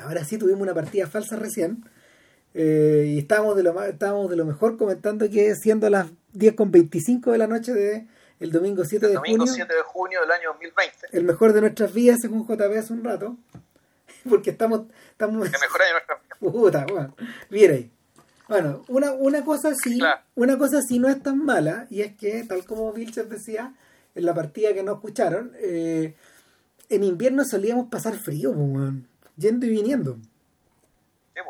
[0.00, 1.84] Ahora sí tuvimos una partida falsa recién.
[2.54, 6.70] eh, y estábamos de, lo, estábamos de lo mejor comentando que siendo las 10 con
[6.70, 8.06] 25 de la noche de
[8.40, 10.96] el domingo 7 de Domingo junio, 7 de junio del año 2020.
[11.12, 13.36] el mejor de nuestras vidas según JP hace un rato.
[14.28, 14.82] Porque estamos,
[15.12, 16.36] estamos El mejor año de nuestra vida.
[16.52, 17.14] Puta, bueno,
[17.50, 17.90] mira ahí.
[18.48, 20.22] Bueno, una, una cosa sí, Claro.
[20.34, 23.74] una cosa sí no es tan mala, y es que, tal como Vilches decía
[24.16, 26.16] en la partida que no escucharon, eh,
[26.88, 28.92] en invierno solíamos pasar frío, pues,
[29.40, 30.16] yendo y viniendo.
[31.34, 31.40] Sí.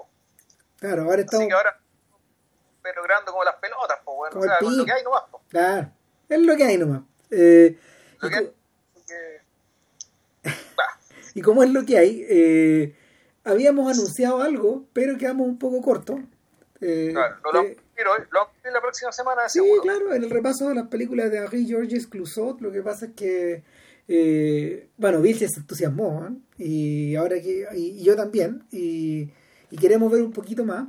[0.78, 1.46] Claro, ahora Así estamos.
[1.48, 1.80] que ahora,
[2.82, 5.42] grande como las pelotas, pues, bueno, Como o sea, con lo que hay nomás, pues.
[5.48, 5.90] Claro,
[6.28, 7.02] es lo que hay nomás.
[7.30, 7.78] Eh,
[8.20, 8.52] Lo y, que co- hay.
[8.96, 10.98] Así que- Bah,
[11.34, 12.96] y como es lo que hay, eh,
[13.44, 16.20] habíamos anunciado algo, pero quedamos un poco cortos.
[16.80, 19.82] Eh, claro, no lo eh, pero lo a ver la próxima semana, Sí, seguro.
[19.82, 23.12] claro, en el repaso de las películas de Henri Georges Clouzot, lo que pasa es
[23.14, 23.62] que,
[24.08, 26.32] eh, bueno, Bill se entusiasmó, ¿eh?
[26.60, 29.30] Y ahora que, y, y yo también, y,
[29.70, 30.88] y queremos ver un poquito más,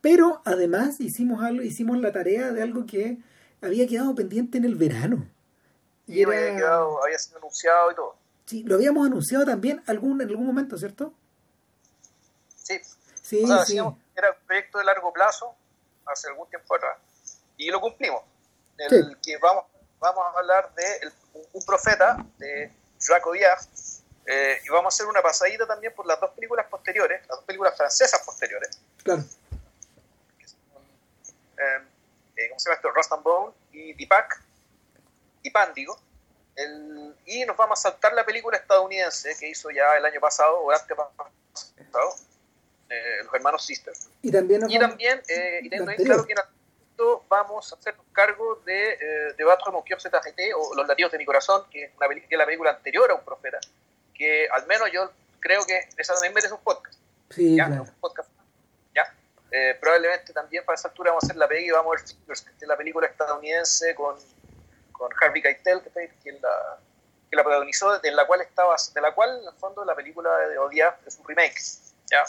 [0.00, 3.18] pero además hicimos algo, hicimos la tarea de algo que
[3.60, 5.28] había quedado pendiente en el verano.
[6.06, 8.16] Y había, quedado, había sido anunciado y todo.
[8.46, 11.12] sí, lo habíamos anunciado también algún, en algún momento, ¿cierto?
[12.56, 12.80] Sí,
[13.22, 13.76] Sí, o sea, sí.
[14.16, 15.54] era un proyecto de largo plazo,
[16.06, 16.96] hace algún tiempo atrás,
[17.56, 18.22] y lo cumplimos.
[18.78, 19.16] El Sí.
[19.22, 19.64] que vamos,
[20.00, 23.60] vamos a hablar de el- un, un profeta, de Jacques Audiard,
[24.30, 27.44] eh, y vamos a hacer una pasadita también por las dos películas posteriores, las dos
[27.44, 29.22] películas francesas posteriores, Claro,
[31.58, 31.78] eh,
[32.36, 32.90] eh, ¿cómo se llama esto?
[32.90, 34.42] Rust and Bone y Deepak,
[35.42, 35.98] Dipan, digo.
[36.56, 40.60] El, y nos vamos a saltar la película estadounidense que hizo ya el año pasado
[40.60, 41.30] o antepasado,
[42.90, 44.08] eh, los hermanos Sisters.
[44.20, 48.04] y también nos Y también, eh, y teniendo claro que en momento vamos a hacernos
[48.12, 51.64] cargo de, eh, de Battre mon cœur c'est arrêté, o Los latidos de mi corazón,
[51.70, 53.60] que es, una que es la película anterior a Un Profeta,
[54.20, 56.98] que al menos yo creo que esa también merece un podcast.
[57.30, 57.66] sí, ¿ya?
[57.66, 57.82] claro.
[57.84, 58.28] Un podcast.
[58.94, 59.14] ¿ya?
[59.50, 62.06] Eh, probablemente también para esa altura vamos a hacer la pega y vamos a ver
[62.06, 64.16] Fingers, que es la película estadounidense con,
[64.92, 65.90] con Harvey Keitel, que,
[66.22, 66.78] que la,
[67.30, 70.36] que la protagonizó, de la cual estaba, de la cual en el fondo la película
[70.48, 71.58] de Odia es un remake.
[72.10, 72.22] ¿ya?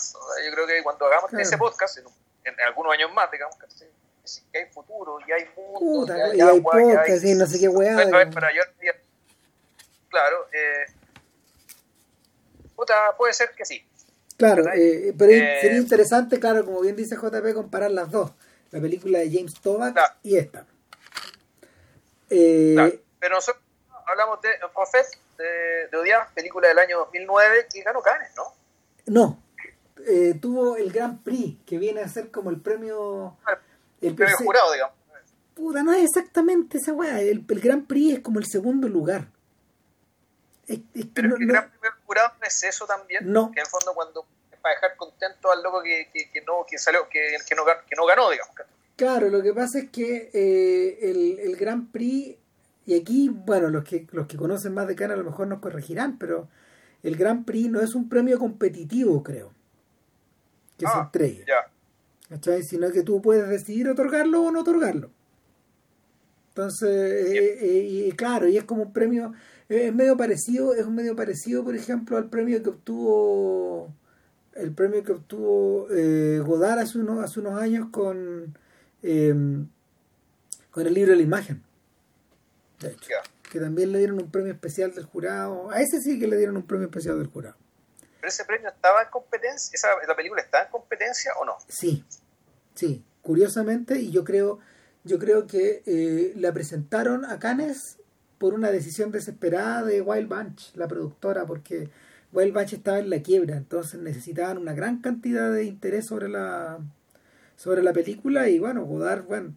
[0.46, 1.44] Yo creo que cuando hagamos Claro.
[1.44, 2.06] ese podcast, en,
[2.46, 3.85] en algunos años más, digamos que, sí,
[4.24, 7.46] sí, que hay futuro, y hay mundo, Puta, y hay, y hay podcast, y no
[7.46, 7.97] sé qué weá.
[8.34, 8.62] para yo
[10.09, 10.85] claro, eh,
[12.81, 13.86] puta, puede ser que sí.
[14.38, 18.31] Claro, eh, pero Eh, sería interesante, claro, como bien dice JP, comparar las dos.
[18.72, 20.14] La película de James Toback Claro.
[20.24, 20.66] y esta.
[22.31, 22.94] Eh, Claro.
[23.19, 23.64] Pero nosotros
[24.08, 25.06] hablamos de Prophet,
[25.38, 28.44] de, de Odiar, película del año 2009 que ganó Cannes, ¿no?
[29.06, 29.44] No,
[30.08, 33.38] eh, tuvo el Grand Prix, que viene a ser como el premio...
[34.02, 34.96] El, Premio jurado, digamos.
[35.53, 37.22] Puta, no es exactamente esa weá.
[37.22, 39.28] El, el Grand Prix es como el segundo lugar.
[40.74, 42.86] Es, es que Pero no- es que el no- gran primer jurado no es eso
[42.86, 43.32] también.
[43.32, 43.52] No.
[43.52, 46.66] Que en el fondo cuando es para dejar contento al loco que, que, que no,
[46.70, 48.56] que salió, que, que, no, que no ganó, digamos.
[48.96, 52.38] Claro, lo que pasa es que eh, el, el Grand Prix,
[52.86, 55.60] y aquí, bueno, los que, los que conocen más de Cannes a lo mejor nos
[55.60, 56.48] corregirán, pero
[57.02, 59.52] el Grand Prix no es un premio competitivo, creo,
[60.78, 61.68] que se Ah, entregue, Ya.
[62.30, 62.62] ¿cachai?
[62.64, 65.10] Sino que tú puedes decidir otorgarlo o no otorgarlo.
[66.50, 69.34] Entonces, eh, eh, claro, y es como un premio,
[69.78, 73.94] es medio parecido, es un medio parecido, por ejemplo, al premio que obtuvo
[74.54, 78.58] el premio que obtuvo eh, Godard hace unos, hace unos años con
[79.02, 79.34] eh,
[80.72, 81.64] con el libro de la imagen.
[82.80, 83.14] De hecho,
[83.52, 85.70] que también le dieron un premio especial del jurado.
[85.72, 87.56] A ese sí que le dieron un premio especial del jurado.
[88.20, 91.58] Pero ese premio estaba en competencia, esa, esa película está en competencia o no?
[91.68, 92.06] Sí,
[92.76, 94.60] sí, curiosamente, y yo creo,
[95.04, 97.98] yo creo que eh, la presentaron a Cannes
[98.41, 101.90] por una decisión desesperada de Wild Bunch, la productora, porque
[102.34, 106.80] Wild Bunch estaba en la quiebra, entonces necesitaban una gran cantidad de interés sobre la
[107.56, 109.53] sobre la película y bueno, Godard, bueno,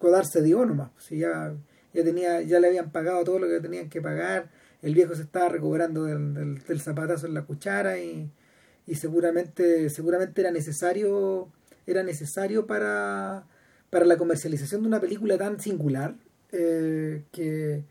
[0.00, 1.52] Godard se dio nomás, si ya,
[1.92, 4.48] ya tenía, ya le habían pagado todo lo que tenían que pagar,
[4.80, 8.30] el viejo se estaba recobrando del, del, del zapatazo en la cuchara y,
[8.86, 11.50] y seguramente, seguramente era necesario,
[11.86, 13.44] era necesario para,
[13.90, 16.14] para la comercialización de una película tan singular
[16.52, 17.84] eh, que,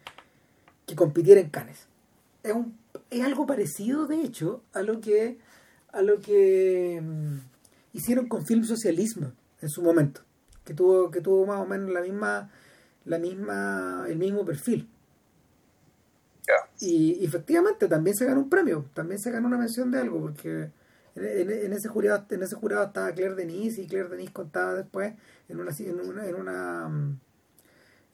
[0.92, 1.88] que compitiera en Cannes.
[2.44, 2.78] Es, un,
[3.10, 5.38] es algo parecido, de hecho, a lo que
[5.94, 7.38] a lo que mm,
[7.94, 10.22] hicieron con Film Socialismo en su momento,
[10.66, 12.50] que tuvo que tuvo más o menos la misma
[13.06, 14.88] la misma el mismo perfil.
[16.80, 20.20] Y, y efectivamente también se ganó un premio, también se ganó una mención de algo,
[20.20, 20.72] porque
[21.16, 24.74] en, en- en ese jurado en ese jurado estaba Claire Denis y Claire Denis contaba
[24.76, 25.14] después
[25.50, 27.20] en una en una, en una mm,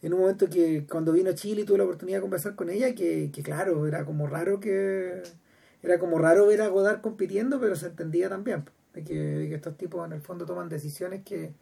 [0.02, 2.70] en un momento que cuando vino a Chile y tuve la oportunidad de conversar con
[2.70, 5.24] ella que, que claro era como raro que
[5.82, 10.06] era como raro ver a Godard compitiendo, pero se entendía también de que, estos tipos
[10.06, 11.54] en el fondo toman decisiones que,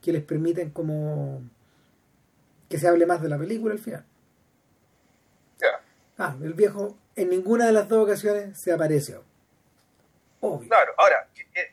[0.00, 1.42] que les permiten como
[2.68, 4.04] que se hable más de la película al final.
[6.16, 9.24] Ah, el viejo en ninguna de las dos ocasiones se apareció.
[10.40, 10.68] Obvio.
[10.68, 11.72] Claro, ahora, eh,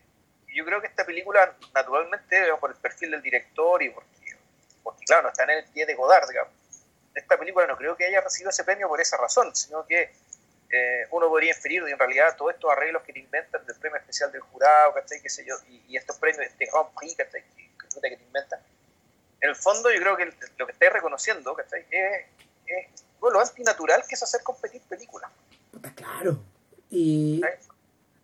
[0.55, 4.09] yo creo que esta película, naturalmente, por el perfil del director y porque,
[4.83, 6.53] porque, claro, no está en el pie de Godard, digamos.
[7.13, 10.13] Esta película no creo que haya recibido ese premio por esa razón, sino que
[10.69, 13.99] eh, uno podría inferir de en realidad todos estos arreglos que te inventan del premio
[13.99, 15.21] especial del jurado, ¿cachai?
[15.21, 15.55] ¿Qué sé yo?
[15.67, 17.43] Y, estos premios de Grand Prix, ¿cachai?
[17.55, 17.69] Que,
[18.09, 18.59] que te inventan.
[19.41, 21.85] En el fondo, yo creo que lo que estáis reconociendo, ¿cachai?
[21.91, 22.25] Es,
[22.67, 22.89] es
[23.19, 25.29] lo antinatural que es hacer competir películas.
[25.75, 26.39] Está claro.
[26.89, 27.41] Y.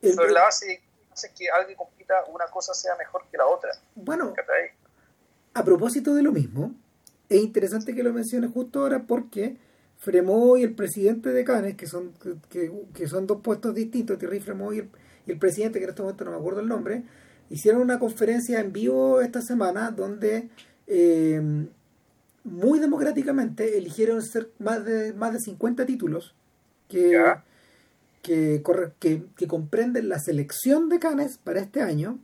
[0.02, 3.72] Sobre la base de que alguien compita, una cosa sea mejor que la otra.
[3.96, 4.34] Bueno,
[5.58, 6.76] a propósito de lo mismo,
[7.30, 9.58] es interesante que lo menciones justo ahora porque
[9.98, 12.14] Fremont y el presidente de Cannes, que son,
[12.50, 16.32] que, son dos puestos distintos, Thierry Fremont y el, presidente, que en este momento no
[16.32, 17.04] me acuerdo el nombre,
[17.50, 20.50] hicieron una conferencia en vivo esta semana donde
[20.86, 21.42] eh,
[22.44, 26.36] muy democráticamente eligieron ser más de, más de 50 títulos
[26.88, 27.20] que,
[28.22, 28.62] que,
[29.36, 32.20] que, comprenden la selección de Cannes para este año.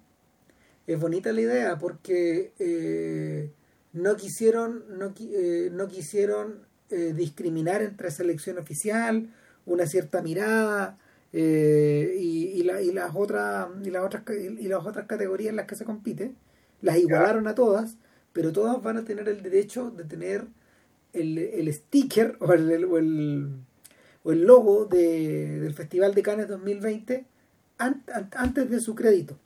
[0.88, 3.52] Es bonita la idea porque eh,
[3.94, 9.30] no quisieron, no, eh, no quisieron eh, discriminar entre selección oficial,
[9.66, 10.98] una cierta mirada
[11.32, 15.86] y, y, las otras y las otras y las otras categorías en las que se
[15.86, 16.36] compite,
[16.82, 17.98] las igualaron a todas
[18.34, 20.48] pero todas van a tener el derecho de tener
[21.14, 23.52] el, el sticker o el, o el,
[24.24, 27.26] o el logo de, del Festival de Cannes 2020
[27.78, 29.38] antes de su crédito.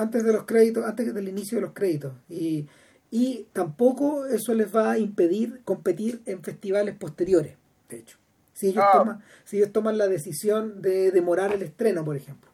[0.00, 2.12] Antes de los créditos, antes del inicio de los créditos.
[2.28, 2.66] Y,
[3.10, 7.56] y tampoco eso les va a impedir competir en festivales posteriores,
[7.88, 8.16] de hecho.
[8.54, 8.98] Si ellos, ah.
[8.98, 12.50] toman, si ellos toman la decisión de demorar el estreno, por ejemplo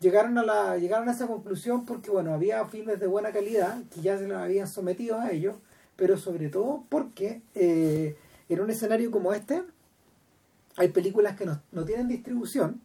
[0.00, 4.00] llegaron a la llegaron a esa conclusión porque bueno había filmes de buena calidad que
[4.00, 5.56] ya se los habían sometido a ellos
[5.96, 8.16] pero sobre todo porque eh,
[8.48, 9.62] en un escenario como este
[10.76, 12.80] hay películas que no, no tienen distribución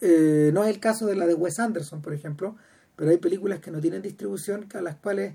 [0.00, 2.56] eh, no es el caso de la de Wes Anderson por ejemplo
[3.00, 5.32] pero hay películas que no tienen distribución a las cuales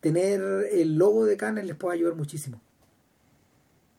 [0.00, 0.40] tener
[0.72, 2.60] el logo de Cannes les puede ayudar muchísimo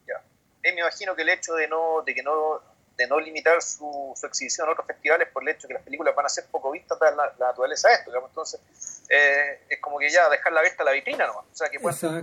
[0.06, 0.22] ya
[0.62, 2.60] me imagino que el hecho de no de que no
[2.98, 5.84] de no limitar su, su, exhibición a otros festivales por el hecho de que las
[5.84, 8.12] películas van a ser poco vistas, dada la, naturaleza de esto.
[8.26, 8.62] Entonces,
[9.10, 11.44] eh, es como que ya dejar la vista la vitrina nomás.
[11.52, 12.22] O sea, que puedan,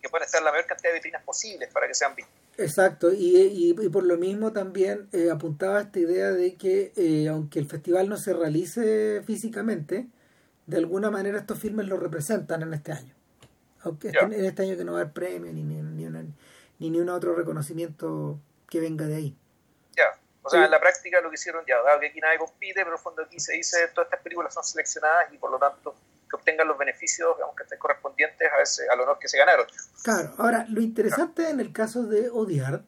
[0.00, 2.34] que puedan estar la mayor cantidad de vitrinas posibles para que sean vistas.
[2.56, 7.60] Exacto, y, y, por lo mismo también eh, apuntaba esta idea de que eh, aunque
[7.60, 10.08] el festival no se realice físicamente,
[10.68, 13.14] de alguna manera estos filmes lo representan en este año.
[13.80, 16.04] Aunque en este año que no va a haber premio ni, ni, ni,
[16.78, 18.38] ni, ni un otro reconocimiento
[18.68, 19.36] que venga de ahí.
[20.48, 22.88] O sea, en la práctica lo que hicieron ya, dado que aquí nadie compite, pero
[22.88, 25.94] en el fondo aquí se dice todas estas películas son seleccionadas y por lo tanto
[26.28, 29.66] que obtengan los beneficios aunque estén correspondientes a ese, al honor que se ganaron.
[30.02, 32.82] Claro, ahora lo interesante en el caso de Odiar,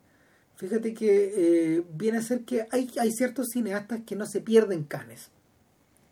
[0.57, 4.85] fíjate que eh, viene a ser que hay, hay ciertos cineastas que no se pierden
[4.85, 5.31] canes,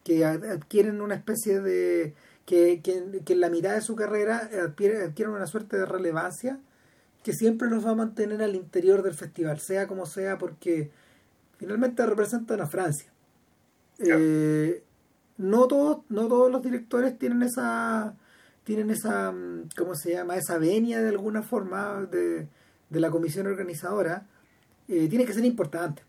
[0.08, 2.14] que adquieren una especie de...
[2.46, 6.58] Que, que, que en la mitad de su carrera adquieren, adquieren una suerte de relevancia
[7.22, 10.90] que siempre nos va a mantener al interior del festival, sea como sea, porque
[11.58, 13.12] finalmente representan a Francia.
[13.98, 14.82] Eh,
[15.36, 18.14] no todos, no todos los directores tienen esa
[18.64, 20.36] tienen esa mm, ¿cómo se llama?
[20.36, 22.48] esa venia de alguna forma de,
[22.90, 24.26] la comisión organizadora
[24.88, 26.02] eh, tiene que ser importante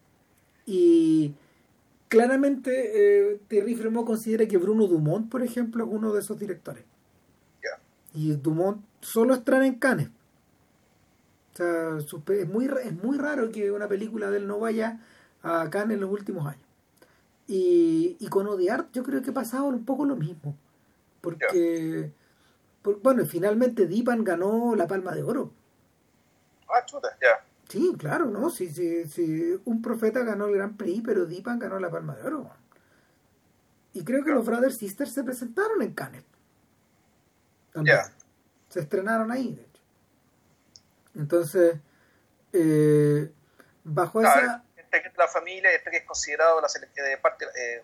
[0.66, 1.34] y
[2.10, 6.84] claramente eh, Thierry Fremont considera que Bruno Dumont por ejemplo es uno de esos directores
[8.14, 10.10] y Dumont solo estrena en Cannes
[11.54, 11.98] o sea,
[12.36, 15.00] es muy, es muy raro que una película de él no vaya
[15.42, 16.64] acá en los últimos años.
[17.48, 20.56] Y, y con Odiar yo creo que ha pasado un poco lo mismo.
[21.22, 22.12] Porque,
[23.02, 25.52] bueno, finalmente Dipan ganó la Palma de Oro.
[26.70, 27.44] Ah, chuta, ya.
[27.70, 28.50] Sí, claro, ¿no?
[28.50, 29.62] Sí, sí, sí.
[29.66, 32.52] Un profeta ganó el Gran Prix, pero Dipan ganó la Palma de Oro.
[33.94, 36.24] Y creo que los Brothers Sisters se presentaron en Cannes.
[37.76, 38.12] Ya.
[38.70, 39.84] Se estrenaron ahí, de hecho.
[41.16, 41.78] Entonces,
[42.54, 43.32] eh,
[43.84, 47.84] bajo esa este la familia, este que es considerado la de parte eh,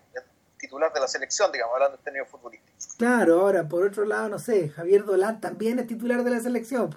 [0.58, 2.88] titular de la selección, digamos, hablando en términos futbolísticos.
[2.98, 6.90] Claro, ahora, por otro lado, no sé, Javier Dolan también es titular de la selección,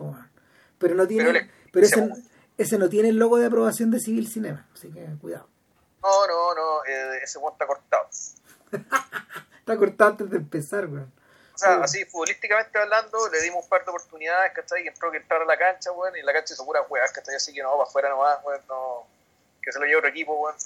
[0.79, 2.11] pero no tiene, pero, ese,
[2.59, 5.49] ese, no tiene el logo de aprobación de Civil Cinema, así que cuidado.
[6.03, 8.09] No, no, no, eh, ese está cortado.
[9.59, 11.13] está cortado antes de empezar, weón.
[11.55, 14.85] O sea, así futbolísticamente hablando, le dimos un par de oportunidades, ¿cachai?
[14.85, 17.35] Y entró que entrar a la cancha, weón, y la cancha hizo puras weas, ¿cachai?
[17.35, 19.07] Así que no, para afuera nomás, weón, no
[19.63, 20.57] que se lo lleve otro equipo, bueno,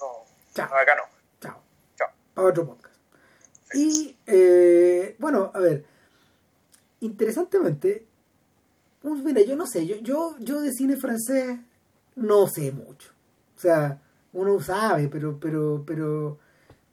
[0.53, 0.65] Chao.
[0.75, 1.03] acá no.
[1.41, 1.61] Chao.
[1.97, 2.09] Chao.
[2.33, 2.95] Para otro podcast.
[3.73, 5.85] Y eh, bueno, a ver,
[7.01, 8.05] interesantemente,
[9.01, 11.57] pues, mira, yo no sé, yo, yo, yo de cine francés
[12.15, 13.11] no sé mucho.
[13.55, 14.01] O sea,
[14.33, 16.39] uno sabe, pero, pero, pero,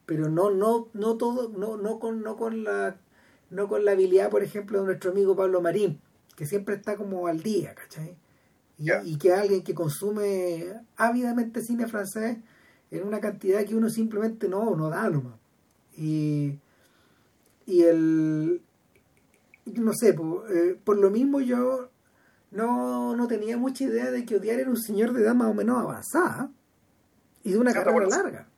[0.07, 2.97] pero no, no, no todo, no, no con, no con la,
[3.51, 6.01] no con la habilidad, por ejemplo, de nuestro amigo Pablo Marín,
[6.37, 8.17] que siempre está como al día, ¿cachai?
[8.79, 12.39] Y, y que alguien que consume ávidamente cine francés
[12.91, 15.39] en una cantidad que uno simplemente no, no da nomás.
[15.97, 16.55] Y,
[17.67, 18.63] y el
[19.67, 21.91] no sé, eh, por lo mismo yo
[22.51, 25.55] no, no tenía mucha idea de que Odiar era un señor de edad más o
[25.55, 26.51] menos avanzada
[27.45, 28.11] y de una carrera sí.
[28.11, 28.49] larga.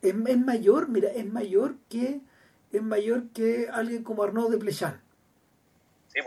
[0.00, 2.20] Es, es mayor, mira, es mayor que
[2.72, 5.00] es mayor que alguien como Arnaud de Plechan,
[6.08, 6.20] Sí,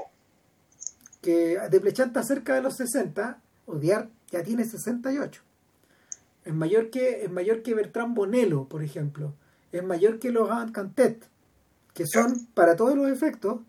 [1.21, 5.41] que de Plechan está cerca de los 60, Odiar ya tiene 68.
[6.45, 9.33] Es mayor que es mayor que Bertrand Bonello, por ejemplo.
[9.71, 11.25] Es mayor que Laurent Cantet,
[11.95, 13.61] que son, para todos los efectos,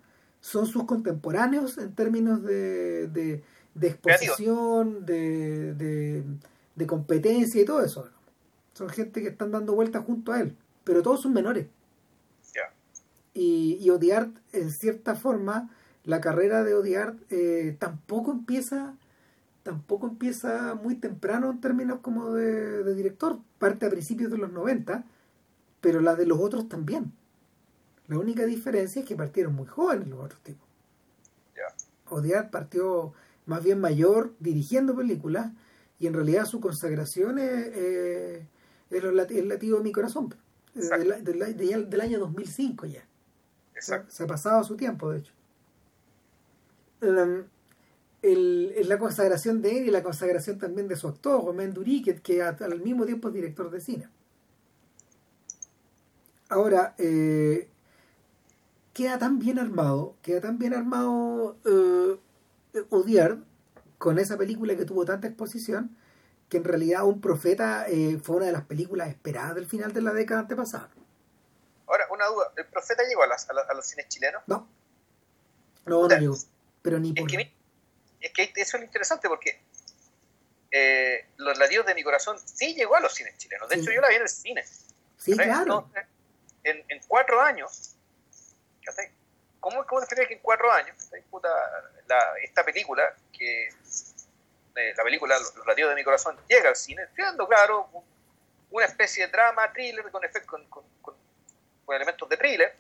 [0.47, 3.43] son sus contemporáneos en términos de, de,
[3.75, 6.23] de exposición, de, de,
[6.77, 8.09] de competencia y todo eso.
[8.73, 11.67] Son gente que están dando vueltas junto a él, pero todos son menores.
[13.35, 15.69] Y, y Odiart, en cierta forma,
[16.05, 18.95] la carrera de Odiart eh, tampoco empieza
[19.65, 24.53] tampoco empieza muy temprano en términos como de, de director, parte a principios de los
[24.53, 25.05] 90,
[25.81, 27.13] pero la de los otros también.
[28.09, 30.67] La única diferencia es que partieron muy jóvenes los otros tipos.
[32.09, 33.13] Odiar partió
[33.47, 35.51] más bien mayor dirigiendo películas
[35.99, 38.47] y en realidad su consagración es, eh,
[38.91, 40.33] es el latido de mi corazón,
[40.75, 43.05] del, del- del- del año 2005 ya.
[43.75, 44.11] Exacto.
[44.13, 45.33] Se ha pasado su tiempo, de hecho.
[47.03, 47.45] Um,
[48.23, 52.03] el, es la consagración de él y la consagración también de su actor, Romain Dury,
[52.03, 54.09] que, que a- al mismo tiempo es director de cine.
[56.49, 57.69] Ahora, eh,
[58.97, 62.19] queda tan bien armado, queda tan bien armado eh,
[62.89, 63.37] Odiar
[63.99, 65.95] con esa película que tuvo tanta exposición,
[66.49, 70.01] que en realidad Un Profeta eh, fue una de las películas esperadas del final de
[70.01, 70.89] la década antepasada.
[71.87, 72.53] Ahora, una duda.
[72.57, 74.43] ¿El profeta llegó a, las- a la- a los cines chilenos?
[74.47, 74.67] No,
[75.85, 76.35] no, no Puta, llegó.
[76.81, 77.31] Pero ni Es por...
[77.31, 77.53] que,
[78.21, 79.61] es que eso es lo interesante porque
[80.71, 83.69] eh, Los latidos de mi corazón sí llegó a los cines chilenos.
[83.69, 83.81] De Sí.
[83.83, 84.65] hecho, yo la vi en el cine.
[85.19, 85.65] Sí, claro.
[85.67, 85.91] No,
[86.65, 87.96] en, en cuatro años,
[88.87, 89.11] ¿cachai?
[89.61, 90.97] ¿cómo, cómo te que en cuatro años.
[91.31, 91.49] Puta,
[92.07, 97.07] la- esta película, que eh, la película Los latidos de mi corazón llega al cine,
[97.15, 98.05] siendo, claro, un-
[98.71, 100.87] una especie de drama, thriller, con, efect- con, con-
[101.89, 102.75] elementos de thriller,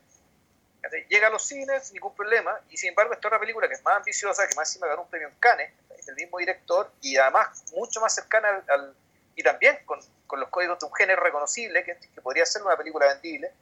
[1.08, 3.82] llega a los cines sin ningún problema, y sin embargo esta otra película que es
[3.84, 5.72] más ambiciosa, que más encima ganó un premio en Cannes,
[6.06, 8.96] del mismo director, y además mucho más cercana al, al-
[9.36, 12.76] y también con, con los códigos de un género reconocible, que, que podría ser una
[12.76, 13.52] película vendible,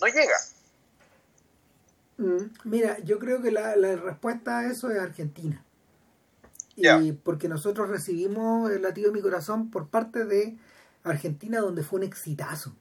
[0.00, 0.36] no llega.
[2.18, 5.64] Mm, Mira, yo creo que la, la respuesta a eso es Argentina.
[6.76, 10.56] Y porque nosotros recibimos el latido de mi corazón por parte de
[11.04, 12.74] Argentina, donde fue un exitazo.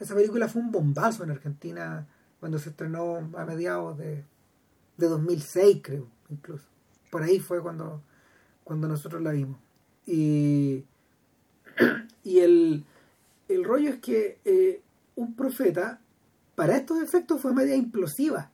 [0.00, 2.06] Esa película fue un bombazo en Argentina
[2.40, 4.24] cuando se estrenó a mediados de,
[4.96, 6.66] de 2006, creo, incluso.
[7.10, 8.02] Por ahí fue cuando,
[8.64, 9.58] cuando nosotros la vimos.
[10.06, 10.84] Y,
[12.24, 12.84] y el,
[13.48, 14.82] el rollo es que eh,
[15.16, 16.00] un profeta,
[16.54, 18.50] para estos efectos, fue media implosiva.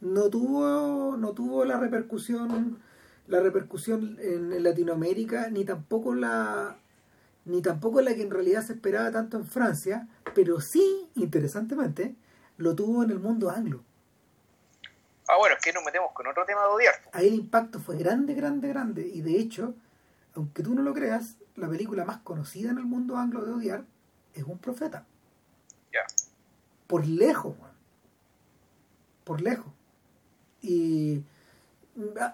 [0.00, 2.78] No tuvo, no tuvo la repercusión,
[3.26, 6.76] la repercusión en, Latinoamérica, ni tampoco la
[7.46, 12.16] ni tampoco la que en realidad se esperaba tanto en Francia, pero sí, interesantemente,
[12.56, 13.84] lo tuvo en el mundo anglo.
[15.28, 16.94] Ah, bueno, es que nos metemos con otro tema de odiar.
[17.12, 19.06] Ahí el impacto fue grande, grande, grande.
[19.06, 19.74] Y de hecho,
[20.34, 23.84] aunque tú no lo creas, la película más conocida en el mundo anglo de odiar
[24.34, 25.06] es Un Profeta.
[25.92, 26.00] Ya.
[26.86, 27.54] Por lejos.
[29.24, 29.72] Por lejos.
[30.62, 31.22] Y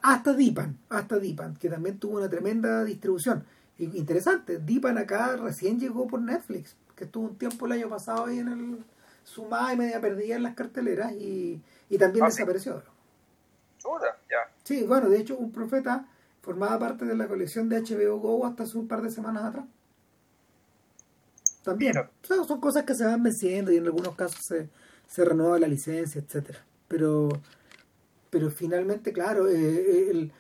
[0.03, 3.45] hasta Dipan, hasta Dipan, que también tuvo una tremenda distribución.
[3.79, 8.27] Y interesante, Dipan acá recién llegó por Netflix, que estuvo un tiempo el año pasado
[8.27, 8.85] ahí en el
[9.25, 12.83] sumada y media perdida en las carteleras y, y también Ah, desapareció.
[13.79, 14.53] Chuta, ya.
[14.65, 16.07] Sí, bueno, de hecho, Un Profeta
[16.43, 19.67] formaba parte de la colección de HBO Go hasta hace un par de semanas atrás.
[21.63, 21.93] También.
[21.93, 22.11] Mira.
[22.23, 24.69] O sea, son cosas que se van venciendo y en algunos casos se,
[25.07, 26.61] se renueva la licencia, etcétera.
[26.89, 27.29] Pero,
[28.31, 30.33] pero finalmente, claro, eh, el-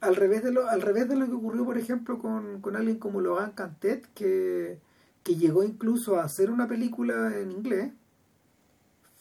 [0.00, 2.98] al, revés de lo, al revés de lo que ocurrió, por ejemplo, con, con alguien
[2.98, 4.78] como Logan Cantet, que,
[5.22, 7.92] que llegó incluso a hacer una película en inglés,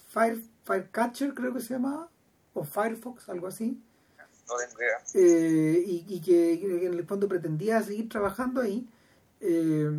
[0.09, 2.09] Fire, Firecatcher creo que se llamaba,
[2.53, 3.79] o Firefox, algo así,
[4.47, 4.97] no tengo idea.
[5.13, 6.53] Eh, y, que,
[6.85, 8.87] en el fondo pretendía seguir trabajando ahí
[9.41, 9.91] eh,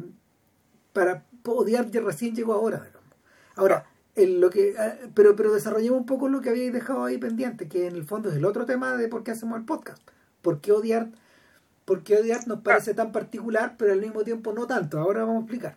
[0.92, 2.86] para odiar recién llegó ahora.
[3.54, 3.86] Ahora,
[4.16, 7.86] lo que, ah, pero, pero desarrollemos un poco lo que habíais dejado ahí pendiente, que
[7.86, 10.02] en el fondo es el otro tema de por qué hacemos el podcast.
[10.42, 11.08] ¿Por qué odiar,
[11.84, 14.98] por qué odiar nos parece tan particular, pero al mismo tiempo no tanto?
[14.98, 15.76] Ahora vamos a explicar.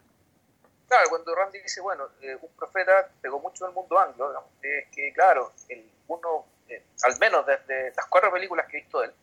[0.88, 4.88] Claro, cuando Randy dice, bueno, eh, un profeta pegó mucho en el mundo anglo, es
[4.92, 9.08] que, claro, el, uno, eh, al menos desde las cuatro películas que he visto de
[9.08, 9.14] él,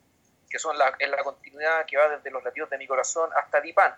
[0.49, 3.61] que son la, en la continuidad que va desde Los latidos de mi corazón hasta
[3.61, 3.97] Dipan,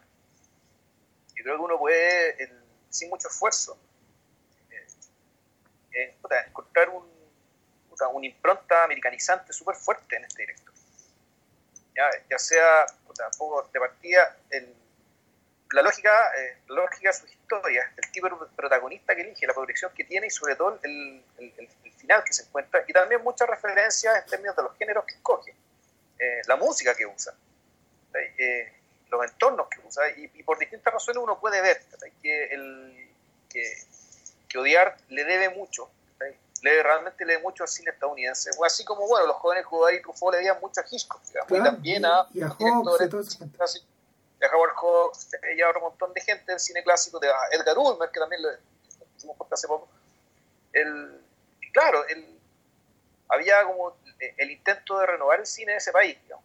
[1.38, 2.50] yo creo que uno puede,
[2.90, 3.78] sin mucho esfuerzo,
[6.47, 7.09] encontrar un,
[8.12, 10.75] una impronta americanizante súper fuerte en este director.
[11.95, 12.87] Ya, ya sea,
[13.37, 14.75] poco de partida, el,
[15.73, 20.04] la, lógica, eh, la lógica de el tipo de protagonista que elige, la progresión que
[20.04, 24.30] tiene y sobre todo el, el, final que se encuentra, y también muchas referencias en
[24.30, 25.54] términos de los géneros que escoge,
[26.18, 27.35] eh, la música que usa,
[28.14, 28.73] eh,
[29.11, 31.83] los entornos que usa, y, por distintas razones uno puede ver
[32.23, 33.11] que, el,
[33.49, 33.75] que
[34.49, 35.91] que odiar le debe mucho,
[36.62, 40.03] le realmente le debe mucho al cine estadounidense, así como, bueno, los jóvenes jugadores y
[40.03, 43.38] Truffaut le debían mucho a Hitchcock, digamos, y también a, y a Hawks,
[44.41, 48.11] de Howard Hawks, y a un montón de gente del cine clásico, de Edgar Ulmer,
[48.11, 48.49] que también lo
[49.17, 49.88] hicimos hace poco.
[50.73, 51.21] El,
[51.73, 52.38] claro, el,
[53.29, 56.45] había como el intento de renovar el cine de ese país, digamos,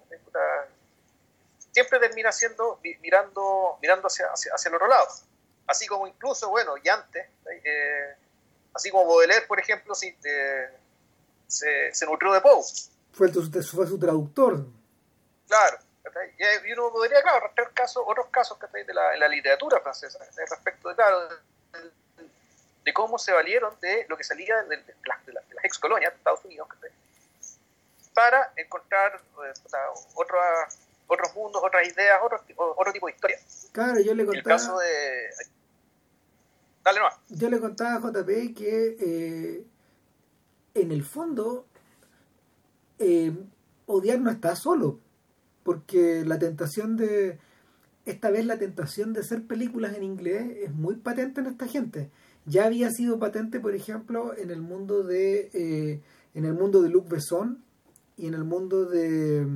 [1.73, 5.07] siempre termina siendo mirando mirando hacia, hacia, hacia el otro lado.
[5.67, 7.25] Así como incluso, bueno, y antes,
[7.63, 8.15] eh,
[8.73, 10.69] así como Baudelaire, por ejemplo, si, eh,
[11.47, 12.61] se, se, nutrió de Poe.
[13.13, 14.65] Fue, fue su traductor.
[15.47, 15.77] Claro,
[16.65, 21.29] y uno podría, claro, casos, otros casos de la, la, literatura francesa, respecto de, claro,
[22.83, 26.17] de, cómo se valieron de lo que salía de, las, de las ex colonias de
[26.17, 26.67] Estados Unidos
[28.13, 29.53] para encontrar eh,
[31.07, 32.39] otros mundos, otras ideas, otro,
[32.77, 33.38] otro tipo de historia.
[33.72, 34.55] Claro, yo le contaba.
[34.55, 34.88] El caso de.
[36.83, 37.38] Dale no.
[37.38, 39.65] Yo le contaba a JP que eh,
[40.73, 41.65] en el fondo
[42.99, 43.32] eh,
[43.86, 44.99] odiar no está solo,
[45.63, 47.39] porque la tentación de.
[48.06, 52.10] Esta vez la tentación de hacer películas en inglés es muy patente en esta gente.
[52.45, 56.01] Ya había sido patente, por ejemplo, en el mundo de eh,
[56.34, 57.63] en el mundo de Luc Besson
[58.17, 59.47] y en el mundo de,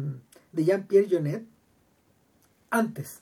[0.58, 1.46] de Jean-Pierre Jonet
[2.70, 3.22] antes.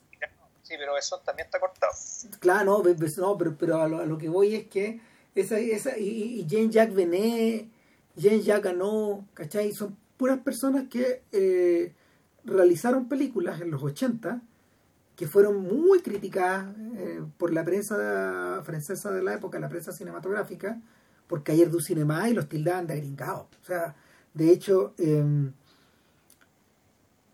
[0.64, 1.94] Sí, pero eso también está cortado.
[2.40, 5.00] Claro, no, pero, pero a, lo, que voy es que
[5.36, 7.68] esa, esa y, y Jean-Jacques Benet,
[8.16, 9.72] Jean-Jacques Ganot, ¿cachai?
[9.74, 11.94] Son puras personas que eh,
[12.46, 14.42] realizaron películas en los 80
[15.16, 20.82] que fueron muy criticadas eh, por la prensa francesa de la época, la prensa cinematográfica,
[21.28, 23.48] porque ayer du cinema y los tildaban de agringados.
[23.62, 23.96] O sea,
[24.34, 25.52] de hecho, eh,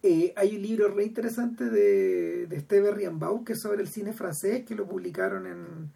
[0.03, 2.91] eh, hay un libro re interesante de, de Steve
[3.45, 5.91] que es sobre el cine francés, que lo publicaron en.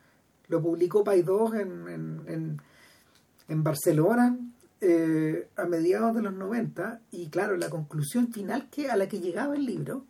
[0.47, 1.87] lo publicó Paidós en,
[2.27, 2.61] en,
[3.47, 4.37] en, Barcelona
[4.79, 7.01] eh, a mediados de los 90.
[7.11, 10.05] Y claro, la conclusión final que a la que llegaba el libro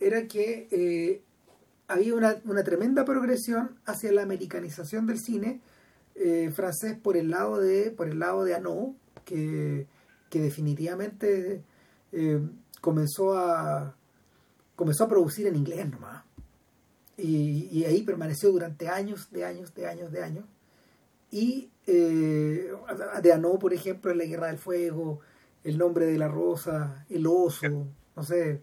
[0.00, 1.20] era que eh,
[1.88, 5.60] había una, una, tremenda progresión hacia la americanización del cine
[6.54, 8.94] francés por el lado de por el lado de Anot,
[9.26, 9.86] que,
[10.30, 11.62] que definitivamente
[12.80, 13.94] comenzó a
[14.76, 16.22] comenzó a producir en inglés nomás.
[17.16, 20.44] Y, ahí permaneció durante años, de años, de años, de años.
[21.30, 22.72] Y eh,
[23.22, 25.20] de Anó, por ejemplo, en La Guerra del Fuego,
[25.64, 28.60] El Nombre de la Rosa, El Oso, no sé.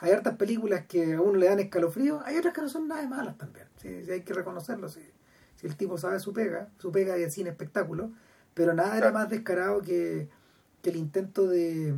[0.00, 3.02] Hay hartas películas que a uno le dan escalofrío, hay otras que no son nada
[3.02, 3.66] de malas también.
[3.76, 3.88] ¿sí?
[3.88, 4.88] hay que reconocerlo.
[4.88, 5.00] Si,
[5.56, 8.10] si el tipo sabe su pega, su pega de cine espectáculo,
[8.54, 10.30] pero nada era más descarado que,
[10.80, 11.94] que el intento de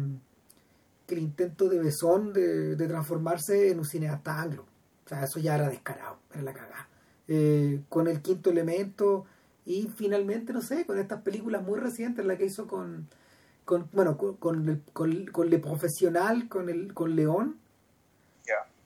[1.09, 4.67] el intento de Besón de, transformarse en un cineasta anglo.
[5.05, 6.89] O sea, eso ya era descarado, era la cagada.
[7.29, 9.25] Eh, con el quinto elemento
[9.65, 13.09] y finalmente, no sé, con estas películas muy recientes, la que hizo con,
[13.65, 17.59] con bueno, con, con, con, Le Profesional, con, el, con León.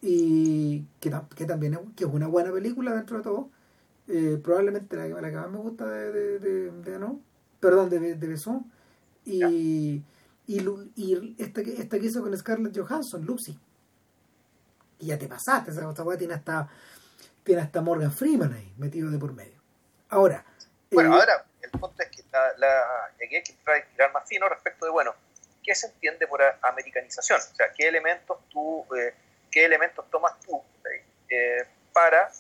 [0.03, 3.49] Y que, que también es, que es una buena película dentro de todo.
[4.09, 7.19] Eh, probablemente la, la, que más me gusta de, de, de, no,
[7.59, 8.71] perdón, de, de Besón.
[9.25, 10.03] Y,
[10.47, 10.61] y,
[10.97, 13.59] y esta, esta que hizo con Scarlett Johansson, Lucy.
[14.99, 16.69] Y ya te pasaste, esa cosa tiene hasta,
[17.45, 19.61] tiene hasta Morgan Freeman ahí, metido de por medio.
[20.09, 20.45] Ahora.
[20.91, 23.53] Bueno, eh, ahora, el punto es que la, la, aquí hay que
[23.93, 25.15] tirar más fino respecto de, bueno,
[25.67, 27.41] ¿qué se entiende por americanización?
[27.41, 29.15] O sea, ¿qué elementos tú, eh,
[29.51, 30.63] qué elementos tomas tú
[31.29, 32.31] eh, para,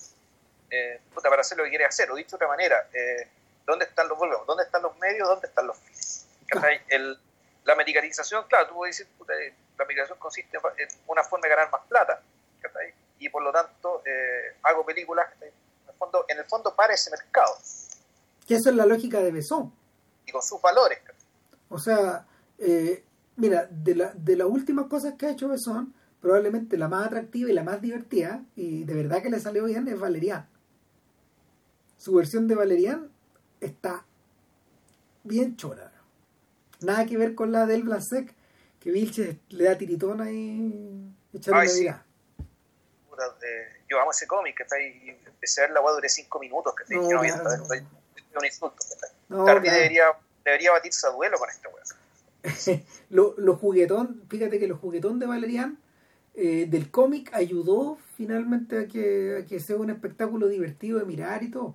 [0.70, 2.10] eh, para hacer lo que quieres hacer?
[2.10, 2.88] O dicho de otra manera,
[3.66, 4.46] ¿dónde están los volvemos?
[4.46, 5.28] ¿Dónde están los medios?
[5.28, 6.26] ¿Dónde están los fines?
[6.88, 7.18] El,
[7.66, 9.12] la americanización, claro, tú puedes decir,
[9.76, 12.22] la migración consiste en una forma de ganar más plata,
[13.18, 17.10] y por lo tanto eh, hago películas, en el, fondo, en el fondo para ese
[17.10, 17.52] mercado.
[18.46, 19.72] Que eso es la lógica de Besón.
[20.26, 21.00] Y con sus valores.
[21.68, 22.24] O sea,
[22.58, 27.06] eh, mira, de, la, de las últimas cosas que ha hecho Besón, probablemente la más
[27.06, 30.48] atractiva y la más divertida, y de verdad que le salió bien, es Valerian.
[31.96, 33.10] Su versión de Valerian
[33.60, 34.04] está
[35.24, 35.95] bien chora.
[36.80, 38.34] Nada que ver con la del Blasek,
[38.80, 41.86] que Vilches le da tiritona y echarle Ay, sí.
[43.88, 46.74] yo amo ese cómic, que está ahí, empecé a ver la weá duré cinco minutos,
[46.74, 47.82] que no, no, viendo, es
[48.38, 48.76] un insulto.
[49.28, 50.04] No, debería,
[50.44, 51.82] debería batirse a duelo con este weá.
[53.10, 55.78] lo, lo, juguetón, fíjate que lo juguetón de Valerian
[56.38, 61.42] eh, del cómic ayudó finalmente a que, a que sea un espectáculo divertido de mirar
[61.42, 61.74] y todo.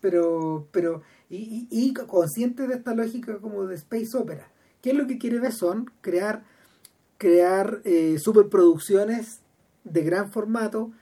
[0.00, 1.02] Pero, pero,
[1.34, 4.48] y, y, y consciente de esta lógica como de space opera.
[4.80, 5.90] ¿Qué es lo que quiere Besson?
[6.00, 6.44] Crear,
[7.18, 9.40] crear eh, superproducciones
[9.84, 10.92] de gran formato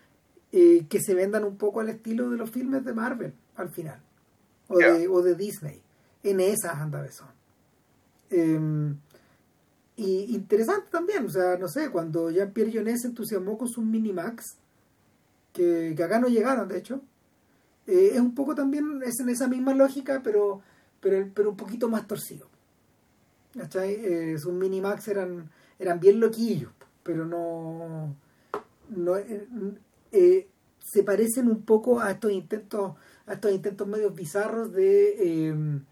[0.52, 4.00] eh, que se vendan un poco al estilo de los filmes de Marvel al final
[4.68, 4.92] o, yeah.
[4.92, 5.80] de, o de Disney
[6.22, 7.28] en esas anda Besson
[8.30, 8.94] eh,
[9.96, 14.56] y interesante también o sea no sé cuando Jean-Pierre Jeunet se entusiasmó con sus Minimax
[15.52, 17.00] que, que acá no llegaron de hecho
[17.86, 20.62] eh, es un poco también es en esa misma lógica pero
[21.00, 22.46] pero, pero un poquito más torcido.
[23.54, 28.16] Eh, sus Minimax eran eran bien loquillos pero no
[28.88, 29.46] no, eh,
[30.10, 32.94] eh, se parecen un poco a estos intentos
[33.26, 35.82] a estos intentos medios bizarros de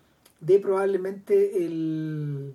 [0.40, 2.55] de probablemente el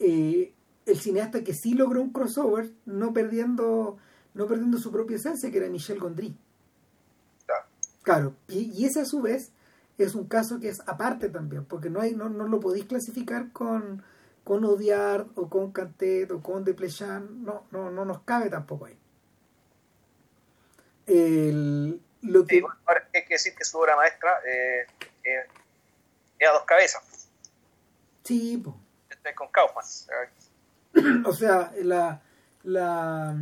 [0.00, 3.98] el cineasta que sí logró un crossover no perdiendo
[4.34, 6.34] no perdiendo su propia esencia que era Michel Gondry
[8.06, 9.50] claro y, y, ese a su vez
[9.98, 13.50] es un caso que es aparte también porque no hay no, no lo podéis clasificar
[13.52, 14.04] con
[14.44, 18.96] con Odiar o con Cantet o con Desplechin no, no, no nos cabe tampoco ahí
[21.06, 22.56] el, lo que...
[22.56, 24.86] Sí, bueno, ahora hay que decir que su obra maestra eh,
[25.24, 25.46] eh,
[26.38, 27.28] es a dos cabezas.
[28.24, 28.76] Sí, pues.
[29.34, 29.84] Con Kaufman.
[31.26, 32.22] O sea, la,
[32.62, 33.36] la,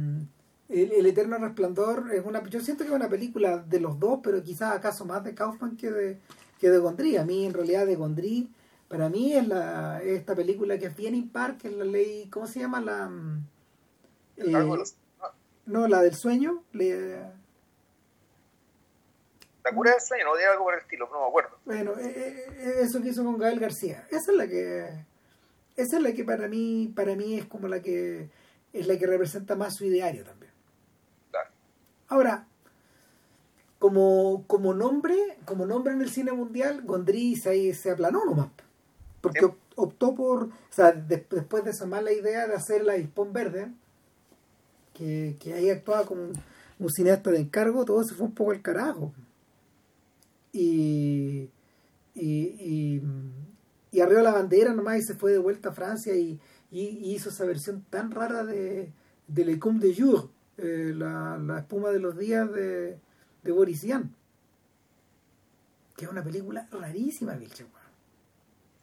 [0.68, 2.42] el, el, Eterno Resplandor es una.
[2.48, 5.76] Yo siento que es una película de los dos, pero quizás acaso más de Kaufman
[5.76, 6.18] que de,
[6.58, 7.16] que de Gondry.
[7.16, 8.48] A mí, en realidad, de Gondry,
[8.88, 12.28] para mí es la esta película que es bien impar, que es la ley.
[12.30, 12.80] ¿Cómo se llama?
[12.80, 13.10] La.
[14.36, 14.52] Eh,
[15.66, 16.62] no, la del sueño.
[16.72, 17.18] Le,
[19.64, 21.58] la cura del sueño, no de algo por el estilo, no me acuerdo.
[21.64, 25.06] Bueno, eh, eh, eso que hizo con Gael García, esa es la que
[25.76, 28.28] esa es la que para mí para mí es como la que
[28.74, 30.43] es la que representa más su ideario también.
[32.14, 32.46] Ahora,
[33.80, 38.50] como, como nombre, como nombre en el cine mundial, Gondry se, se aplanó nomás.
[39.20, 39.46] Porque sí.
[39.74, 43.72] optó por, o sea, de, después de esa mala idea de hacer la Hispón Verde,
[44.92, 46.32] que, que ahí actuaba como un,
[46.78, 49.12] un cineasta de encargo, todo se fue un poco al carajo
[50.52, 51.50] y,
[52.14, 53.02] y, y,
[53.90, 56.38] y arriba la bandera nomás y se fue de vuelta a Francia y,
[56.70, 58.92] y hizo esa versión tan rara de,
[59.26, 62.98] de Le Cum de Jour, eh, la, la, espuma de los días de,
[63.42, 64.14] de Boris Vian,
[65.96, 67.64] que es una película rarísima, Vilche.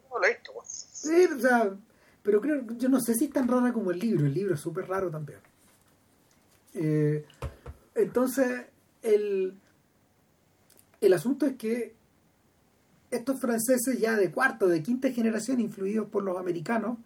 [0.10, 1.76] No lo he visto, sí, o sea,
[2.24, 4.62] pero creo, yo no sé si es tan rara como el libro, el libro es
[4.62, 5.40] súper raro también.
[6.74, 7.26] Eh,
[7.96, 8.66] entonces,
[9.02, 9.56] el,
[11.00, 11.96] el asunto es que
[13.10, 16.98] estos franceses ya de cuarta o de quinta generación, influidos por los americanos,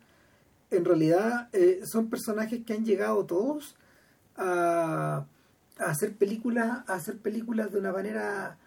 [0.70, 3.76] en realidad eh, son personajes que han llegado todos
[4.38, 5.26] a,
[5.78, 8.58] a, hacer películas, a hacer películas de una manera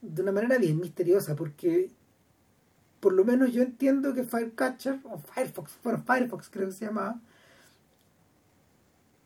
[0.00, 1.90] de una manera bien misteriosa, porque
[3.00, 7.20] por lo menos yo entiendo que Firecatcher o Firefox, bueno Firefox creo que se llamaba,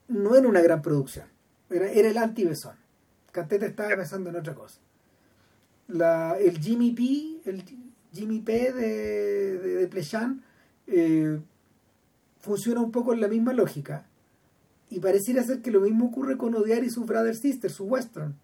[0.08, 1.26] no era una gran producción,
[1.70, 2.76] era, era el anti-besón.
[3.32, 4.80] Cantete estaba pensando en otra cosa
[5.88, 7.64] la, el Jimmy P, el
[8.12, 10.42] Jimmy P de, de, de Plechan,
[10.86, 11.38] eh,
[12.40, 14.06] funciona un poco en la misma lógica.
[14.88, 18.38] Y pareciera ser que lo mismo ocurre con Odiar y su Brother Sister, su western.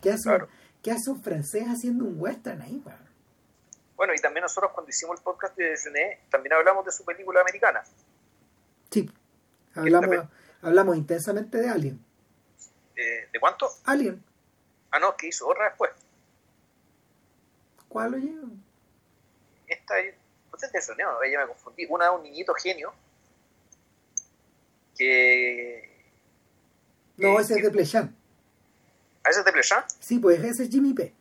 [0.00, 0.48] ¿Qué hace, claro.
[0.82, 2.98] ¿qué hace un francés haciendo un western ahí, man?
[3.96, 7.40] Bueno, y también nosotros cuando hicimos el podcast de Genet, también hablamos de su película
[7.40, 7.82] americana.
[8.90, 9.10] Sí,
[9.74, 10.26] hablamos,
[10.62, 12.04] hablamos intensamente de Alien.
[12.96, 13.68] ¿De, ¿De cuánto?
[13.84, 14.22] Alien.
[14.90, 15.90] Ah, no, que hizo otra después.
[17.88, 18.34] ¿Cuál oye?
[19.66, 20.14] Esta es
[20.72, 21.86] de ella me confundí.
[21.88, 22.92] Una de un niñito genio
[25.02, 25.82] que.
[27.16, 28.16] No, ese es de Plechan.
[29.24, 29.84] ¿Ah, ese es de Plechan?
[30.00, 31.12] Sí, pues ese es Jimmy P.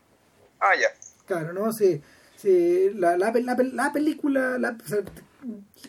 [0.60, 0.88] Ah, ya.
[1.26, 2.02] Claro, no, sí.
[2.36, 5.00] sí la, la, la, la película, la, o sea,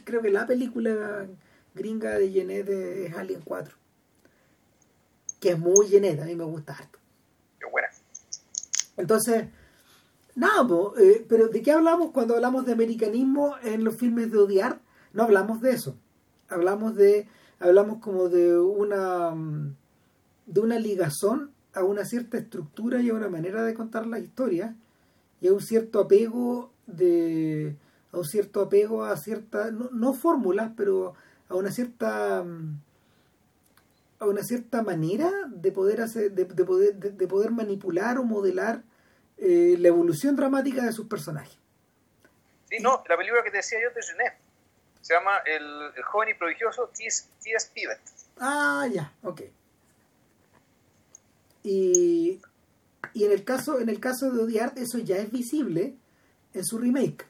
[0.05, 1.27] creo que la película
[1.75, 3.77] gringa de Genet es Alien 4.
[5.41, 6.99] Que es muy Genet, a mí me gusta harto.
[7.59, 7.89] Qué buena.
[8.97, 9.47] Entonces,
[10.35, 10.67] nada,
[10.99, 14.81] eh, pero ¿de qué hablamos cuando hablamos de americanismo en los filmes de odiar?
[15.13, 15.97] No hablamos de eso.
[16.49, 17.27] Hablamos de,
[17.63, 19.35] hablamos como de una
[20.47, 24.75] de una ligazón a una cierta estructura y a una manera de contar la historia
[25.41, 27.77] y a un cierto apego de
[28.13, 31.15] a un cierto apego a ciertas no, fórmulas pero
[31.49, 32.45] a una cierta
[34.19, 38.83] a una cierta manera de poder hacer de, poder de, poder manipular o modelar
[39.39, 41.59] eh, la evolución dramática de sus personajes.
[42.69, 44.52] Sí no la película que te decía yo Genet
[45.03, 47.71] se llama el, joven y prodigioso T.S.
[47.75, 48.01] Pivet
[48.39, 49.43] ah ya ok.
[51.65, 52.41] Y,
[53.13, 55.97] y en el caso en el caso de Odiar eso ya es visible
[56.55, 57.27] en su remake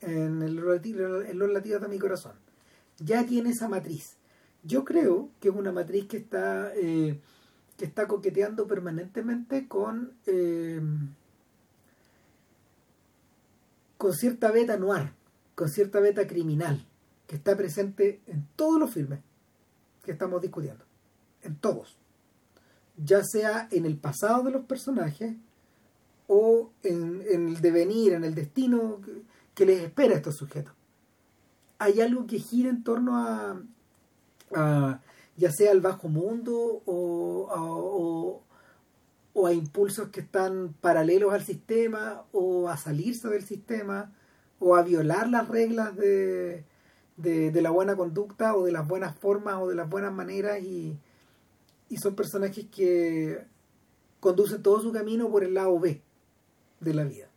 [0.00, 2.32] en, el, los latidos de mi corazón.
[2.98, 4.16] Ya tiene esa matriz.
[4.62, 7.20] Yo creo que es una matriz que está eh,
[7.76, 10.80] que está coqueteando permanentemente con eh,
[13.96, 15.12] con cierta beta noir
[15.58, 16.86] con cierta beta criminal
[17.26, 19.18] que está presente en todos los filmes
[20.04, 20.84] que estamos discutiendo
[21.42, 21.98] en todos
[23.04, 25.34] ya sea en el pasado de los personajes
[26.28, 29.00] o en, el devenir, en el destino
[29.54, 30.72] que, les espera a estos sujetos.
[31.78, 33.60] Hay algo que gira en torno a,
[35.36, 38.44] ya sea al bajo mundo o,
[39.34, 44.12] o, a impulsos que están paralelos al sistema o a salirse del sistema
[44.60, 46.64] o a violar las reglas de,
[47.16, 50.98] de la buena conducta o de las buenas formas o de las buenas maneras y,
[51.88, 53.44] y son personajes que
[54.20, 56.00] conducen todo su camino por el lado B
[56.80, 57.28] de la vida.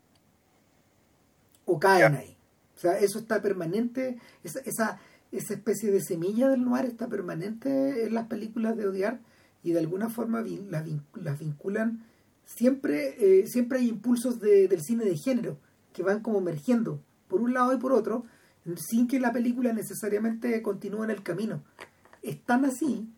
[1.65, 2.38] O caen ahí.
[2.75, 4.99] O sea, eso está permanente, esa, esa,
[5.31, 9.19] esa especie de semilla del noir está permanente en las películas de odiar
[9.63, 12.03] y de alguna forma las, las vinculan.
[12.43, 15.57] Siempre, eh, siempre hay impulsos de, del cine de género
[15.93, 16.99] que van como emergiendo
[17.32, 18.26] por un lado y por otro,
[18.76, 21.63] sin que la película necesariamente continúe en el camino.
[22.22, 23.10] Es tan así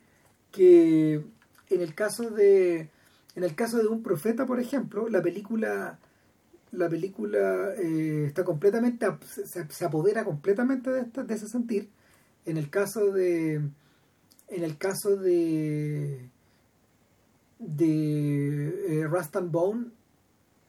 [0.52, 1.26] que
[1.70, 2.92] en el caso de
[3.36, 5.98] en el caso de un profeta por ejemplo la película
[6.72, 9.08] la película eh, está completamente
[9.70, 11.90] se, apodera completamente de, de ese sentir
[12.46, 16.30] en el caso de en el caso de
[17.58, 19.88] de eh, Rust and Bone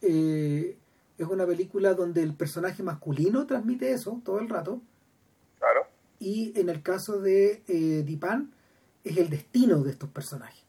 [0.01, 0.79] eh,
[1.25, 4.81] es una película donde el personaje masculino transmite eso todo el rato
[5.59, 5.87] claro
[6.19, 8.53] y en el caso de eh, Dipan
[9.05, 10.65] es el destino de estos personajes.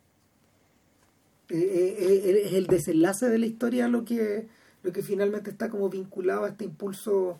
[1.49, 4.47] Eh, eh, eh, es el desenlace de la historia lo que,
[4.83, 7.39] lo que finalmente está como vinculado a este impulso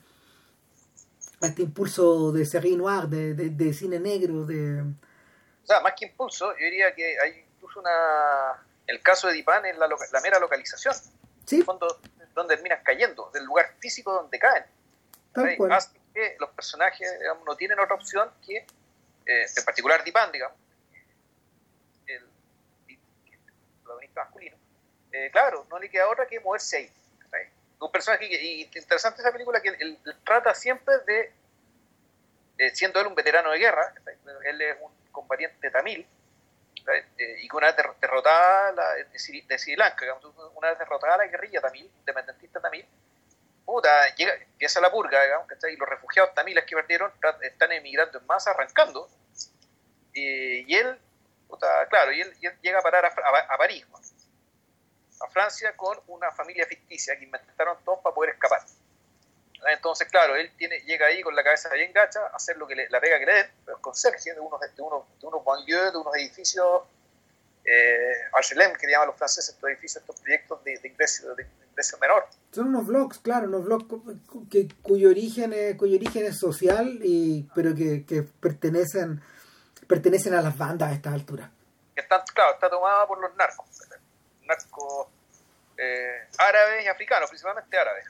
[1.42, 4.82] a este impulso de série noir, de, de, cine negro, de...
[4.82, 8.64] O sea, más que impulso, yo diría que hay incluso una...
[8.88, 10.96] El caso de Dipan es la, la mera localización.
[11.46, 11.62] Sí.
[11.62, 11.88] Fondo,
[12.36, 14.66] donde terminan cayendo, del lugar físico donde caen.
[15.72, 17.10] Así que los personajes
[17.46, 18.66] no tienen otra opción que,
[19.26, 20.58] en particular Dipan, digamos,
[24.16, 24.56] masculino,
[25.12, 26.92] eh, claro, no le queda otra que moverse ahí.
[27.78, 31.32] Un personaje, y interesante esa película, que él, trata siempre de,
[32.58, 33.94] eh, siendo él un veterano de guerra,
[34.46, 36.08] él es un combatiente tamil,
[37.18, 40.06] y que una vez derrotada la, de, Sri, Lanka,
[40.56, 42.86] una vez derrotada la guerrilla tamil, independentista tamil,
[43.66, 48.26] puta, llega, empieza la purga, digamos, y los refugiados tamiles que perdieron están emigrando en
[48.28, 49.10] masa, arrancando,
[50.14, 51.00] y él
[51.90, 53.86] claro, y él, llega a parar a, París,
[55.22, 58.62] a Francia, con una familia ficticia que inventaron todos para poder escapar.
[59.68, 62.76] Entonces, claro, él tiene, llega ahí con la cabeza bien gacha a hacer lo que
[62.76, 65.92] la pega que le den, pero con conserje de unos, de unos, de unos banlieues,
[65.92, 66.84] de unos edificios,
[67.64, 71.48] eh, HLM, que llaman los franceses, estos edificios, estos proyectos de, de, ingreso, de,
[72.00, 72.28] menor.
[72.52, 73.86] Son unos blogs, claro, unos blogs
[74.50, 79.22] que, cuyo, origen es, cuyo origen es social, y, pero que, que pertenecen
[79.88, 81.50] pertenecen a las bandas a estas alturas.
[81.96, 83.68] Está, claro, está tomada por los narcos,
[84.44, 85.08] narcos
[85.78, 88.06] eh, árabes y africanos, principalmente árabes.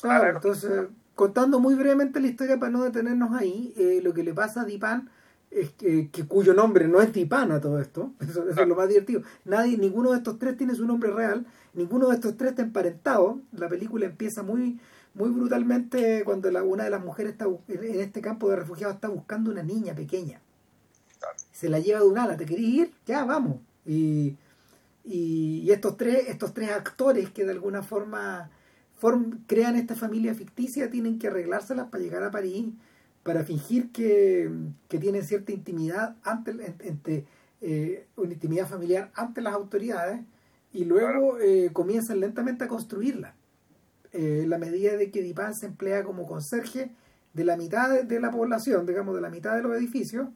[0.00, 4.34] claro, entonces, contando muy brevemente la historia para no detenernos ahí, eh, lo que le
[4.34, 5.10] pasa a Dipan
[5.50, 9.22] es que, cuyo nombre no es Dipan a todo esto, eso, es lo más divertido.
[9.44, 13.40] Nadie, ninguno de estos tres tiene su nombre real, ninguno de estos tres está emparentado.
[13.52, 14.80] La película empieza muy
[15.14, 19.08] muy brutalmente cuando la, una de las mujeres está en este campo de refugiados está
[19.08, 20.42] buscando una niña pequeña
[21.52, 22.92] se la lleva de un ala, ¿te querés ir?
[23.06, 23.60] Ya, vamos.
[23.84, 24.36] Y,
[25.06, 28.50] y, estos, tres, estos tres actores que de alguna forma
[29.46, 32.66] crean esta familia ficticia tienen que arreglárselas para llegar a París
[33.26, 34.50] para fingir que,
[34.88, 37.24] que tienen cierta intimidad ante, entre,
[37.60, 40.20] eh, una intimidad familiar ante las autoridades
[40.72, 43.34] y luego eh, comienzan lentamente a construirla.
[44.12, 46.92] Eh, la medida de que Dipan se emplea como conserje
[47.34, 50.28] de la mitad de, la población, digamos, de la mitad de los edificios,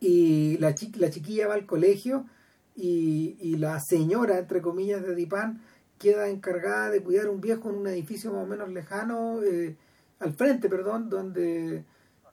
[0.00, 2.26] y la, la chiquilla va al colegio
[2.80, 5.60] y, y, la señora, entre comillas, de Dipan
[5.98, 9.76] queda encargada de cuidar un viejo en un edificio más o menos lejano, eh,
[10.20, 11.84] al frente, perdón, donde,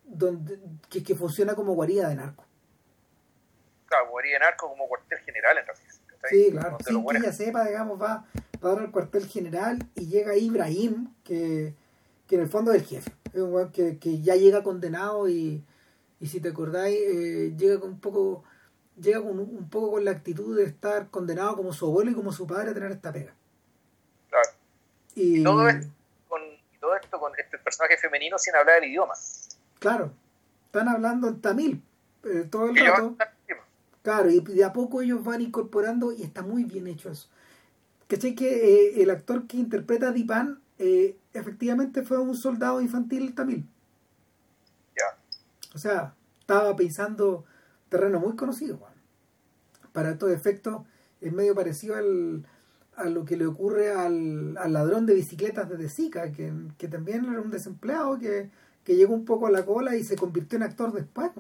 [0.04, 2.46] donde que, que, funciona como guarida de narco.
[3.88, 5.96] Claro, guarida de narco como cuartel general en realidad.
[6.30, 8.26] Sí, claro, sin que ella sepa, digamos, va,
[8.64, 11.74] va a dar al cuartel general y llega Ibrahim, que,
[12.28, 15.64] que en el fondo es el jefe, es un que, que ya llega condenado y,
[16.20, 18.44] y si te acordáis, eh, llega con un poco
[18.98, 22.32] llega con un poco con la actitud de estar condenado como su abuelo y como
[22.32, 23.34] su padre a tener esta pega.
[24.30, 24.50] Claro.
[25.16, 25.88] Y, todo, esto
[26.28, 26.42] con,
[26.80, 29.14] todo esto con este personaje femenino sin hablar el idioma.
[29.80, 30.12] Claro,
[30.66, 31.84] están hablando en tamil
[32.24, 33.16] eh, todo el rato.
[34.02, 37.28] Claro, y de a poco ellos van incorporando y está muy bien hecho eso.
[38.08, 38.36] ¿Cachai?
[38.36, 38.48] Que
[38.90, 43.66] eh, el actor que interpreta a Dipan eh, efectivamente fue un soldado infantil tamil.
[44.96, 45.18] Ya.
[45.74, 47.46] O sea, estaba pensando
[47.90, 48.80] terreno muy conocido.
[49.94, 50.84] Para estos efectos
[51.22, 52.46] es medio parecido al,
[52.96, 57.26] a lo que le ocurre al, al ladrón de bicicletas de Sica, que, que, también
[57.26, 58.50] era un desempleado que,
[58.84, 61.32] que, llegó un poco a la cola y se convirtió en actor después.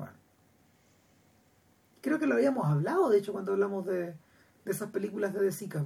[2.01, 4.13] Creo que lo habíamos hablado, de hecho, cuando hablamos de,
[4.65, 5.85] de esas películas de De Sica.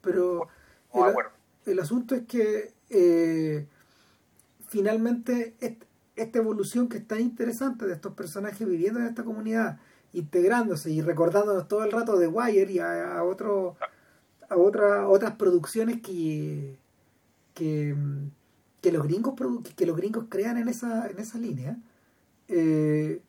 [0.00, 0.48] Pero
[0.94, 3.66] el, el, asunto es que eh,
[4.68, 5.56] finalmente
[6.14, 9.78] esta evolución que es tan interesante de estos personajes viviendo en esta comunidad
[10.16, 13.76] integrándose y recordándonos todo el rato de Wire y a, otro,
[14.48, 16.76] a otra, otras producciones que,
[17.54, 17.94] que,
[18.80, 19.34] que, los gringos
[19.76, 21.76] que los gringos crean en esa, en esa línea
[22.48, 23.20] eh,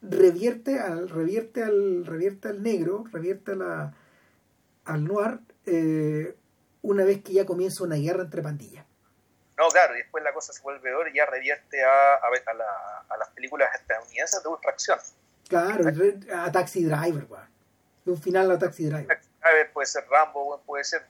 [0.00, 3.94] revierte al revierte al revierte al negro revierte a la,
[4.84, 6.36] al noir eh,
[6.82, 8.86] una vez que ya comienza una guerra entre pandillas
[9.58, 12.54] no, claro, y después la cosa se vuelve peor y ya revierte a, a, a,
[12.54, 14.98] la, a las películas estadounidenses de ultra acción.
[15.48, 15.84] Claro,
[16.34, 17.48] a Taxi Driver, weón.
[18.06, 19.20] Un final a Taxi Driver.
[19.72, 21.02] puede ser Rambo, puede ser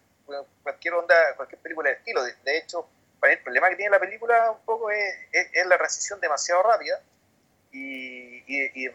[0.63, 2.23] cualquier onda, cualquier película de estilo.
[2.23, 2.87] De, hecho,
[3.23, 7.01] el problema que tiene la película un poco es, es, la transición demasiado rápida
[7.73, 8.95] y, y, un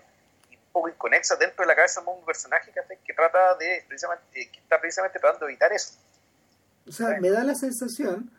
[0.71, 4.59] poco inconexa dentro de la cabeza de un personaje que, trata de precisamente, eh, que
[4.59, 5.93] está precisamente tratando de evitar eso.
[6.87, 8.31] O sea, me da la sensación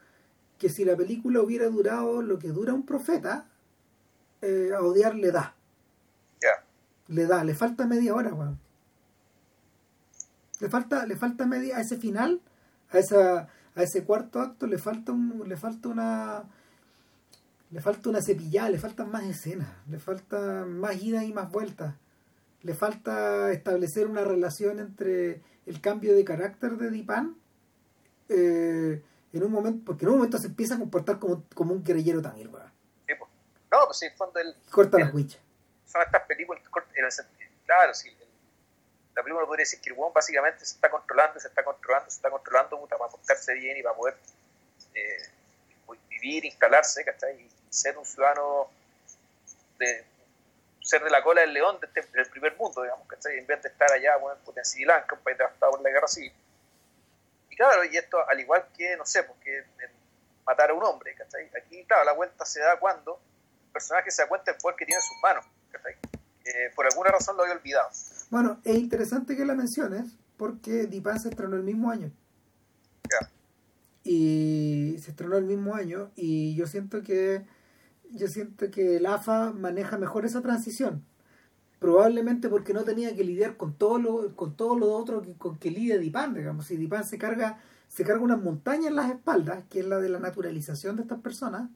[0.59, 3.47] que si la película hubiera durado lo que dura un profeta,
[4.41, 5.55] eh, a odiar le da
[7.09, 8.59] le da, le falta media hora, weón.
[10.61, 12.41] Le falta, le falta media, a ese final,
[12.91, 16.45] a esa, a ese cuarto acto le falta un, le falta una
[17.71, 21.95] le falta una cepillada, le faltan más escenas, le falta más ida y más vueltas,
[22.61, 27.35] le falta establecer una relación entre el cambio de carácter de Dipan
[28.29, 31.83] eh, en un momento, porque en un momento se empieza a comportar como, como un
[31.83, 32.71] guerrillero también, weón.
[33.73, 35.41] No, pues sí, fondo el, corta las huichas
[35.93, 36.63] son estas películas,
[37.67, 38.17] claro, sí,
[39.15, 42.31] la película podría decir que el básicamente se está controlando, se está controlando, se está
[42.31, 44.17] controlando puta, para portarse bien y para poder
[44.95, 45.23] eh,
[46.09, 47.39] vivir, instalarse, ¿cachai?
[47.43, 48.71] Y ser un ciudadano
[49.79, 50.07] de
[50.81, 53.39] ser de la cola del león este, del primer mundo, digamos, ¿cachai?
[53.39, 56.09] En vez de estar allá, bueno, en Sri Lanka, un país devastado por la guerra
[56.09, 56.33] civil.
[57.51, 59.65] Y claro, y esto, al igual que, no sé, porque
[60.47, 61.51] matar a un hombre, ¿cachai?
[61.55, 63.21] Aquí, claro, la vuelta se da cuando
[63.67, 65.45] el personaje se da cuenta del poder que tiene en sus manos
[66.45, 67.89] eh, por alguna razón lo había olvidado.
[68.31, 72.11] Bueno, es interesante que la menciones porque Dipan se estrenó el mismo año.
[73.11, 73.31] Ya.
[74.05, 77.47] Y se estrenó el mismo año y yo siento que
[78.11, 81.05] yo siento que el AFA maneja mejor esa transición.
[81.79, 85.59] Probablemente porque no tenía que lidiar con todo lo, con todo lo otro que, con
[85.59, 86.67] que lidia Dipan, digamos.
[86.67, 87.59] Si Dipan se carga,
[87.89, 91.21] se carga una montaña en las espaldas, que es la de la naturalización de estas
[91.21, 91.71] personas,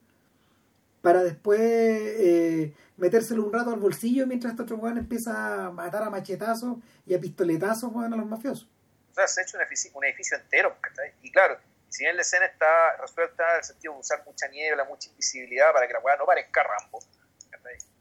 [1.01, 6.03] para después eh, metérselo un rato al bolsillo mientras este otro weón empieza a matar
[6.03, 8.67] a machetazos y a pistoletazos a los mafiosos.
[9.11, 10.75] O sea, se ha hecho un edificio, un edificio entero,
[11.21, 11.57] y claro,
[11.89, 15.71] si bien la escena está resuelta en el sentido de usar mucha niebla, mucha invisibilidad
[15.73, 16.99] para que la weá no parezca Rambo,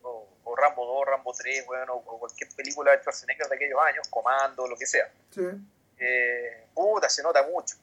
[0.03, 4.09] o, o, Rambo 2, Rambo 3, bueno, o, cualquier película de Schwarzenegger de aquellos años,
[4.09, 5.11] Comando, lo que sea.
[5.31, 5.43] Sí.
[5.99, 7.77] Eh, puta, se nota mucho.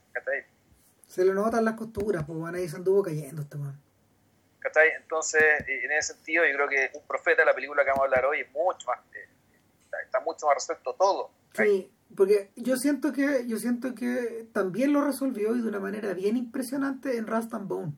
[1.07, 3.57] Se le notan las costuras, pues van ahí se anduvo cayendo este
[4.99, 8.25] Entonces, en ese sentido, yo creo que un profeta, la película que vamos a hablar
[8.25, 9.29] hoy, es mucho más, eh,
[10.03, 11.31] está mucho más resuelto todo.
[11.53, 16.13] Sí, porque yo siento que yo siento que también lo resolvió y de una manera
[16.13, 17.93] bien impresionante en Rust and Bone.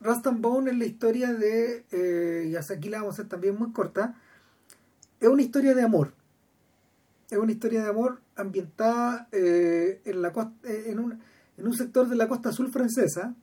[0.00, 3.28] Rust and Bone es la historia de, eh, y hasta aquí la vamos a hacer
[3.28, 4.14] también muy corta,
[5.20, 6.12] es una historia de amor.
[7.30, 11.20] Es una historia de amor ambientada eh, en, la costa, eh, en, un,
[11.56, 13.34] en un sector de la costa azul francesa.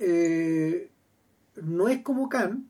[0.00, 0.90] Eh,
[1.62, 2.64] no es como Cannes,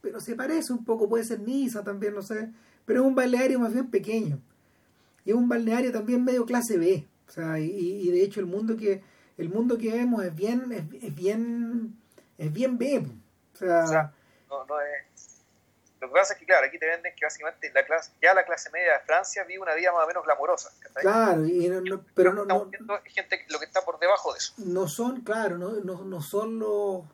[0.00, 2.50] pero se parece un poco, puede ser Niza también, no sé,
[2.84, 4.40] pero es un balneario más bien pequeño.
[5.24, 7.06] Y es un balneario también medio clase B.
[7.28, 9.02] O sea, y, de hecho el mundo que
[9.38, 11.96] el mundo que vemos es bien es, es bien
[12.38, 13.06] es bien B.
[13.54, 14.12] O sea.
[16.02, 18.44] Lo que pasa es que, claro, aquí te venden que básicamente la clase, ya la
[18.44, 20.70] clase media de Francia vive una vida más o menos glamorosa.
[20.96, 23.98] claro, y no- no- pero no, Estamos no, viendo gente que- lo que está por
[24.00, 24.52] debajo de eso.
[24.58, 27.04] no son, claro, no, no, no son los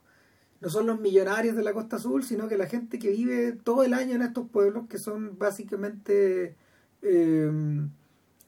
[0.61, 3.85] no son los millonarios de la Costa Azul, sino que la gente que vive todo
[3.85, 6.57] el año en estos pueblos que son básicamente
[7.03, 7.49] eh,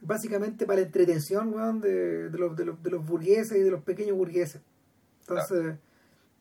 [0.01, 3.83] básicamente para entretención weón, de, de los, de, los, de los burgueses y de los
[3.85, 4.61] pequeños burgueses.
[5.21, 5.77] Entonces,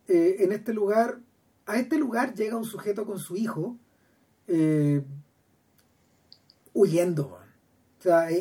[0.07, 1.19] eh, en este lugar,
[1.67, 3.75] a este lugar llega un sujeto con su hijo
[4.49, 5.03] eh,
[6.73, 7.39] huyendo.
[7.99, 8.37] O sea, eh,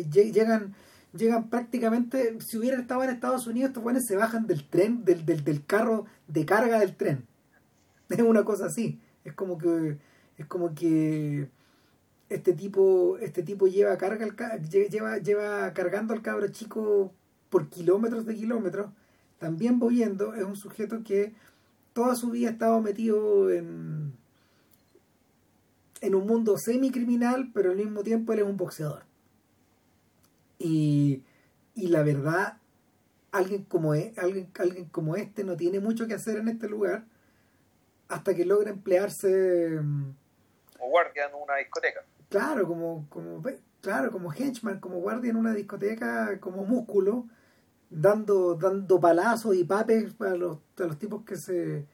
[0.00, 0.74] eh, lle- llegan
[1.14, 5.26] llegan prácticamente, si hubieran estado en Estados Unidos, estos buenos se bajan del tren, del,
[5.26, 7.26] del, del carro de carga del tren.
[8.08, 9.00] Es una cosa así.
[9.24, 9.98] Es como que,
[10.38, 11.48] es como que
[12.30, 17.12] este tipo, este tipo lleva carga al lleva, lleva cargando al cabro chico
[17.50, 18.90] por kilómetros de kilómetros,
[19.38, 21.34] también volviendo, es un sujeto que
[21.94, 24.14] toda su vida ha estado metido en
[26.02, 29.04] en un mundo semi-criminal, pero al mismo tiempo él es un boxeador.
[30.58, 31.22] Y,
[31.74, 32.58] y la verdad,
[33.32, 37.04] alguien como, e- alguien, alguien como este no tiene mucho que hacer en este lugar
[38.08, 40.14] hasta que logra emplearse, mm,
[40.78, 42.00] Como guardia en una discoteca.
[42.28, 43.42] claro, como, como,
[43.80, 47.26] claro, como henchman, como guardia en una discoteca, como músculo,
[47.90, 51.86] dando, dando palazos y papes a los, a los tipos que se,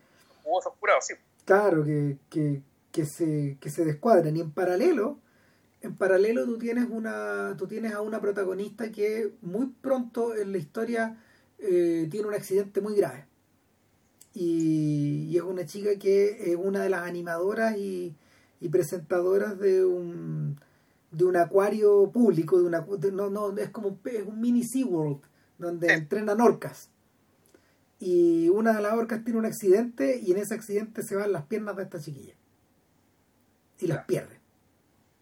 [0.42, 1.14] Jugosos curados, sí.
[1.44, 2.62] claro, que, que,
[2.98, 4.36] que se, que se descuadran.
[4.36, 5.20] Y en paralelo,
[5.82, 10.58] en paralelo tú tienes una, tú tienes a una protagonista que muy pronto en la
[10.58, 11.16] historia
[11.60, 13.26] eh, tiene un accidente muy grave.
[14.34, 18.16] Y, y es una chica que es una de las animadoras y,
[18.60, 20.58] y presentadoras de un
[21.12, 24.64] de un acuario público, de una de- no, no, es como un, es un mini
[24.64, 25.20] SeaWorld
[25.58, 26.90] donde entrenan orcas.
[28.00, 31.46] Y una de las orcas tiene un accidente y en ese accidente se van las
[31.46, 32.34] piernas de esta chiquilla.
[33.78, 34.38] Y las pierde.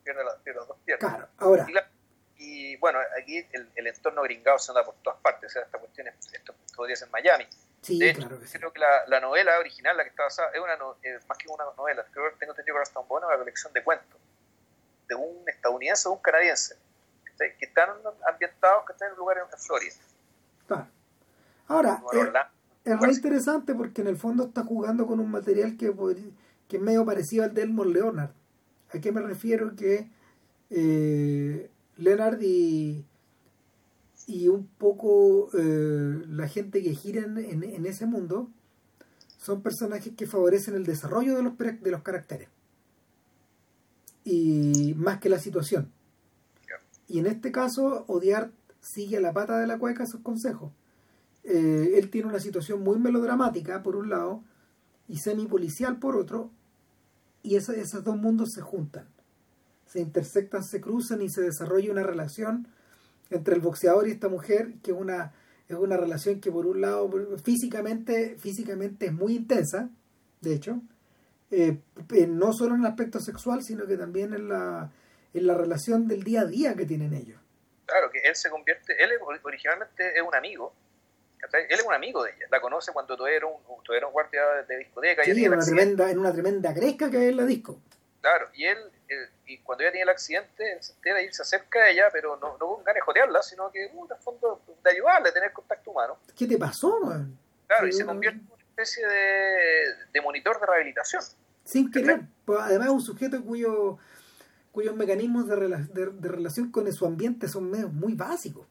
[0.05, 1.11] Pierde, la- pierde las dos piernas.
[1.11, 1.91] Claro, ahora, Y, la-
[2.39, 5.51] y, bueno, aquí el, el entorno gringado se anda por todas partes.
[5.51, 7.47] O sea, esta cuestión es, esto podría ser Miami.
[7.83, 8.59] sí, de hecho, claro que sí.
[8.59, 11.39] creo que la, la novela original, la que está basada, es una no- eh, más
[11.39, 12.05] que una novela.
[12.11, 14.21] Creo que tengo entendido que Rasta Bono es una colección de cuentos
[15.09, 16.77] de un estadounidense o un canadiense
[17.39, 17.91] que están
[18.27, 19.95] ambientados que están en un lugar en Florida.
[20.67, 20.89] Claro.
[21.69, 22.51] Ahora, Nueva
[22.85, 22.91] eh.
[22.93, 25.93] Es re interesante porque en el fondo está jugando con un material que,
[26.69, 28.31] que es medio parecido al de Elmore Leonard.
[28.93, 29.75] ¿A qué me refiero?
[29.77, 30.09] Que
[30.71, 33.05] eh, Leonard y,
[34.27, 38.51] y un poco eh, la gente que gira en, en- en ese mundo
[39.39, 42.49] son personajes que favorecen el desarrollo de los, de los caracteres.
[44.25, 45.93] Y más que la situación.
[47.09, 50.73] Y en este caso, Odiar sigue a la pata de la cueca sus consejos.
[51.45, 54.43] Eh, él tiene una situación muy melodramática, por un lado,
[55.07, 56.51] y semi-policial, por otro,
[57.47, 59.07] y esa- esos dos mundos se juntan.
[59.87, 62.67] Se intersectan, se cruzan y se desarrolla una relación
[63.31, 65.33] entre el boxeador y esta mujer, que es una,
[65.69, 67.11] es una relación que, por un lado,
[67.43, 69.91] físicamente, físicamente es muy intensa,
[70.41, 70.81] de hecho,
[71.51, 71.79] eh,
[72.29, 74.91] no solo en el aspecto sexual, sino que también en la,
[75.33, 77.41] en la relación del día a día que tienen ellos.
[77.87, 79.11] Claro, que él se convierte, él
[79.45, 80.73] originalmente es un amigo,
[81.47, 81.65] ¿cachai?
[81.69, 84.13] él es un amigo de ella, la conoce cuando todavía era un, todavía era un
[84.13, 87.45] guardia de discoteca, Sí, en una, tremenda, en una tremenda gresca que hay en la
[87.45, 87.81] disco.
[88.21, 88.79] claro, y él,
[89.47, 92.37] y cuando ella tiene el accidente, él se entera y se acerca a ella, pero
[92.37, 95.53] no, no con ganas de jotearla, sino que, uh, el fondo, de ayudarle, de tener
[95.53, 97.39] contacto humano, ¿Qué te pasó, man?
[97.67, 101.23] claro, y se convierte en una especie de, de monitor de rehabilitación,
[101.65, 102.21] Sin querer.
[102.45, 103.99] Pues, Además, un sujeto cuyo,
[104.73, 108.67] cuyos mecanismos de, rela- de- de relación con su ambiente son medios muy básicos.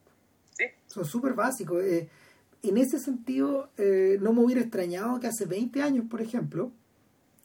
[0.52, 0.64] ¿sí?
[0.86, 1.82] Son súper básicos.
[1.82, 2.08] Eh,
[2.62, 6.72] en ese sentido, eh, no me hubiera extrañado que hace 20 años, por ejemplo,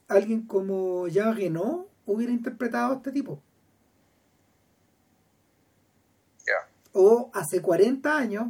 [0.10, 3.42] alguien como Jean Reno hubiera interpretado a este tipo.
[6.94, 8.48] O hace 40 años,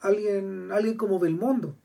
[0.00, 1.76] alguien, alguien como Belmondo.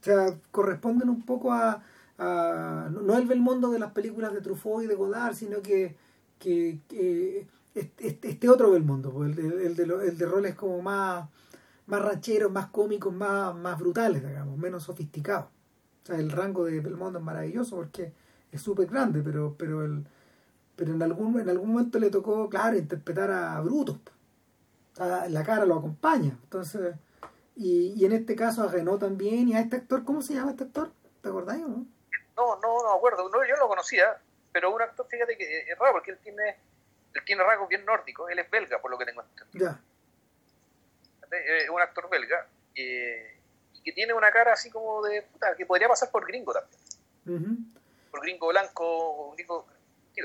[0.00, 1.82] O sea, corresponden un poco a,
[2.18, 5.96] a- no el Belmondo de las películas de Truffaut y de Godard, sino que,
[6.38, 10.54] que, que este, este- este otro Belmondo, pues, el, de, el, de el de roles
[10.54, 11.28] como más,
[11.88, 15.46] más rancheros, más cómicos, más, más brutales, digamos, menos sofisticados.
[16.02, 18.12] O sea, el rango de Belmondo es maravilloso porque
[18.52, 20.06] es súper grande, pero, pero, el,
[20.76, 23.98] pero en, algún, en algún momento le tocó, claro, interpretar a Brutus.
[24.96, 26.38] la cara lo acompaña.
[26.42, 26.94] Entonces,
[27.56, 30.50] y, y en este caso a Renault también y a este actor, ¿cómo se llama
[30.50, 30.92] este actor?
[31.22, 31.86] ¿Te acordáis o no?
[32.36, 33.28] No, no, no me acuerdo.
[33.30, 34.20] No, yo no lo conocía,
[34.52, 36.56] pero un actor, fíjate que es raro porque él tiene,
[37.14, 38.30] él tiene rasgos bien nórdicos.
[38.30, 39.72] Él es belga, por lo que tengo entendido.
[39.72, 39.80] Ya.
[41.30, 43.36] Es un actor belga eh,
[43.74, 47.72] y que tiene una cara así como de puta, que podría pasar por gringo también.
[48.10, 49.66] Por gringo blanco, gringo.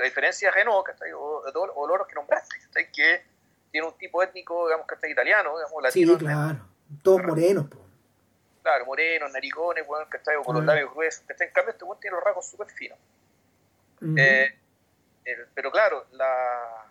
[0.00, 0.86] a diferencia de Renault,
[1.16, 2.56] O, de todos los que nombraste,
[2.92, 3.22] que
[3.70, 6.12] tiene un tipo étnico, digamos, que está italiano, digamos, latino.
[6.12, 6.68] Sí, claro.
[7.02, 7.66] Todos morenos,
[8.62, 11.22] Claro, morenos, narigones, bueno, que está con los labios gruesos.
[11.28, 12.98] En cambio, este buen tiene los rasgos súper finos.
[14.16, 14.58] Eh,
[15.54, 16.83] pero claro, la,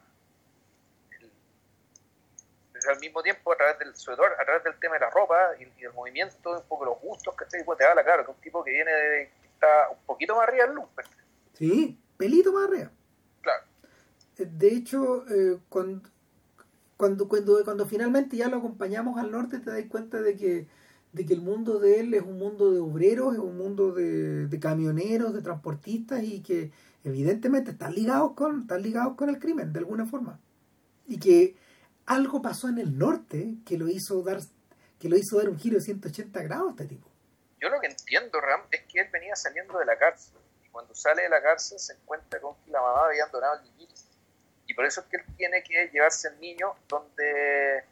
[2.87, 5.81] al mismo tiempo, a través del, sobre a través del tema de la ropa y,
[5.81, 8.41] y el movimiento, un poco los gustos, que pues, te habla, claro, que es un
[8.41, 9.23] tipo que viene de,
[9.53, 11.05] está un poquito más arriba del lumpen.
[11.53, 12.91] Sí, pelito más arriba.
[13.41, 13.63] Claro.
[14.37, 16.09] De hecho, eh, cuando,
[16.97, 20.67] cuando, cuando, cuando finalmente ya lo acompañamos al norte, te das cuenta de que
[21.13, 24.47] de que el mundo de él es un mundo de obreros, es un mundo de,
[24.47, 26.71] de camioneros, de transportistas y que
[27.03, 30.39] evidentemente están ligados con están ligados con el crimen de alguna forma
[31.05, 31.55] y que
[32.05, 34.39] algo pasó en el norte que lo hizo dar
[34.99, 37.09] que lo hizo dar un giro de 180 grados a este tipo.
[37.59, 40.35] Yo lo que entiendo, Ram, es que él venía saliendo de la cárcel
[40.65, 43.63] y cuando sale de la cárcel se encuentra con que la mamá había donado al
[43.63, 43.93] niñito.
[44.65, 47.83] Y por eso es que él tiene que llevarse al niño donde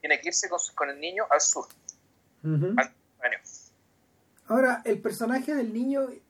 [0.00, 1.66] tiene que irse con, el niño al sur.
[4.46, 6.20] Ahora, el personaje del niño es,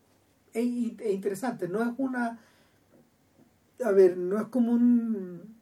[0.54, 2.38] es interesante, no es una
[3.84, 5.61] a ver, no es como un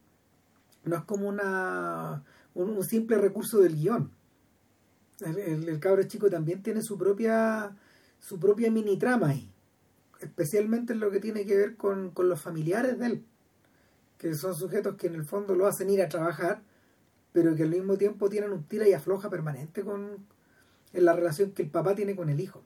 [0.85, 2.25] no es como una
[2.55, 4.13] un, simple recurso del guion.
[5.21, 7.77] El, el, cabro chico también tiene su propia
[8.19, 9.51] su propia mini trama ahí,
[10.21, 13.27] especialmente en lo que tiene que ver con, con los familiares de él,
[14.19, 16.63] que son sujetos que en el fondo lo hacen ir a trabajar,
[17.33, 20.27] pero que al mismo tiempo tienen un tira y afloja permanente con
[20.93, 22.65] en la relación que el papá tiene con el hijo.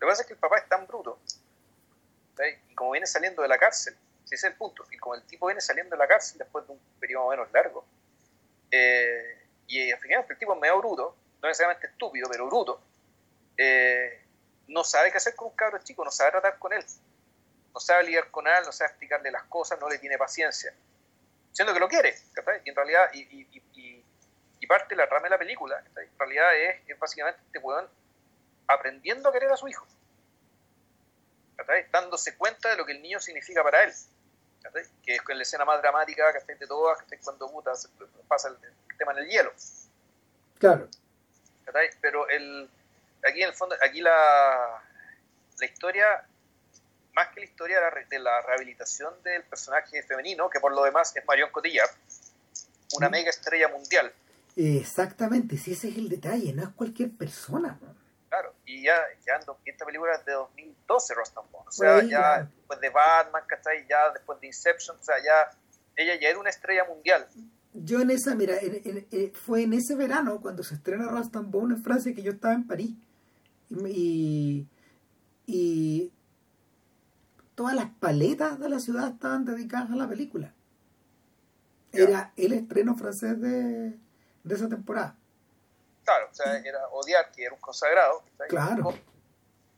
[0.00, 1.18] que pasa es que el papá es tan bruto,
[2.38, 3.94] y como viene saliendo de la cárcel,
[4.24, 4.84] ese es el punto.
[4.90, 7.84] Y como el tipo viene saliendo de la cárcel después de un periodo menos largo,
[8.70, 12.80] eh, y al final el tipo es medio bruto, no necesariamente estúpido, pero bruto,
[13.56, 14.22] eh,
[14.68, 16.84] no sabe qué hacer con un cabro chico, no sabe tratar con él,
[17.72, 20.74] no sabe lidiar con él, no sabe explicarle las cosas, no le tiene paciencia,
[21.52, 22.14] siendo que lo quiere,
[22.64, 23.44] y en realidad, y,
[24.66, 27.86] parte de la trama de la película, en realidad es, es básicamente este weón
[28.66, 29.86] aprendiendo a querer a su hijo,
[31.92, 33.92] dándose cuenta de lo que el niño significa para él
[35.04, 37.72] que es la escena más dramática que de todas, que cuando puta,
[38.28, 38.56] pasa el,
[38.96, 39.52] tema en el hielo.
[40.58, 40.88] Claro.
[42.00, 42.68] Pero el,
[43.26, 44.82] aquí en el fondo, aquí la,
[45.58, 46.26] la historia,
[47.14, 51.24] más que la historia de la rehabilitación del personaje femenino, que por lo demás es
[51.24, 51.90] Marion Cotillard,
[52.96, 54.12] una mega estrella mundial.
[54.56, 57.78] Exactamente, si ese es el detalle, no es cualquier persona.
[58.34, 62.90] Claro, y ya, ya esta película es de 2012, Rostam O sea, ya después de
[62.90, 63.86] Batman, ¿cachai?
[63.88, 65.56] Ya después de Inception, o sea, ya
[65.94, 67.28] ella ya era una estrella mundial.
[67.74, 71.82] Yo en esa, mira, eh, fue en ese verano cuando se estrena Rostam Bone en
[71.84, 72.96] Francia que yo estaba en París.
[73.70, 74.66] Y,
[75.46, 76.12] y,
[77.54, 80.52] todas las paletas de la ciudad estaban dedicadas a la película.
[81.92, 83.96] Era el estreno francés de,
[84.42, 85.16] de esa temporada.
[86.04, 88.94] Claro, o sea, era odiar, que era un consagrado, claro.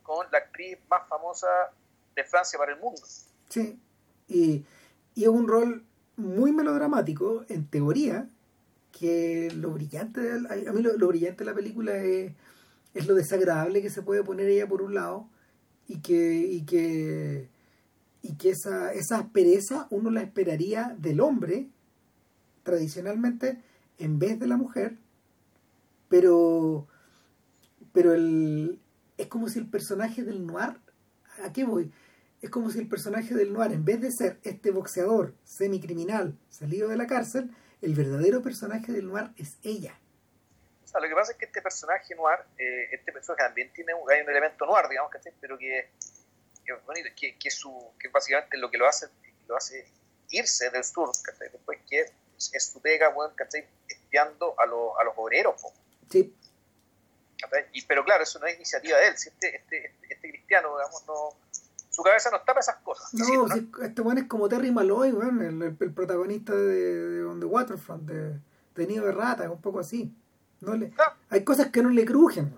[0.02, 1.46] Con, la actriz más famosa
[2.14, 3.00] de Francia para el mundo.
[3.48, 3.78] Sí,
[4.28, 4.64] y,
[5.14, 5.84] y es un rol
[6.16, 8.28] muy melodramático, en teoría,
[8.98, 12.32] que lo brillante, de, a mí lo, brillante de la película es,
[12.94, 15.28] es, lo desagradable que se puede poner ella por un lado
[15.86, 17.48] y que, y que,
[18.22, 21.68] y que esa, esa aspereza uno la esperaría del hombre
[22.62, 23.60] tradicionalmente
[23.98, 24.96] en vez de la mujer
[26.08, 26.86] pero
[27.92, 28.80] pero el
[29.16, 30.78] es como si el personaje del noir
[31.42, 31.92] ¿a qué voy?
[32.42, 36.88] es como si el personaje del noir en vez de ser este boxeador semicriminal salido
[36.88, 37.50] de la cárcel
[37.82, 39.98] el verdadero personaje del noir es ella.
[40.84, 43.94] O sea, lo que pasa es que este personaje noir eh, este personaje también tiene
[43.94, 45.90] un, hay un elemento noir digamos que pero que
[47.16, 49.06] que, que, su, que básicamente lo que lo hace
[49.46, 49.86] lo hace
[50.30, 53.34] irse del sur después que es, su pega bueno,
[53.88, 55.62] espiando a, a los obreros
[56.10, 56.34] Sí.
[57.72, 59.18] Y, pero claro, eso no es iniciativa de él.
[59.18, 61.36] Si este, este, este, este cristiano, digamos, no,
[61.96, 63.14] su cabeza no está para esas cosas.
[63.14, 63.46] No,
[63.82, 68.38] este bueno es como Terry Malloy, el, el, protagonista de, de, On the Waterfront, de,
[68.74, 70.14] de Nido de Rata, un poco así.
[70.60, 70.92] No le,
[71.30, 72.54] Hay cosas que no le crujen.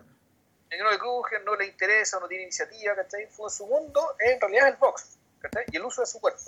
[0.69, 3.29] Que no le crujen, no le interesa, no tiene iniciativa, ¿cachai?
[3.49, 5.65] Su mundo en realidad es el box, ¿cachai?
[5.71, 6.43] Y el uso de su cuerpo.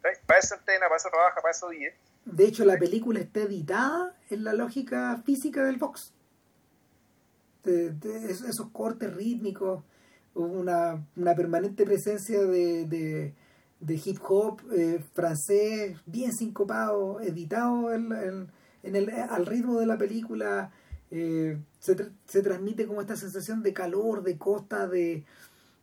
[0.00, 0.20] ¿cachai?
[0.24, 1.96] Para eso entrena, para eso trabaja, para eso vive.
[2.24, 6.12] De hecho, la película está editada en la lógica física del box.
[7.64, 7.94] De,
[8.30, 9.82] esos cortes rítmicos,
[10.34, 13.34] una, una permanente presencia de, de,
[13.80, 18.48] de hip hop eh, francés, bien sincopado, editado en,
[18.82, 20.70] en el, al ritmo de la película.
[21.10, 21.96] Eh, se,
[22.26, 25.24] se, transmite como esta sensación de calor, de costa, de,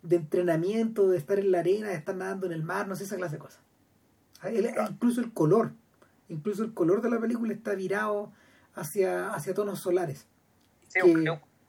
[0.03, 3.05] de, entrenamiento, de estar en la arena, de estar nadando en el mar, no sé,
[3.05, 3.61] esa clase de cosas.
[4.89, 5.73] incluso el color,
[6.27, 8.33] incluso el color de la película está virado
[8.75, 10.27] hacia, hacia tonos solares.
[10.89, 10.99] Sí,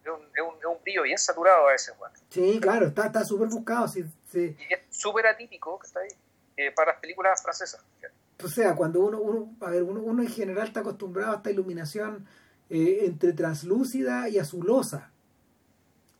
[0.05, 2.13] es, un, brillo bien saturado a ese, Juan.
[2.29, 3.89] Sí, claro, está súper buscado.
[3.89, 4.57] Sí, sí.
[4.69, 6.09] Y es súper atípico que está ahí,
[6.57, 7.83] eh, para las películas francesas.
[8.43, 11.51] O sea, cuando uno, uno, a ver, uno, uno en general está acostumbrado a esta
[11.51, 12.27] iluminación
[12.71, 15.11] eh, entre translúcida y azulosa,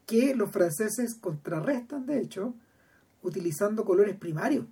[0.07, 2.55] que los franceses contrarrestan, de hecho,
[3.23, 4.67] utilizando colores primarios,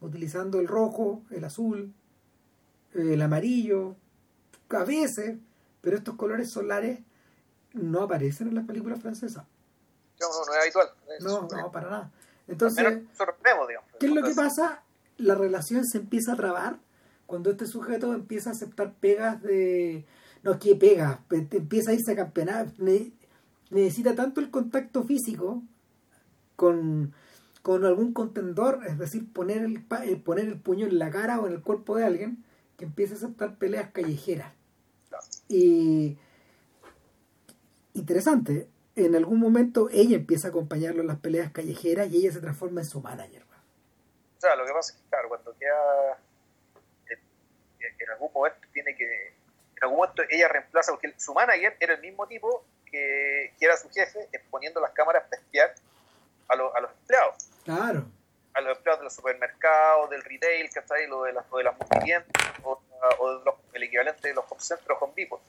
[0.00, 1.94] utilizando el rojo, el azul,
[2.92, 3.96] el amarillo,
[4.70, 5.36] a veces,
[5.80, 7.00] pero estos colores solares
[7.76, 9.44] no aparecen en las películas francesas.
[10.20, 10.88] No, no, es habitual.
[11.20, 12.12] no, no, para nada.
[12.48, 12.84] Entonces,
[13.98, 14.82] ¿qué es lo que pasa?
[15.18, 16.78] la relación se empieza a trabar
[17.26, 20.04] cuando este sujeto empieza a aceptar pegas de...
[20.42, 21.24] No, ¿qué pega?
[21.30, 22.72] Empieza a irse a campeonar.
[23.70, 25.62] Necesita tanto el contacto físico
[26.54, 27.14] con,
[27.62, 31.48] con algún contendor, es decir, poner el, eh, poner el puño en la cara o
[31.48, 32.44] en el cuerpo de alguien,
[32.76, 34.52] que empieza a aceptar peleas callejeras.
[35.48, 36.18] Y
[37.96, 42.40] interesante, en algún momento ella empieza a acompañarlo en las peleas callejeras y ella se
[42.40, 43.46] transforma en su manager.
[44.36, 46.18] O sea, lo que pasa es que, claro, cuando queda.
[47.08, 49.28] En, algún momento tiene que.
[49.76, 53.88] En algún momento ella reemplaza, porque su manager era el mismo tipo que, era su
[53.90, 55.74] jefe, exponiendo las cámaras para espiar
[56.48, 57.34] a, a los empleados.
[57.64, 58.04] Claro.
[58.54, 61.06] A los empleados de los supermercados, del retail, ¿cachai?
[61.06, 61.74] Lo de las, lo de las
[62.62, 62.80] o,
[63.18, 65.40] o de los, el equivalente de los home centers Home Depot.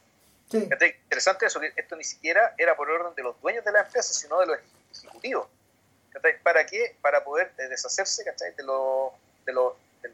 [0.49, 0.57] Sí.
[1.03, 4.13] Interesante eso, que esto ni siquiera era por orden de los dueños de la empresa,
[4.13, 4.57] sino de los
[4.93, 5.47] ejecutivos.
[6.43, 6.95] ¿Para qué?
[7.01, 9.11] Para poder eh, deshacerse de, los,
[9.45, 10.09] de, los, de,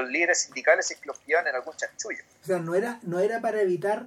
[0.00, 2.22] los, líderes sindicales que los pillaban en algún chanchullo.
[2.42, 4.06] O sea, no era, no era para evitar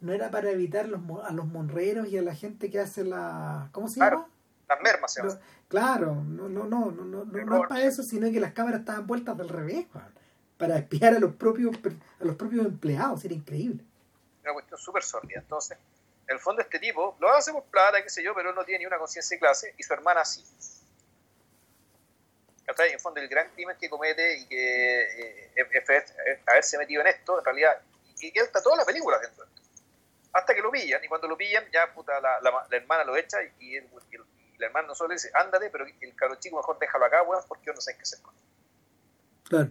[0.00, 3.70] no era para evitar los, a los monreros y a la gente que hace la
[3.72, 4.28] ¿cómo se llama?
[4.68, 5.22] Las mermas se
[5.68, 9.06] Claro, no, no, no, no, no, no, es para eso, sino que las cámaras estaban
[9.06, 9.86] vueltas del revés,
[10.58, 11.76] para espiar a los propios
[12.20, 13.84] a los propios empleados, era increíble.
[14.46, 15.40] Una cuestión súper sórdida.
[15.40, 15.76] Entonces,
[16.28, 18.80] en el fondo este tipo lo hace por plata, qué sé yo, pero no tiene
[18.80, 20.44] ni una conciencia de clase y su hermana sí.
[22.68, 27.38] En el fondo el gran crimen que comete y que eh, haberse metido en esto,
[27.38, 27.80] en realidad,
[28.20, 29.62] y, él está toda la película dentro de esto.
[30.32, 33.38] Hasta que lo pillan, y cuando lo pillan, ya puta, la, la, hermana lo echa
[33.58, 33.88] y, el,
[34.58, 37.42] la hermana no solo le dice, ándate, pero el caro chico mejor déjalo acá, weón,
[37.48, 38.40] porque yo no sé qué hacer con él.
[39.44, 39.70] Claro.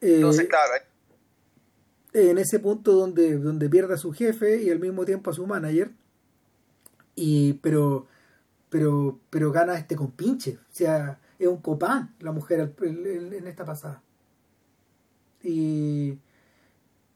[0.00, 0.74] Entonces, eh, claro,
[2.12, 5.46] en ese punto donde, donde pierde a su jefe y al mismo tiempo a su
[5.46, 5.92] manager,
[7.14, 8.06] y, pero,
[8.68, 14.02] pero, pero gana este compinche, o sea, es un copán la mujer en esta pasada.
[15.42, 16.18] Y,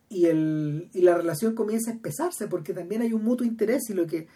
[0.08, 3.94] y, el, y la relación comienza a espesarse porque también hay un mutuo interés y
[3.94, 4.28] lo que,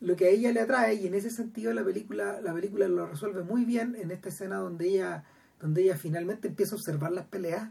[0.00, 3.06] lo que a ella le atrae y en ese sentido la película, la película lo
[3.06, 5.24] resuelve muy bien en esta escena donde ella,
[5.60, 7.70] donde ella finalmente empieza a observar las peleas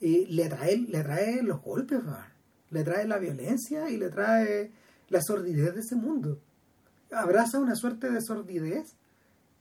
[0.00, 2.00] le, trae, le trae los golpes,
[2.70, 4.70] le trae la violencia y le trae
[5.08, 6.38] la sordidez de ese mundo.
[7.12, 8.96] Abraza una suerte de sordidez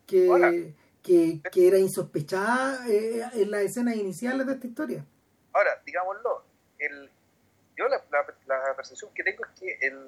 [0.07, 5.05] que, que, era insospechada eh, en las escenas iniciales de esta historia.
[5.53, 6.43] Ahora, digámoslo,
[6.79, 7.09] el,
[7.77, 10.07] yo la, la, percepción que tengo es que el,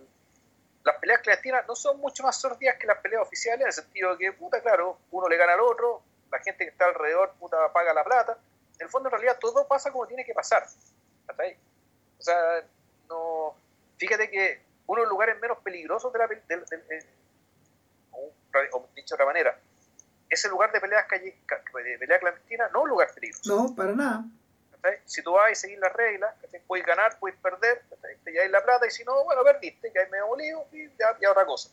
[0.83, 4.11] las peleas clandestinas no son mucho más sordidas que las peleas oficiales, en el sentido
[4.11, 6.01] de que, puta, claro, uno le gana al otro,
[6.31, 8.37] la gente que está alrededor, puta, paga la plata,
[8.79, 10.65] en el fondo, en realidad, todo pasa como tiene que pasar.
[12.17, 12.63] O sea,
[13.09, 13.55] no.
[13.97, 17.05] Fíjate que uno de los lugares menos peligrosos de la del, eh,
[18.11, 19.59] o, dicho de otra manera,
[20.29, 21.37] ese lugar de peleas calle,
[21.83, 23.55] de pelea clandestina no es un lugar peligroso.
[23.55, 24.25] No, para nada.
[25.05, 26.35] Si tú vas y seguir las reglas,
[26.67, 27.81] puedes ganar, puedes perder,
[28.23, 31.17] te llevas la plata y si no, bueno, perdiste, que hay medio molido y ya,
[31.19, 31.71] ya otra cosa.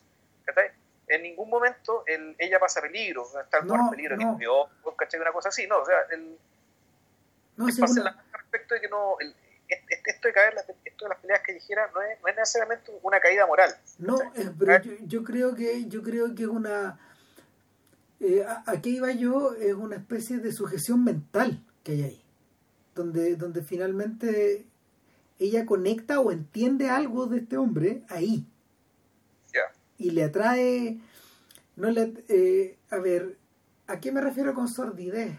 [1.09, 4.39] En ningún momento el, ella pasa peligro, está en no, peligro, no.
[4.39, 6.39] ni una cosa así, no, o sea, el,
[7.57, 9.17] no, respecto de que no,
[10.07, 13.47] esto de caer, esto de las peleas callejeras no es, no es necesariamente una caída
[13.47, 13.75] moral.
[13.99, 14.19] No,
[14.59, 16.99] pero yo, creo que yo creo que es una
[18.21, 22.25] eh, aquí iba yo es una especie de sujeción mental que hay ahí,
[22.95, 24.67] donde donde finalmente
[25.39, 28.47] ella conecta o entiende algo de este hombre ahí.
[29.99, 30.99] Y le atrae,
[31.77, 33.37] no le, eh, a ver,
[33.87, 35.39] ¿a qué me refiero con sordidez?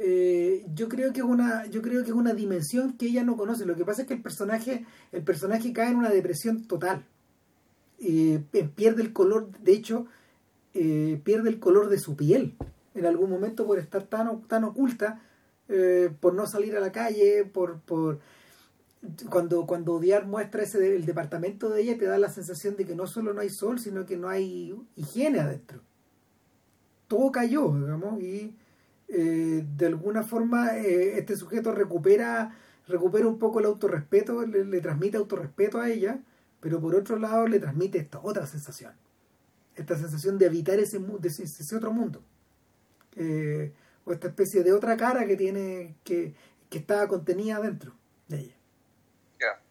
[0.00, 3.36] Eh, yo creo que es una yo creo que es una dimensión que ella no
[3.36, 7.04] conoce lo que pasa es que el personaje el personaje cae en una depresión total
[7.98, 8.40] eh,
[8.76, 10.06] pierde el color de hecho
[10.72, 12.54] pierde el color de su piel
[12.94, 15.20] en algún momento por estar tan tan oculta
[16.20, 18.20] por no salir a la calle por por
[19.30, 22.94] cuando, cuando Odiar muestra ese el departamento de ella, te da la sensación de que
[22.94, 25.80] no solo no hay sol, sino que no hay higiene adentro.
[27.06, 28.54] Todo cayó, digamos, y
[29.08, 32.54] eh, de alguna forma eh, este sujeto recupera,
[32.86, 36.20] recupera un poco el autorrespeto, le, transmite autorrespeto a ella,
[36.60, 38.92] pero por otro lado le transmite esta otra sensación,
[39.76, 42.22] esta sensación de habitar ese, ese, ese otro mundo,
[43.16, 43.72] eh,
[44.04, 46.34] o esta especie de otra cara que tiene, que,
[46.68, 47.94] que estaba contenida adentro
[48.28, 48.54] de ella.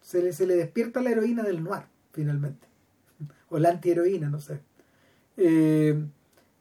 [0.00, 2.66] Se, le, se le despierta la heroína del noir, finalmente.
[3.50, 4.60] O la antiheroína, no sé.
[5.36, 6.04] Eh,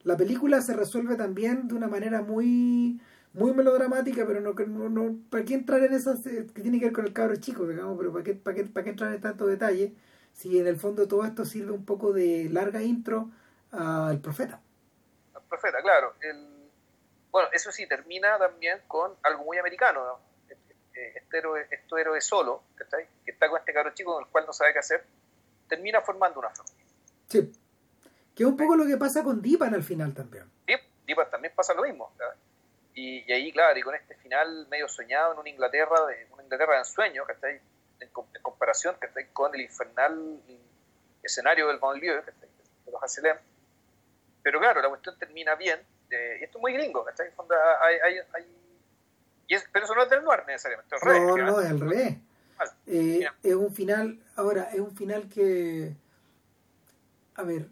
[0.07, 3.01] la película se resuelve también de una manera muy
[3.33, 6.85] muy melodramática, pero no, no, no ¿para qué entrar en esas eh, que tiene que
[6.85, 9.19] ver con el cabro chico, digamos, pero ¿para qué, para qué, para qué entrar en
[9.19, 9.93] tanto detalle
[10.31, 13.29] si en el fondo todo esto sirve un poco de larga intro
[13.71, 14.61] al profeta?
[15.35, 16.13] Al profeta, claro.
[16.21, 16.69] El,
[17.29, 20.19] bueno, eso sí, termina también con algo muy americano, ¿no?
[20.93, 22.85] este héroe, este héroe solo, que
[23.29, 25.05] está con este cabro chico con el cual no sabe qué hacer,
[25.67, 26.85] termina formando una familia.
[27.27, 27.51] Sí.
[28.37, 30.45] Que es un poco lo que pasa con Dipan al final también.
[31.07, 32.11] Dipan también pasa lo mismo.
[32.93, 36.73] Y, ahí, claro, y con este final medio soñado en una Inglaterra, de, una Inglaterra
[36.73, 37.61] de ensueño, que en,
[37.99, 40.39] en comparación que con el infernal
[41.23, 43.37] escenario del banlieue, de los Hacelem.
[44.43, 45.79] Pero claro, la cuestión termina bien,
[46.11, 47.05] y esto es muy gringo,
[47.81, 48.45] hay, hay, hay
[49.71, 50.95] pero eso no es del noir necesariamente.
[51.03, 52.17] no, no, es al revés.
[52.85, 55.95] Eh, es un final, ahora, es un final que,
[57.35, 57.67] a ver,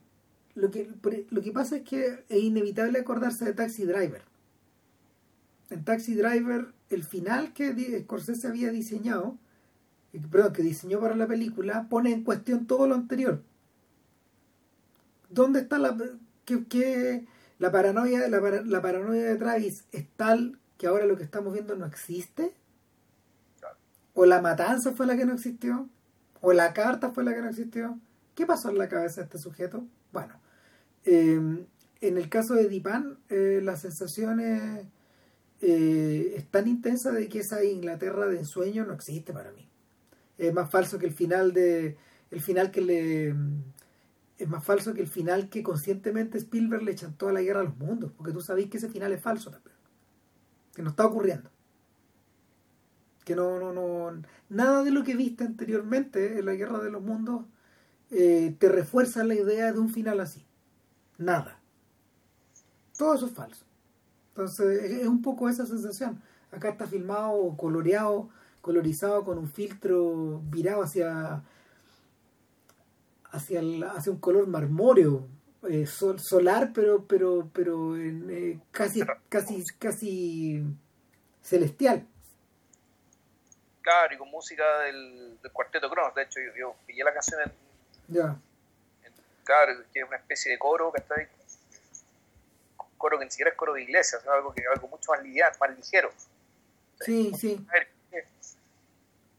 [0.56, 0.90] lo que,
[1.30, 4.24] lo que pasa es que es inevitable acordarse de Taxi Driver.
[5.70, 9.38] En Taxi Driver, el final que Scorsese había diseñado,
[10.14, 13.42] eh, perdón, que diseñó para la película, pone en cuestión todo lo anterior.
[15.30, 15.98] ¿Dónde está la...
[16.46, 17.26] que,
[17.60, 21.76] la paranoia, la, la paranoia de Travis es tal que ahora lo que estamos viendo
[21.76, 22.54] no existe?
[24.14, 25.90] ¿O la matanza fue la que no existió?
[26.40, 28.00] ¿O la carta fue la que no existió?
[28.36, 29.86] ¿Qué pasó en la cabeza de este sujeto?
[30.12, 30.34] Bueno,
[31.06, 31.66] eh,
[32.02, 34.86] en el caso de Dipan, eh, la sensación es,
[35.62, 39.70] eh, tan intensa de que esa Inglaterra de ensueño no existe para mí.
[40.38, 41.98] Es más falso que el final de.
[42.32, 43.36] El final que le.
[44.38, 47.64] Es más falso que el final que conscientemente Spielberg le echó a la guerra a
[47.64, 49.76] los mundos, porque tú sabéis que ese final es falso también
[50.76, 51.50] que no está ocurriendo.
[53.24, 57.02] Que no, no, no, nada de lo que viste anteriormente en la Guerra de los
[57.02, 57.46] Mundos
[58.12, 60.45] eh, te refuerza la idea de un final así.
[61.18, 61.60] Nada.
[62.98, 63.66] Todo eso es falso.
[64.30, 66.22] Entonces es un poco esa sensación.
[66.52, 68.30] Acá está filmado, coloreado,
[68.62, 71.44] colorizado con un filtro virado hacia
[73.32, 73.62] hacia,
[73.94, 75.28] hacia un color marmóreo,
[75.70, 80.64] eh, solar, pero pero pero eh, casi casi casi
[81.42, 82.08] celestial.
[83.82, 86.16] Claro, y con música del, cuarteto Cronos.
[86.16, 87.52] De hecho, yo, pillé la canción en,
[88.08, 88.36] ya.
[89.46, 91.28] Claro, que es una especie de coro que está ahí,
[92.98, 95.56] coro que ni siquiera es coro de iglesia, sino algo que algo mucho más liviano,
[95.60, 96.10] más ligero.
[97.00, 97.66] Sí, sí.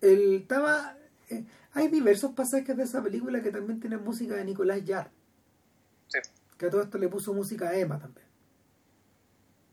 [0.01, 0.97] El, estaba,
[1.31, 5.11] eh, hay diversos pasajes de esa película que también tienen música de Nicolás Yar.
[6.57, 8.27] Que a todo esto le puso música a Emma también.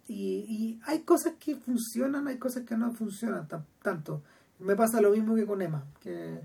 [0.08, 3.48] Y, hay cosas que funcionan, hay cosas que no funcionan
[3.82, 4.22] tanto.
[4.60, 6.42] Me pasa lo mismo que con Emma, que,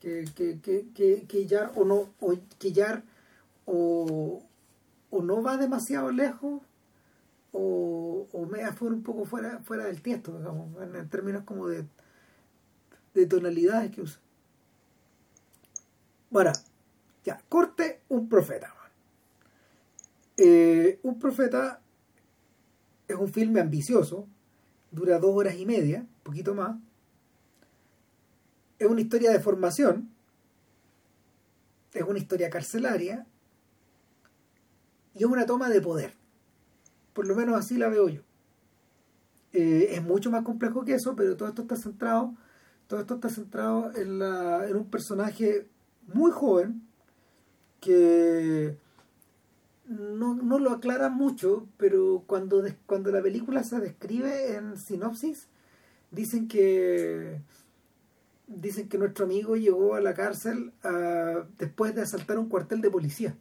[0.00, 0.60] que, que,
[0.92, 3.02] que, que Yar o no, o, que Yar
[3.66, 4.42] o,
[5.10, 6.62] o no va demasiado lejos
[7.52, 11.84] o, o me fuera un poco fuera, fuera del tiesto, digamos, en, términos como de,
[13.14, 14.20] de tonalidades que usa.
[16.30, 16.52] Bueno,
[17.24, 18.72] ya, corte un profeta.
[20.36, 21.80] Eh, un profeta
[23.08, 24.28] es un filme ambicioso,
[24.90, 26.76] dura dos horas y media, poquito más.
[28.78, 30.10] Es una historia de formación,
[31.94, 33.26] es una historia carcelaria
[35.16, 36.12] y es una toma de poder.
[37.12, 38.22] Por lo menos así la veo yo.
[39.52, 42.34] Eh, es mucho más complejo que eso, pero todo esto está centrado,
[42.86, 45.66] todo esto está centrado en, la, en un personaje
[46.12, 46.82] muy joven
[47.80, 48.76] que
[49.86, 55.48] no, no lo aclara mucho, pero cuando, cuando la película se describe en sinopsis,
[56.10, 57.40] dicen que
[58.46, 62.90] dicen que nuestro amigo llegó a la cárcel uh, después de asaltar un cuartel de
[62.90, 63.36] policía.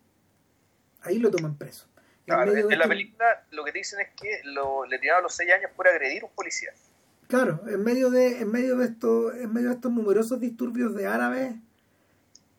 [1.05, 1.87] Ahí lo toman preso.
[2.25, 5.35] Claro, en, en la este película lo que dicen es que lo, le tiraron los
[5.35, 6.71] seis años por agredir a un policía.
[7.27, 11.07] Claro, en medio de, en medio de estos, en medio de estos numerosos disturbios de
[11.07, 11.55] árabes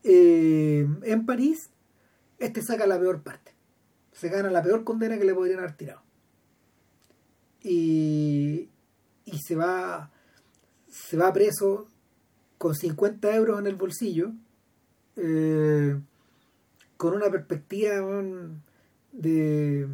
[0.03, 1.71] eh, en París,
[2.39, 3.53] este saca la peor parte.
[4.13, 6.03] Se gana la peor condena que le podrían haber tirado.
[7.63, 8.69] Y,
[9.25, 10.11] y se va
[10.97, 11.87] se va preso
[12.59, 14.33] con 50 euros en el bolsillo,
[15.17, 15.99] eh,
[16.97, 17.95] con una perspectiva
[19.13, 19.89] de,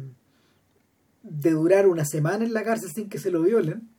[1.21, 3.89] de durar una semana en la cárcel sin que se lo violen.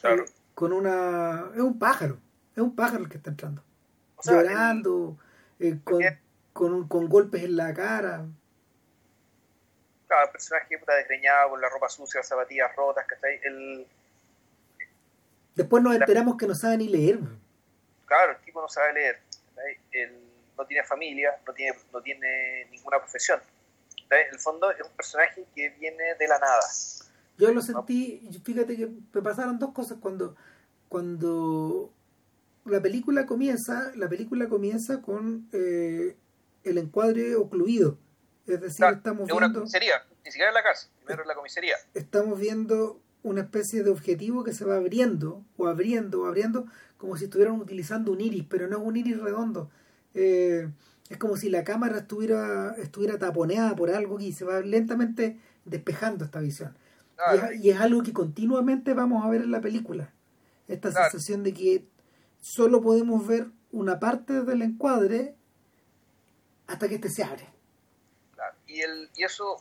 [0.00, 0.24] Claro.
[0.54, 1.50] con una.
[1.54, 2.18] Es un pájaro,
[2.54, 3.62] es un pájaro el que está entrando.
[4.22, 5.16] llorando,
[5.58, 6.02] eh, con,
[6.52, 8.26] con, con, golpes en la cara.
[10.06, 13.40] Claro, el personaje puta desgreñado, con la ropa sucia, las zapatillas rotas, ¿cachai?
[13.42, 13.86] El
[15.54, 17.18] Después nos enteramos que no sabe ni leer.
[18.06, 19.20] Claro, el tipo no sabe leer.
[19.92, 20.23] Él
[20.56, 23.40] no tiene familia, no tiene, no tiene ninguna profesión.
[24.10, 26.60] En el fondo es un personaje que viene de la nada.
[27.38, 30.36] Yo lo sentí, fíjate que me pasaron dos cosas cuando,
[30.88, 31.92] cuando
[32.64, 36.16] la película comienza, la película comienza con eh,
[36.62, 37.98] el encuadre ocluido.
[38.46, 39.36] Es decir, estamos viendo.
[39.36, 39.94] una comisaría,
[40.24, 41.76] ni siquiera en la casa, primero en la comisaría.
[41.94, 46.66] Estamos viendo una especie de objetivo que se va abriendo o abriendo o abriendo
[46.98, 49.70] como si estuvieran utilizando un iris, pero no es un iris redondo.
[50.14, 50.68] Eh,
[51.08, 56.24] es como si la cámara estuviera, estuviera taponeada por algo y se va lentamente despejando
[56.24, 56.76] esta visión.
[57.60, 60.12] Y, es, algo que continuamente vamos a ver en la película.
[60.66, 61.84] Esta sensación de que
[62.40, 65.34] solo podemos ver una parte del encuadre
[66.66, 67.46] hasta que este se abre.
[68.66, 69.56] Y, el, y eso,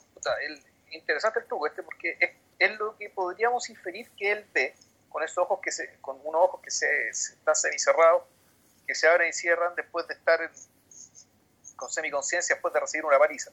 [0.48, 0.60] el,
[0.92, 2.30] interesante el truco este porque es
[2.64, 4.76] es lo que podríamos inferir que él ve
[5.10, 8.24] con esos ojos que se, con unos ojos que se, están semicerrados,
[8.88, 10.40] que se abren y cierran después de estar
[11.76, 13.52] con semiconciencia después de recibir una paliza.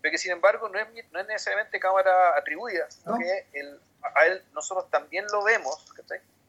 [0.00, 3.46] Pero que sin embargo no es, no es necesariamente cámara atribuida, sino que
[4.14, 5.84] a él nosotros también lo vemos,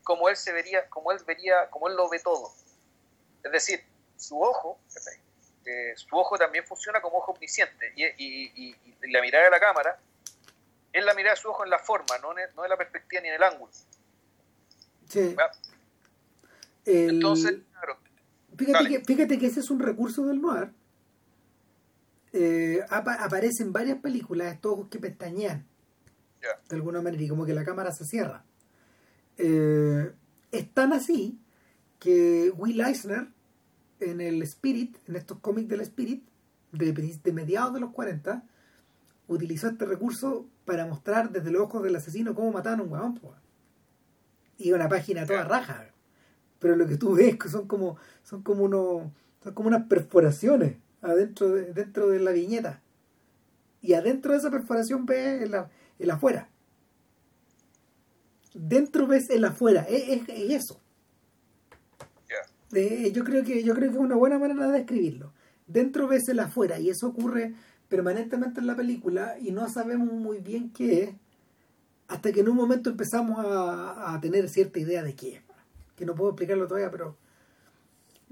[0.04, 2.54] como él se vería, como él vería, como él lo ve todo.
[3.44, 3.84] Es decir,
[4.18, 4.80] su ojo,
[5.66, 9.60] eh, su ojo también funciona como ojo omnisciente y, y, y la mirada de la
[9.60, 10.00] cámara
[10.92, 13.22] es la mirada de su ojo en la forma, no en, no en la perspectiva
[13.22, 13.72] ni en el ángulo.
[15.08, 15.36] Sí.
[16.86, 17.99] Entonces, claro.
[18.60, 20.74] Fíjate que, fíjate que, ese es un recurso del noir.
[22.34, 25.66] Eh, aparece en varias películas estos ojos que pestañean.
[26.70, 28.44] De alguna manera, y como que la cámara se cierra.
[29.38, 30.12] Eh,
[30.52, 31.40] es tan así
[32.00, 33.30] que Will Eisner,
[34.02, 36.24] en el Spirit, en estos cómics del Spirit,
[36.74, 38.44] de, de mediados de los 40,
[39.28, 43.40] utilizó este recurso para mostrar desde los ojos del asesino cómo mataron a un huevón.
[44.58, 45.92] Y una página toda raja.
[46.60, 49.12] Pero lo que tú ves que son como, son como unos,
[49.44, 52.82] son como unas perforaciones adentro de, dentro de la viñeta.
[53.82, 55.50] Y adentro de esa perforación ves
[56.00, 56.50] el, afuera.
[58.54, 59.86] Dentro ves el afuera.
[59.90, 60.80] Es, eso.
[62.74, 65.34] Eh, yo creo que yo creo que es una buena manera de describirlo.
[65.66, 67.56] Dentro ves el afuera y eso ocurre
[67.88, 71.10] permanentemente en la película y no sabemos muy bien qué es
[72.08, 75.42] hasta que en un momento empezamos a, tener cierta idea de qué es.
[76.00, 77.18] Que no puedo explicarlo todavía, pero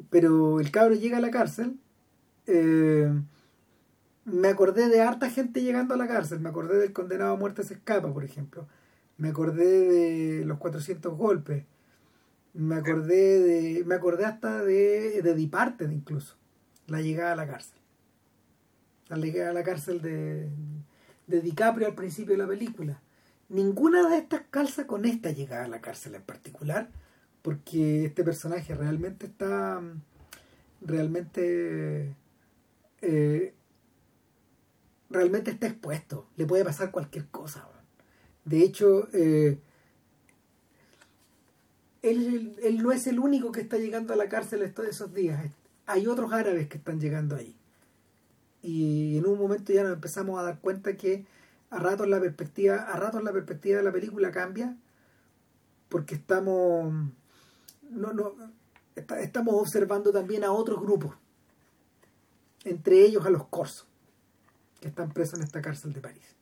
[0.09, 1.77] pero el cabro llega a la cárcel.
[2.45, 3.11] Eh,
[4.23, 6.39] me acordé de harta gente llegando a la cárcel.
[6.39, 8.67] Me acordé del condenado a muerte se escapa, por ejemplo.
[9.17, 11.65] Me acordé de los 400 golpes.
[12.53, 16.37] Me acordé de me acordé hasta de de Departed incluso,
[16.87, 17.77] la llegada a la cárcel
[19.09, 19.17] a
[19.53, 20.49] la cárcel de,
[21.27, 23.01] de DiCaprio al principio de la película.
[23.49, 26.89] Ninguna de estas calza con esta llegada a la cárcel en particular,
[27.47, 29.81] porque este personaje realmente está
[30.81, 32.13] realmente
[33.01, 33.53] eh,
[35.09, 37.65] realmente está expuesto, le puede pasar cualquier cosa.
[38.43, 39.61] De hecho, eh,
[42.01, 45.49] él, él, no es el único que está llegando a la cárcel estos esos días.
[45.85, 47.55] Hay otros árabes que están llegando ahí
[48.61, 51.25] y en un momento ya nos empezamos a dar cuenta que
[51.69, 54.75] a ratos la perspectiva a ratos la perspectiva de la película cambia
[55.87, 56.93] porque estamos
[57.89, 58.35] no, no
[58.95, 61.15] estamos observando también a otros grupos
[62.63, 63.87] entre ellos a los corsos
[64.81, 66.35] que están presos en esta cárcel de París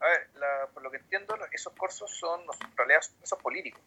[0.00, 0.28] a ver
[0.72, 3.82] por lo que entiendo esos corsos son en realidad son políticos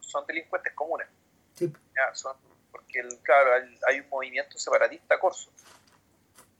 [0.00, 1.08] son delincuentes comunes
[1.54, 1.72] sí.
[2.12, 2.36] son
[2.70, 3.50] porque el, claro
[3.88, 5.50] hay un movimiento separatista corso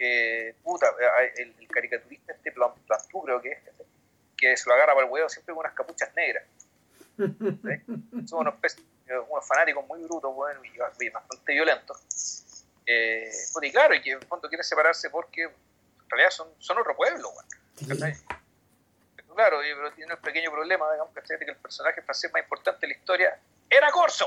[0.02, 0.86] que, puta,
[1.36, 3.58] el, caricaturista este Plantú creo que es,
[4.36, 6.44] que se lo agarra para el huevo siempre con unas capuchas negras.
[8.26, 8.82] Son unos peces,
[9.28, 12.64] unos fanáticos muy brutos, bueno, y, bastante violentos.
[12.86, 13.30] Eh,
[13.62, 15.50] y claro, y que en fondo quiere separarse porque en
[16.08, 18.12] realidad son, son otro pueblo, bueno,
[19.34, 22.98] Claro, pero tiene un pequeño problema, digamos, que el personaje francés más importante de la
[22.98, 23.40] historia
[23.70, 24.26] era Corso.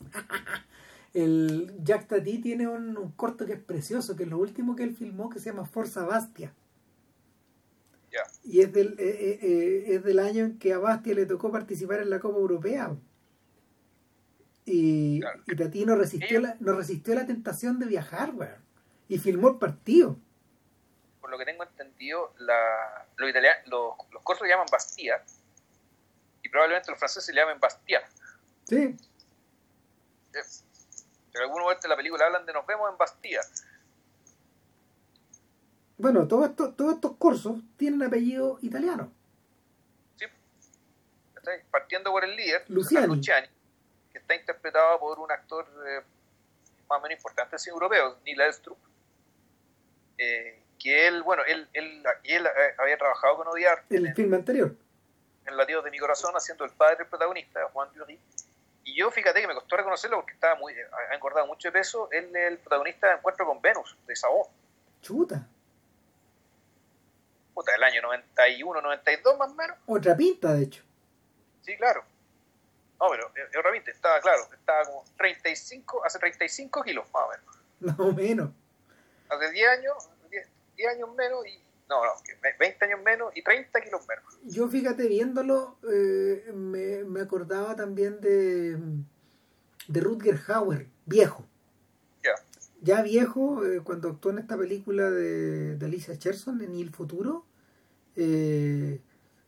[1.14, 4.96] el Jack Tati tiene un, corto que es precioso, que es lo último que él
[4.96, 6.52] filmó, que se llama Forza Bastia.
[8.44, 11.50] Y es del, eh, eh, eh, es del año en que a Bastia le tocó
[11.50, 12.94] participar en la Copa Europea.
[14.64, 15.20] Y,
[15.56, 18.32] Tati no resistió, la, no resistió la tentación de viajar,
[19.08, 20.16] Y filmó el partido.
[21.20, 23.32] Por lo que tengo entendido, la, los,
[24.10, 25.22] los, cortos se llaman Bastia.
[26.42, 28.02] Y probablemente los franceses se llamen Bastia.
[28.64, 28.96] Sí.
[31.34, 33.40] En algún momento de la película hablan de nos vemos en Bastia.
[35.98, 39.10] Bueno, todos estos, todos estos cursos tienen apellido italiano.
[40.16, 40.26] Sí.
[41.70, 46.02] Partiendo por el líder, Luciani, que está interpretado por un actor eh,
[46.88, 48.78] más o menos importante, sí, europeo, Neil Elstrup.
[50.18, 53.84] Eh, que él, bueno, él, él, él, eh, había trabajado con Odiar.
[53.88, 54.74] En el filme anterior.
[55.46, 58.18] En Latidos de mi corazón, haciendo el padre del protagonista, Juan Dury.
[58.84, 62.08] Y yo, fíjate que me costó reconocerlo porque estaba muy, ha engordado mucho de peso.
[62.12, 64.48] Él es el protagonista de Encuentro con Venus, de Sao.
[65.00, 65.48] Chuta
[67.56, 69.76] puta, del año 91, 92 más o menos.
[69.86, 70.82] Otra pinta, de hecho.
[71.62, 72.04] Sí, claro.
[73.00, 77.28] No, pero es otra pinta, estaba claro, estaba como 35, hace 35 kilos más o
[77.30, 77.56] menos.
[77.80, 78.50] Más o menos.
[79.28, 80.08] Hace 10 años,
[80.76, 81.60] 10, años menos y...
[81.88, 82.12] No, no,
[82.58, 84.24] 20 años menos y 30 kilos menos.
[84.44, 88.76] Yo fíjate, viéndolo, eh, me, me, acordaba también de,
[89.86, 91.46] de Rutger Hauer, viejo.
[92.82, 93.02] Ya.
[93.02, 97.44] Viejo, eh, cuando actuó en esta película de, de Alicia Cherson, en El Futuro,
[98.16, 99.00] eh,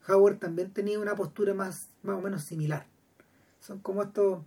[0.09, 2.87] Howard también tenía una postura más, más o menos similar.
[3.61, 4.43] Son como estos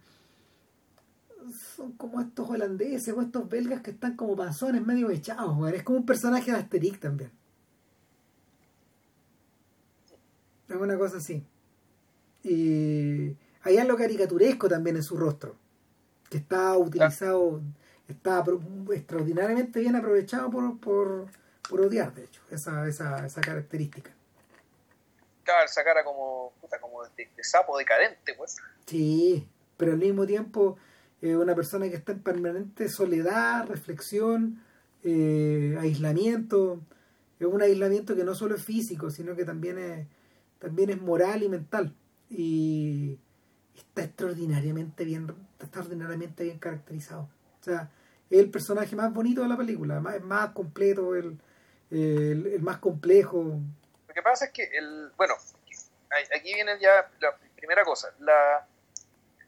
[1.76, 6.00] son como estos holandeses o estos belgas que están como panzones medio echados, es como
[6.00, 7.32] un personaje de Asterix también.
[10.70, 11.44] Es una cosa así.
[12.44, 15.56] Y hay algo caricaturesco también en su rostro,
[16.30, 17.62] que está utilizado,
[18.12, 18.44] está
[18.94, 21.28] extraordinariamente bien aprovechado por, por,
[21.68, 24.12] por odiar, de hecho, esa, esa, esa característica.
[25.44, 28.58] Claro, esa cara como, como de, sapo decadente, pues.
[28.86, 29.48] Sí,
[29.78, 30.78] pero al mismo tiempo
[31.22, 34.64] eh, una persona que está en permanente soledad, reflexión,
[35.04, 36.82] eh, aislamiento.
[37.40, 40.08] Es un aislamiento que no solo es físico, sino que también es,
[40.60, 41.96] también es moral y mental.
[42.30, 43.20] Y
[43.76, 47.30] está extraordinariamente bien, está extraordinariamente bien caracterizado.
[47.60, 47.92] O sea,
[48.32, 51.38] es el personaje más bonito de la película, es más completo, el,
[51.92, 53.60] el, más complejo.
[54.08, 55.36] Lo que pasa es que, el, bueno,
[56.36, 58.14] aquí viene ya la primera cosa.
[58.20, 58.66] La,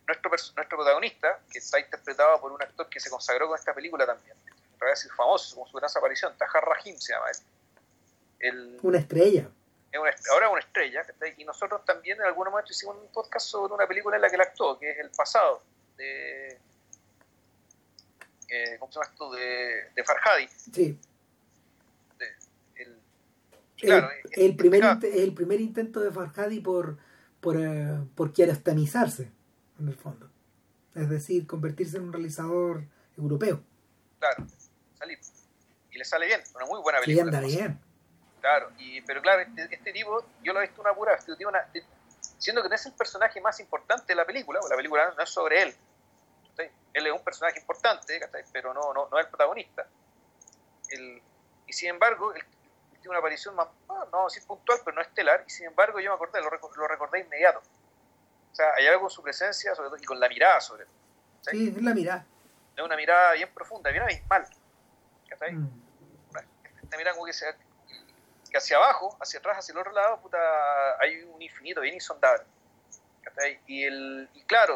[0.06, 4.06] nuestro, nuestro protagonista, que está interpretado por un actor que se consagró con esta película
[4.06, 7.28] también, en realidad es famoso, como su gran aparición, Tahar Rahim se llama
[8.40, 8.80] él.
[8.82, 9.50] una estrella.
[10.30, 11.06] ahora es una estrella,
[11.38, 14.36] y nosotros también en algún momento hicimos un podcast sobre una película en la que
[14.36, 15.62] él actuó, que es El Pasado,
[15.96, 16.60] de...
[18.56, 19.32] Eh, ¿Cómo se llama esto?
[19.32, 20.48] De, de Farhadi.
[20.48, 21.00] Sí
[24.32, 26.98] el, primer, el primer intento de Farhadi por,
[27.40, 30.30] por, eh, por en el fondo.
[30.96, 32.86] Es decir, convertirse en un realizador
[33.18, 33.64] europeo.
[34.20, 34.46] Claro,
[34.98, 35.20] salir.
[35.92, 37.38] Y le sale bien, una muy buena película.
[37.38, 37.80] anda bien.
[38.42, 41.52] Claro, y, pero claro, este, este, tipo, yo lo he visto una pura, este tipo
[42.38, 45.30] siendo que no es el personaje más importante de la película, la película no es
[45.30, 45.76] sobre él.
[46.58, 48.20] Él es un personaje importante,
[48.52, 49.88] pero no, no, no es el protagonista.
[50.90, 51.22] El,
[51.66, 52.44] y sin embargo, el,
[53.10, 56.16] una aparición más, no, no decir puntual, pero no estelar, y sin embargo yo me
[56.16, 57.60] acordé, lo, lo recordé inmediato.
[58.52, 60.96] O sea, hay algo con su presencia sobre todo, y con la mirada sobre todo.
[61.52, 62.26] Sí, es la mirada.
[62.76, 64.48] Es una mirada bien profunda, bien abismal.
[65.52, 65.68] Mm.
[66.84, 67.46] Esta mirada como que, se,
[68.50, 70.38] que hacia abajo, hacia atrás, hacia el otro lado, puta,
[71.00, 72.46] hay un infinito bien insondable.
[73.68, 74.76] Y, el, y claro,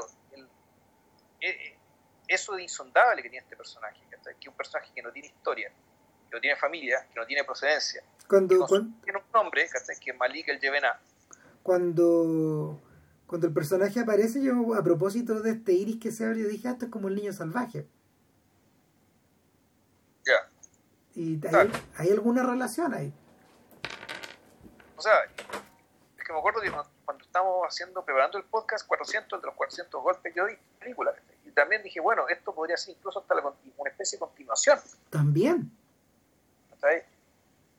[2.27, 5.69] eso de insondable que tiene este personaje, que es un personaje que no tiene historia,
[6.29, 10.49] que no tiene familia, que no tiene procedencia, cuando, tiene un nombre, que es Malik
[10.49, 10.99] el Yevena.
[11.63, 12.81] Cuando,
[13.25, 16.67] cuando el personaje aparece, yo a propósito de este iris que se abre, yo dije,
[16.67, 17.87] ah, esto es como el niño salvaje.
[20.25, 20.49] Ya.
[21.15, 23.13] ¿Y hay, hay, alguna relación ahí?
[24.97, 25.13] O sea,
[26.17, 26.71] es que me acuerdo que
[27.05, 31.15] cuando estábamos haciendo, preparando el podcast 400, entre los 400 golpes yo di película.
[31.57, 34.79] También dije, bueno, esto podría ser incluso hasta una especie de continuación.
[35.09, 35.71] También.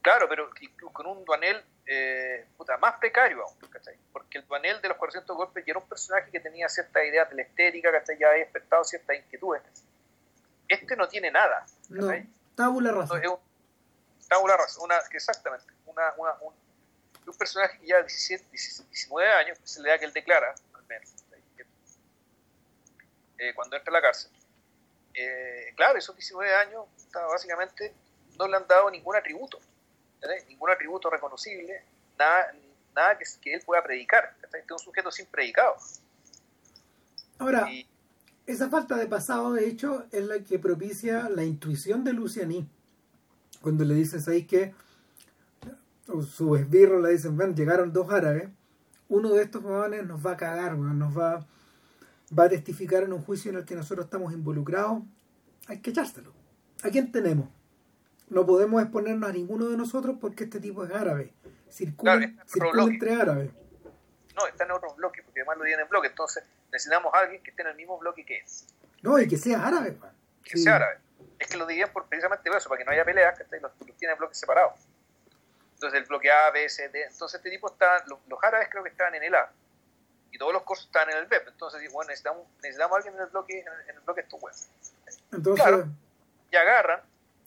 [0.03, 0.51] Claro, pero
[0.93, 3.95] con un Duanel eh, puta, más precario aún, ¿cachai?
[4.13, 7.43] Porque el panel de los 400 golpes ya era un personaje que tenía de la
[7.43, 8.19] estética, ¿cachai?
[8.19, 9.63] Ya había despertado ciertas inquietudes.
[10.67, 11.65] Este no tiene nada.
[11.89, 12.25] ¿cachai?
[12.25, 13.15] No, tabula rasa.
[13.15, 13.39] No, es un,
[14.27, 15.67] tabula rasa, una, exactamente.
[15.87, 16.53] Una, una, un,
[17.29, 21.15] un, personaje que ya 17, 19 años, es la edad que él declara, al menos,
[23.39, 24.31] eh, cuando entra a la cárcel.
[25.15, 27.95] Eh, claro, esos 19 años, básicamente,
[28.39, 29.59] no le han dado ningún atributo
[30.49, 31.83] ningún atributo reconocible,
[32.19, 32.53] nada,
[32.95, 34.35] nada que, que él pueda predicar.
[34.43, 35.75] Este es un sujeto sin predicado.
[37.39, 37.69] Ahora,
[38.47, 42.69] esa falta de pasado, de hecho, es la que propicia la intuición de Luciani.
[43.61, 44.75] Cuando le dicen ahí que
[46.37, 48.49] su esbirro le dicen, ven, llegaron dos árabes,
[49.09, 51.47] uno de estos jóvenes nos va a cagar, nos va,
[52.37, 55.03] va a testificar en un juicio en el que nosotros estamos involucrados,
[55.67, 56.33] hay que echárselo.
[56.83, 57.49] ¿A quién tenemos?
[58.31, 61.33] no podemos exponernos a ninguno de nosotros porque este tipo es árabe.
[61.69, 63.51] Circula, entre árabes.
[64.37, 66.09] No, está en otro bloque, porque además lo tiene en bloque.
[66.09, 68.45] Entonces necesitamos a alguien que esté en el mismo bloque que él.
[69.03, 69.97] No, y que sea árabe.
[70.45, 70.99] Que sea árabe.
[71.39, 73.97] Es que lo dirían por precisamente eso, para que no haya peleas, que los, los
[73.97, 74.75] tiene en bloques separados.
[75.75, 77.05] Entonces el bloque A, B, C, D.
[77.05, 79.51] Entonces este tipo está, los, árabes creo que estaban en el A.
[80.31, 81.43] Y todos los cursos estaban en el B.
[81.47, 84.69] Entonces, bueno, necesitamos, necesitamos a alguien en el bloque, en el, bloque estos huevos.
[85.33, 85.87] Entonces, claro,
[86.51, 87.03] y agarran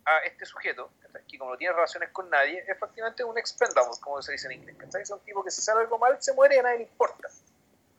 [0.06, 0.92] a este sujeto,
[1.28, 4.76] que como no tiene relaciones con nadie, es un expendable, como se dice en inglés.
[4.96, 7.30] Es un tipo que si sale algo mal se muere y a nadie le importa.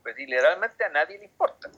[0.03, 1.71] Pues literalmente a nadie le importa.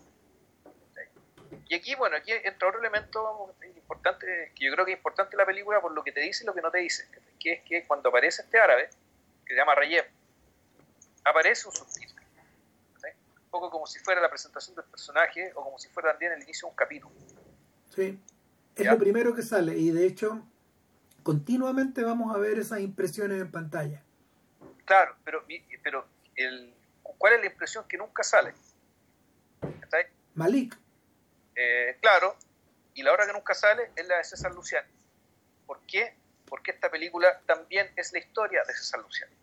[1.67, 5.47] Y aquí, bueno, aquí entra otro elemento importante, que yo creo que es importante la
[5.47, 7.87] película por lo que te dice y lo que no te dice, que es que
[7.87, 8.89] cuando aparece este árabe,
[9.47, 10.07] que se llama Rayev,
[11.25, 12.24] aparece un subtítulo.
[13.55, 16.67] Poco como si fuera la presentación del personaje o como si fuera también el inicio
[16.67, 17.15] de un capítulo.
[17.95, 18.21] Sí.
[18.75, 20.45] Es lo primero que sale y de hecho
[21.23, 24.03] continuamente vamos a ver esas impresiones en pantalla.
[24.85, 25.45] Claro, pero,
[25.85, 26.75] pero el,
[27.05, 28.55] ¿cuál es la impresión que nunca sale?
[30.35, 30.77] Malik.
[31.55, 32.37] Eh, claro,
[32.93, 34.91] y la hora que nunca sale es la de César Luciani.
[35.65, 36.17] ¿Por qué?
[36.47, 39.34] Porque esta película también es la historia de César Luciani.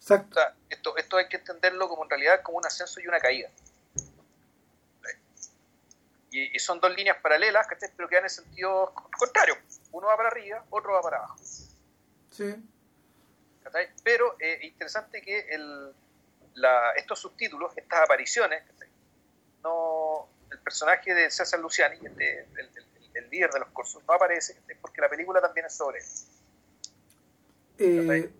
[0.00, 0.40] Exacto.
[0.68, 3.50] esto, esto hay que entenderlo como en realidad como un ascenso y una caída
[6.30, 9.56] y, son dos líneas paralelas, que pero que van en sentido contrario.
[9.92, 11.36] Uno va para arriba, otro va para abajo.
[12.30, 12.54] Sí.
[14.02, 15.92] Pero es eh, interesante que el,
[16.54, 18.62] la, estos subtítulos, estas apariciones,
[19.62, 22.20] no, el personaje de César Luciani, el,
[23.14, 26.04] el, líder de los cursos, no aparece porque la película también es sobre él.
[27.78, 28.30] Eh,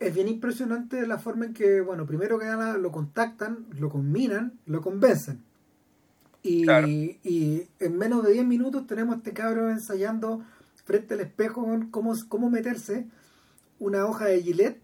[0.00, 4.58] es bien impresionante la forma en que, bueno, primero que nada lo contactan, lo combinan,
[4.66, 5.42] lo convencen.
[6.42, 6.70] Y,
[7.22, 10.44] y en menos de 10 minutos tenemos a este cabro ensayando
[10.84, 13.06] frente al espejo cómo, cómo meterse
[13.78, 14.80] una hoja de gilet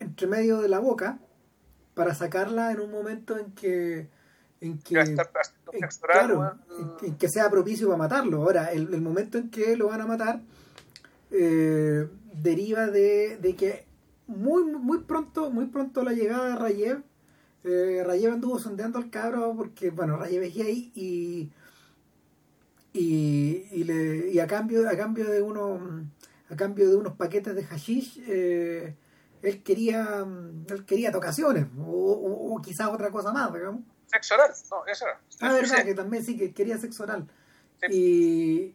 [0.00, 1.18] entre medio de la boca
[1.94, 4.08] para sacarla en un momento en que
[4.60, 4.94] en que,
[6.00, 6.58] claro,
[7.02, 8.42] en, que sea propicio para matarlo.
[8.42, 10.40] Ahora, el, el momento en que lo van a matar
[11.30, 13.85] eh, deriva de, de, que
[14.26, 17.02] muy muy pronto muy pronto la llegada de Rayev.
[17.64, 21.50] Eh, Rayev anduvo sondeando al cabro porque, bueno, Rayev es gay y,
[22.92, 25.80] y, y, le, y a cambio a cambio de unos
[26.48, 28.94] a cambio de unos paquetes de hashish eh,
[29.42, 30.24] él quería
[30.68, 33.82] él quería tocaciones o, o, quizás otra cosa más digamos.
[34.06, 37.26] Sexo oral no eso era ah verdad que también sí que quería sexo oral.
[37.90, 38.74] Y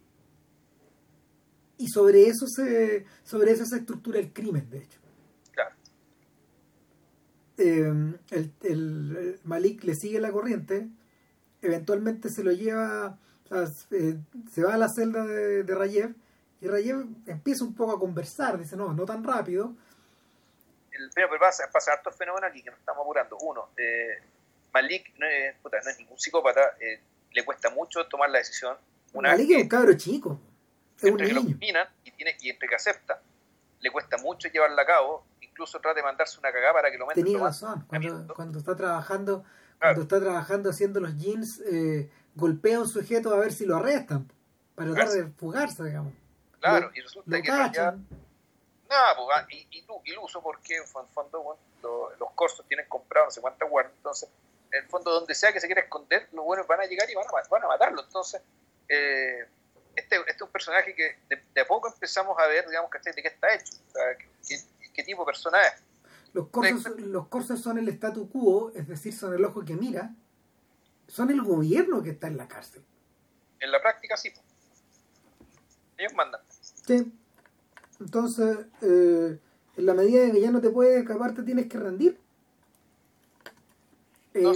[1.78, 5.01] y sobre eso se sobre eso se estructura el crimen de hecho
[7.62, 10.88] eh, el, Malik le sigue la corriente,
[11.60, 13.18] eventualmente se lo lleva,
[13.90, 14.16] eh,
[14.52, 16.14] se va a la celda de, de, Rayev
[16.60, 19.74] y Rayev empieza un poco a conversar, dice, no, no tan rápido.
[20.90, 23.36] El, pero, pasa, pasa hartos fenómenos aquí que nos estamos apurando.
[23.42, 24.20] Uno, eh,
[24.74, 26.60] Malik no es, no es, ningún psicópata,
[27.30, 28.76] le cuesta mucho tomar la decisión.
[29.14, 30.40] Malik es un cabro chico,
[31.00, 31.40] es un niño.
[31.46, 33.20] y, tiene, y entre que acepta,
[33.80, 37.06] le cuesta mucho llevarla a cabo incluso trata de mandarse una cagada para que lo
[37.06, 37.22] metan.
[37.22, 39.44] Tenía razón, cuando, cuando, está trabajando,
[39.78, 43.76] cuando está trabajando haciendo los jeans, eh, golpea a un sujeto a ver si lo
[43.76, 44.30] arrestan,
[44.74, 46.12] para tratar de fugarse, digamos.
[46.60, 47.96] Claro, y resulta que ya,
[48.88, 53.40] nada, pues, ah, y, y, iluso porque en fondo los cursos tienen comprado no sé
[53.40, 54.28] cuántas guardias, entonces
[54.70, 57.14] en el fondo donde sea que se quiera esconder, los buenos van a llegar y
[57.14, 58.40] van a, van a matarlo, entonces
[58.88, 59.46] eh,
[59.94, 63.22] este, este, es un personaje que de, a poco empezamos a ver, digamos, que de
[63.22, 64.56] qué está hecho, o sea, que,
[64.92, 65.82] qué tipo de persona es.
[66.32, 70.14] Los corsos, los son el statu quo, es decir, son el ojo que mira,
[71.06, 72.82] son el gobierno que está en la cárcel.
[73.60, 74.32] En la práctica sí.
[75.98, 76.40] Ellos mandan.
[76.50, 77.12] Sí.
[78.00, 79.38] Entonces, eh,
[79.76, 82.18] En la medida de que ya no te puedes escapar, te tienes que rendir.
[84.34, 84.52] Eh,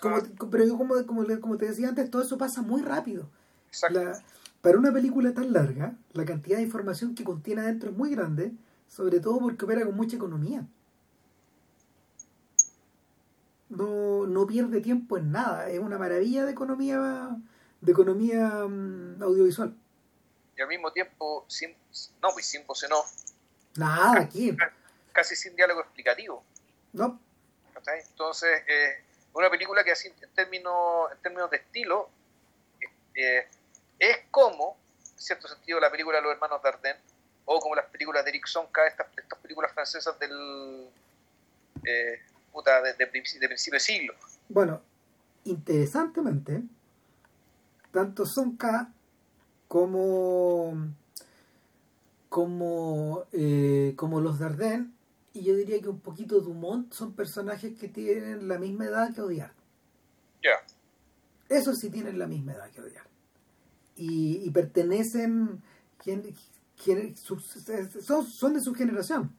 [0.00, 0.18] como,
[0.50, 0.94] pero yo, como,
[1.40, 3.28] como, te decía antes, todo eso pasa muy rápido.
[4.60, 8.52] para una película tan larga, la cantidad de información que contiene adentro es muy grande,
[8.90, 10.66] sobre todo porque opera con mucha economía.
[13.70, 17.36] No, no pierde tiempo en nada, es una maravilla de economía
[17.80, 19.74] de economía mm, audiovisual.
[20.56, 21.74] Y al mismo tiempo, sin,
[22.20, 23.02] no, pues sin voz no.
[23.76, 24.54] Nada, aquí.
[25.12, 26.44] Casi sin diálogo explicativo.
[26.92, 27.18] No.
[28.10, 29.02] Entonces, eh,
[29.32, 32.10] una película que así en términos, en términos de estilo
[33.14, 33.46] eh,
[33.98, 37.00] es como, en cierto sentido, la película de los hermanos Dardenne
[37.44, 40.88] o como las películas de Eric Sonka, estas, estas películas francesas del
[41.84, 42.20] eh,
[42.52, 44.14] puta, de, de, principio de siglo.
[44.48, 44.82] Bueno,
[45.44, 46.62] interesantemente,
[47.92, 48.92] tanto Sonka
[49.68, 50.74] como
[52.28, 54.92] como eh, como los Dardenne
[55.32, 59.20] y yo diría que un poquito Dumont son personajes que tienen la misma edad que
[59.20, 59.52] odiar.
[60.42, 60.56] Ya.
[61.48, 63.06] Eso sí tienen la misma edad que odiar.
[63.96, 65.62] Y, y pertenecen,
[67.14, 69.32] son, son de su generación.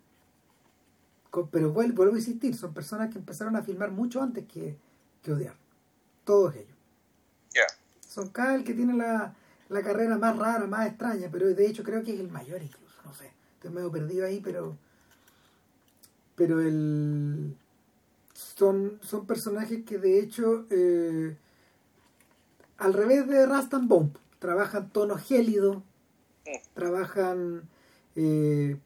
[1.52, 4.78] Pero vuelvo, a insistir, son personas que empezaron a filmar mucho antes que,
[5.22, 5.56] que odiar.
[6.26, 6.78] Todos ellos.
[7.54, 7.66] Ya.
[8.06, 9.34] Son cada el que tiene la,
[9.70, 12.96] la carrera más rara, más extraña, pero de hecho creo que es el mayor incluso,
[13.06, 13.32] no sé.
[13.56, 14.76] Estoy medio perdido ahí, pero
[16.36, 17.56] pero el
[18.34, 21.36] son, son personajes que de hecho eh,
[22.78, 25.84] al revés de Rastan Bomb trabajan tono gélido
[26.74, 27.70] trabajan
[28.16, 28.78] eh,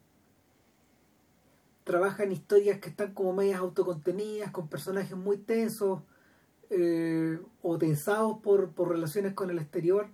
[1.84, 6.02] trabajan historias que están como medias autocontenidas con personajes muy tensos
[6.70, 10.08] eh, o tensados por, por relaciones con el exterior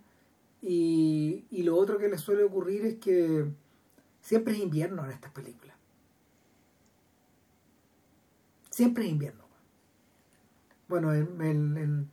[0.60, 3.46] y, y lo otro que les suele ocurrir es que
[4.20, 5.72] siempre es invierno en estas películas
[8.72, 9.44] Siempre es invierno.
[10.88, 12.08] Bueno, en,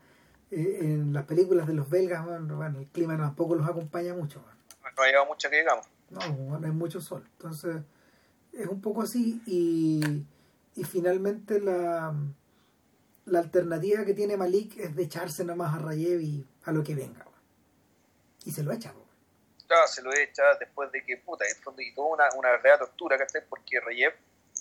[0.52, 4.44] en, las películas de los belgas, bueno, el clima tampoco los acompaña mucho.
[4.95, 5.88] No ha llegado mucho que digamos.
[6.10, 7.28] No, bueno, hay mucho sol.
[7.34, 7.78] Entonces,
[8.53, 10.26] es un poco así y,
[10.76, 12.14] y finalmente la,
[13.26, 16.95] la alternativa que tiene Malik es de echarse nomás a Rayev y a lo que
[16.95, 17.26] venga.
[18.45, 18.94] Y se lo echa.
[19.68, 22.80] Claro, se lo echa después de que, puta, en fondo, y toda una, una real
[22.80, 23.44] tortura, ¿cachai?
[23.48, 24.14] Porque Rayev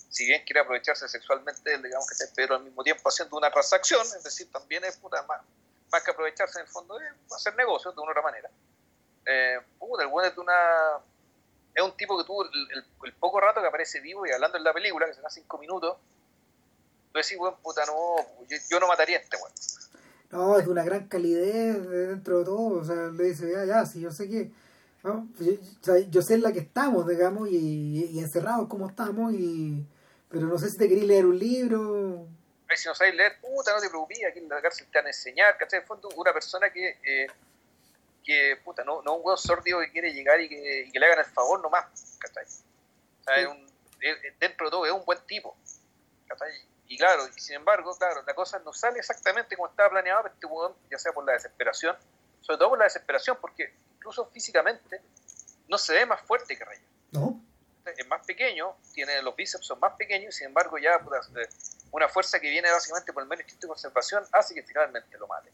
[0.09, 4.23] si bien quiere aprovecharse sexualmente, digamos que pero al mismo tiempo haciendo una transacción, es
[4.23, 5.41] decir, también es puta, más,
[5.91, 8.49] más que aprovecharse en el fondo, es hacer negocios de una otra manera.
[9.25, 10.53] Eh, puta, el bueno es una.
[11.73, 14.73] Es un tipo que tuvo el, poco rato que aparece vivo y hablando en la
[14.73, 15.97] película, que será cinco minutos,
[17.13, 18.15] tú decís, bueno, puta, no,
[18.69, 19.53] yo, no mataría a este weón.
[20.31, 23.85] No, es de una gran calidez dentro de todo, o sea, le dice, ya, ya,
[23.85, 24.51] si yo sé que.
[26.09, 29.85] Yo, sé en la que estamos, digamos, y, y encerrados como estamos, y
[30.29, 32.27] pero no sé si te querías leer un libro.
[32.75, 35.09] si no sabes leer, puta, no te preocupes, aquí en la cárcel te van a
[35.09, 35.79] enseñar, ¿cachai?
[35.79, 37.27] En fondo, una persona que, eh,
[38.29, 41.05] que puta, no, no un huevo sordio que quiere llegar y que, y que le
[41.07, 42.45] hagan el favor nomás, ¿cachai?
[42.45, 43.67] O sea, un,
[44.39, 45.57] dentro de todo es un buen tipo,
[46.27, 46.51] ¿cachai?
[46.87, 50.45] Y claro, y sin embargo, claro, la cosa no sale exactamente como estaba planeado, este
[50.45, 51.95] hueón, ya sea por la desesperación,
[52.41, 55.01] sobre todo por la desesperación, porque incluso físicamente
[55.67, 56.79] no se ve más fuerte que Rey.
[57.11, 57.41] No
[57.97, 60.99] es más pequeño, tiene los bíceps son más pequeños, sin embargo ya
[61.91, 65.27] una fuerza que viene básicamente por el mero instinto de conservación hace que finalmente lo
[65.27, 65.49] mate.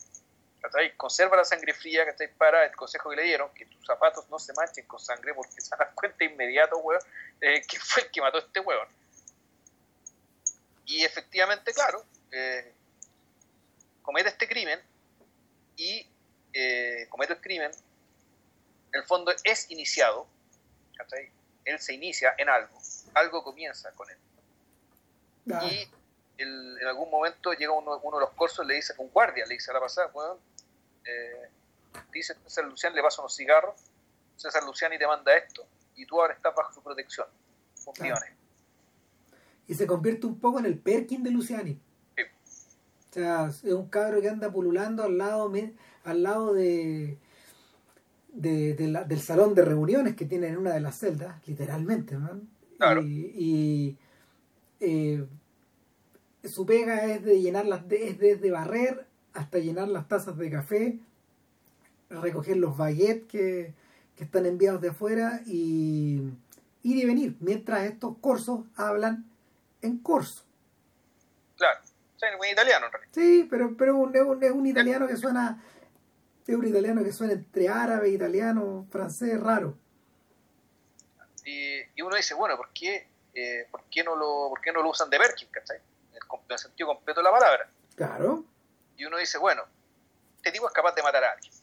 [0.98, 4.40] Conserva la sangre fría que para el consejo que le dieron, que tus zapatos no
[4.40, 7.02] se manchen con sangre porque se dan cuenta inmediato, weón,
[7.42, 8.88] eh, que fue el que mató a este weón.
[10.86, 12.74] Y efectivamente, claro, eh,
[14.02, 14.80] comete este crimen
[15.78, 16.08] y
[17.10, 17.70] comete el crimen,
[18.94, 20.26] en el fondo es iniciado,
[20.96, 21.30] ¿cachai?
[21.66, 22.80] él se inicia en algo,
[23.16, 24.18] algo comienza con él.
[25.70, 25.88] Y
[26.38, 29.74] en algún momento llega uno, de los corsos, le dice, un guardia, le dice a
[29.74, 30.40] la pasada, bueno,
[31.06, 31.49] eh,
[32.11, 33.76] dice César Luciani, le pasa unos cigarros,
[34.36, 35.65] César Luciani te manda esto,
[35.95, 37.27] y tú ahora estás bajo su protección,
[37.84, 37.94] con
[39.68, 41.80] Y se convierte un poco en el Perkin de Luciani.
[42.18, 45.52] O sea, es un cabro que anda pululando al lado,
[46.03, 47.18] al lado de,
[48.34, 52.18] de, del salón de reuniones que tiene en una de las celdas, literalmente,
[53.03, 53.98] Y,
[54.82, 55.26] eh,
[56.44, 60.99] su pega es de llenar las, es desde barrer hasta llenar las tazas de café,
[62.10, 63.74] recoger los baguettes que,
[64.18, 66.22] están enviados de afuera y
[66.84, 69.26] ir y venir, mientras estos corsos hablan
[69.82, 70.45] en corso.
[71.57, 73.12] Claro, es un italiano en realidad.
[73.14, 74.10] Sí, pero, pero
[74.41, 75.62] es un italiano que suena
[76.48, 79.78] es un italiano que suena entre árabe, italiano, francés, raro.
[81.44, 84.90] Y, uno dice, bueno, ¿por qué eh, ¿por, qué no lo, ¿por qué no lo
[84.90, 85.78] usan de Berkin, ¿cachai?
[86.14, 87.70] En el, sentido completo de la palabra.
[87.95, 88.45] Claro.
[88.97, 89.65] Y uno dice, bueno,
[90.38, 91.53] este tipo es capaz de matar a alguien.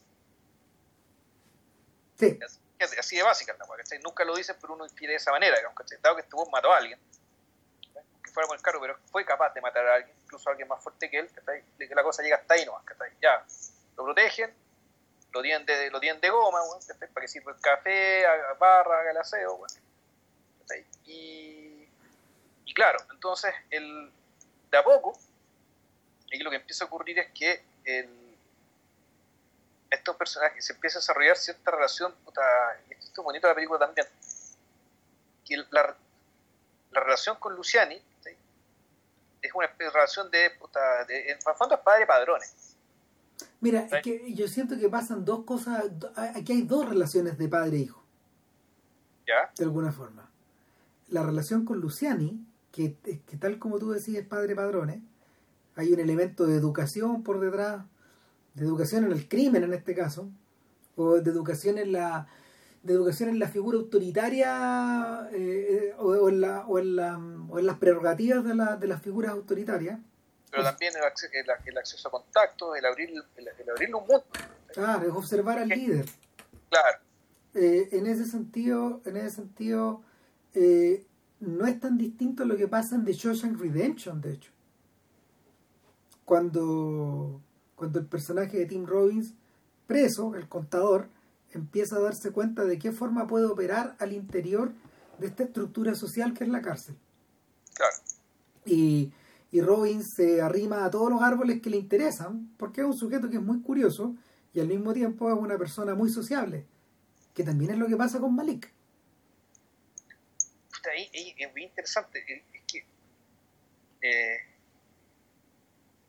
[2.18, 2.38] Sí.
[2.98, 4.00] Así de básica la ¿cachai?
[4.00, 5.98] Nunca lo dicen, pero uno infiere de esa manera, ¿cachai?
[6.02, 6.98] Dado que este mató a alguien,
[8.24, 10.68] que fuera con el carro, pero fue capaz de matar a alguien, incluso a alguien
[10.68, 11.62] más fuerte que él, ¿cachai?
[11.78, 13.12] De que la cosa llega hasta ahí nomás, ¿cachai?
[13.20, 13.44] Ya,
[13.96, 14.52] lo protegen,
[15.32, 16.60] lo tienen de, lo tienen de goma,
[17.14, 19.64] para que sirva el café, haga barra, haga el aseo,
[21.04, 21.88] y,
[22.64, 24.10] y, claro, entonces, el,
[24.70, 25.18] de a poco,
[26.32, 28.08] y lo que empieza a ocurrir es que el,
[29.90, 32.42] estos personajes se empieza a desarrollar cierta relación, puta,
[32.88, 34.06] y esto es bonito de la película también,
[35.44, 35.96] que la,
[36.90, 38.00] la relación con Luciani
[39.42, 42.76] es una relación de, puta, de, en fondo es padre-padrones
[43.60, 45.84] Mira, es que yo siento que pasan dos cosas,
[46.16, 48.04] aquí hay dos relaciones de padre-hijo.
[49.26, 49.52] e ¿Ya?
[49.56, 50.30] De alguna forma.
[51.08, 55.02] La relación con Luciani, que, que tal como tú decías, padre-padrones,
[55.76, 57.84] hay un elemento de educación por detrás,
[58.54, 60.28] de educación en el crimen en este caso,
[60.96, 62.28] o de educación en la
[62.82, 67.16] de educación en la figura autoritaria eh, o, en la, o, en la,
[67.48, 70.00] o en las prerrogativas de, la, de las figuras autoritarias
[70.52, 74.22] pero también el, acceso, a contactos, el abrir, el, abrir un mundo.
[74.74, 76.04] Claro, es observar al líder.
[76.68, 76.98] Claro.
[77.54, 80.02] Eh, en ese sentido, en ese sentido
[80.52, 81.06] eh,
[81.40, 84.51] no es tan distinto lo que pasa en The Shawshank Redemption, de hecho.
[86.32, 87.42] Cuando,
[87.76, 89.34] cuando el personaje de Tim Robbins,
[89.86, 91.10] preso, el contador,
[91.52, 94.72] empieza a darse cuenta de qué forma puede operar al interior
[95.18, 96.96] de esta estructura social que es la cárcel.
[97.74, 97.96] Claro.
[98.64, 99.12] Y
[99.50, 103.28] y Robin se arrima a todos los árboles que le interesan, porque es un sujeto
[103.28, 104.16] que es muy curioso
[104.54, 106.64] y al mismo tiempo es una persona muy sociable,
[107.34, 108.72] que también es lo que pasa con Malik.
[110.90, 112.78] Ahí, es muy interesante, es que
[114.00, 114.51] eh,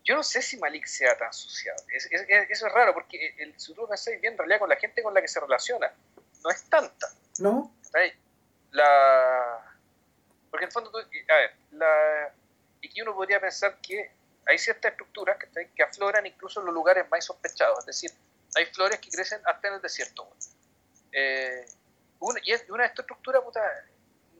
[0.03, 2.09] yo no sé si Malik sea tan sociable, es,
[2.49, 3.87] eso es raro, porque el, si tú
[4.21, 5.91] bien, en realidad con la gente con la que se relaciona,
[6.43, 7.07] no es tanta.
[7.39, 7.73] ¿No?
[8.71, 9.75] La...
[10.49, 12.33] Porque en el fondo, a ver, la
[12.83, 14.11] y aquí uno podría pensar que
[14.45, 18.11] hay ciertas estructuras que, que afloran incluso en los lugares más sospechados, es decir,
[18.55, 20.29] hay flores que crecen hasta en el desierto.
[21.13, 21.65] Eh,
[22.19, 23.41] una, y una de estas estructuras,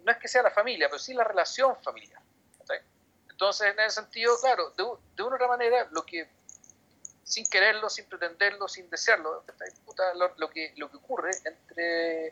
[0.04, 2.22] no es que sea la familia, pero sí la relación familiar.
[3.34, 6.30] Entonces, en ese sentido, claro, de, una u otra manera, lo que,
[7.24, 9.44] sin quererlo, sin pretenderlo, sin desearlo,
[10.38, 12.28] lo, que, lo que ocurre entre,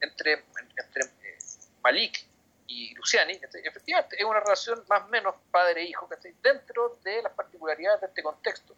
[0.00, 0.44] entre,
[0.74, 1.38] entre eh,
[1.82, 2.26] Malik
[2.66, 6.08] y Luciani, efectivamente es una relación más o menos padre-hijo,
[6.42, 8.74] dentro de las particularidades de este contexto.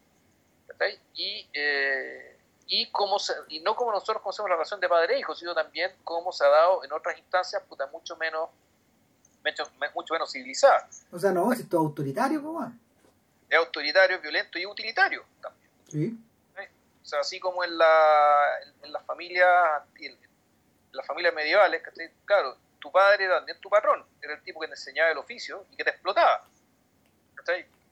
[1.14, 2.36] Y, eh,
[2.66, 3.18] y, cómo
[3.48, 6.82] y no como nosotros conocemos la relación de padre-hijo, sino también cómo se ha dado
[6.84, 8.50] en otras instancias puta, mucho menos
[9.94, 10.88] mucho, menos civilizada.
[11.10, 12.72] O sea, no, es todo autoritario, ¿cómo?
[13.48, 15.70] Es autoritario, violento y utilitario también.
[15.88, 16.18] Sí.
[17.02, 19.46] O sea, así como en la, en la familia
[19.98, 20.16] en
[20.92, 21.82] las familias medievales,
[22.24, 25.66] claro, tu padre era también tu patrón, era el tipo que te enseñaba el oficio
[25.70, 26.44] y que te explotaba.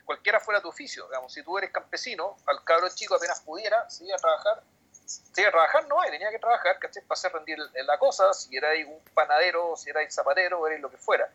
[0.04, 4.06] Cualquiera fuera tu oficio, digamos, si tú eres campesino, al cabro chico apenas pudiera, si
[4.06, 4.62] iba a trabajar,
[5.08, 7.02] si iba a trabajar no, tenía que trabajar, ¿cachai?
[7.02, 10.98] Para hacer rendir la cosa, si era un panadero, si era zapatero, era lo que
[10.98, 11.32] fuera.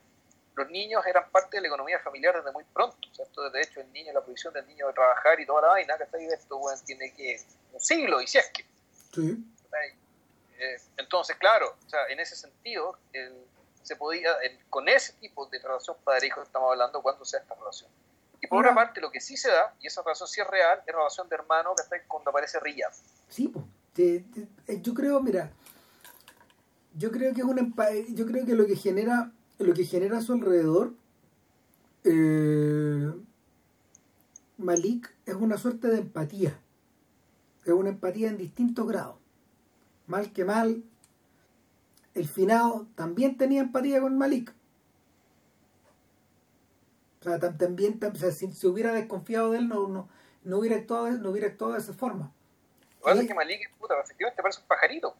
[0.55, 3.49] Los niños eran parte de la economía familiar desde muy pronto, ¿cierto?
[3.49, 6.25] De hecho, el niño, la posición del niño de trabajar y toda la vaina, ¿cachai?
[6.27, 7.41] Esto, bueno, tiene que
[7.71, 8.63] un siglo, y si es que.
[9.11, 9.43] Sí.
[10.59, 12.99] Eh, entonces, claro, o sea, en ese sentido,
[13.81, 14.37] se podía,
[14.69, 17.89] con ese tipo de relación padre-hijo estamos hablando cuando sea esta relación.
[18.43, 20.79] Y por otra parte, lo que sí se da, y esa relación sí es real,
[20.85, 22.87] es la relación de hermano que está cuando aparece Rilla.
[23.29, 23.65] Sí, pues.
[24.81, 25.49] yo creo, mira,
[26.95, 27.61] yo creo que es una
[28.09, 30.93] yo creo que lo que genera lo que genera a su alrededor
[32.03, 33.11] eh,
[34.57, 36.59] Malik es una suerte de empatía
[37.65, 39.15] es una empatía en distintos grados
[40.07, 40.83] mal que mal,
[42.13, 44.53] el finado también tenía empatía con Malik.
[47.25, 50.09] O sea, también, si hubiera desconfiado de él, no, no,
[50.43, 52.33] no, hubiera, actuado, no hubiera actuado de esa forma.
[53.05, 55.15] Lo que que Malik, puta, efectivamente parece un pajarito.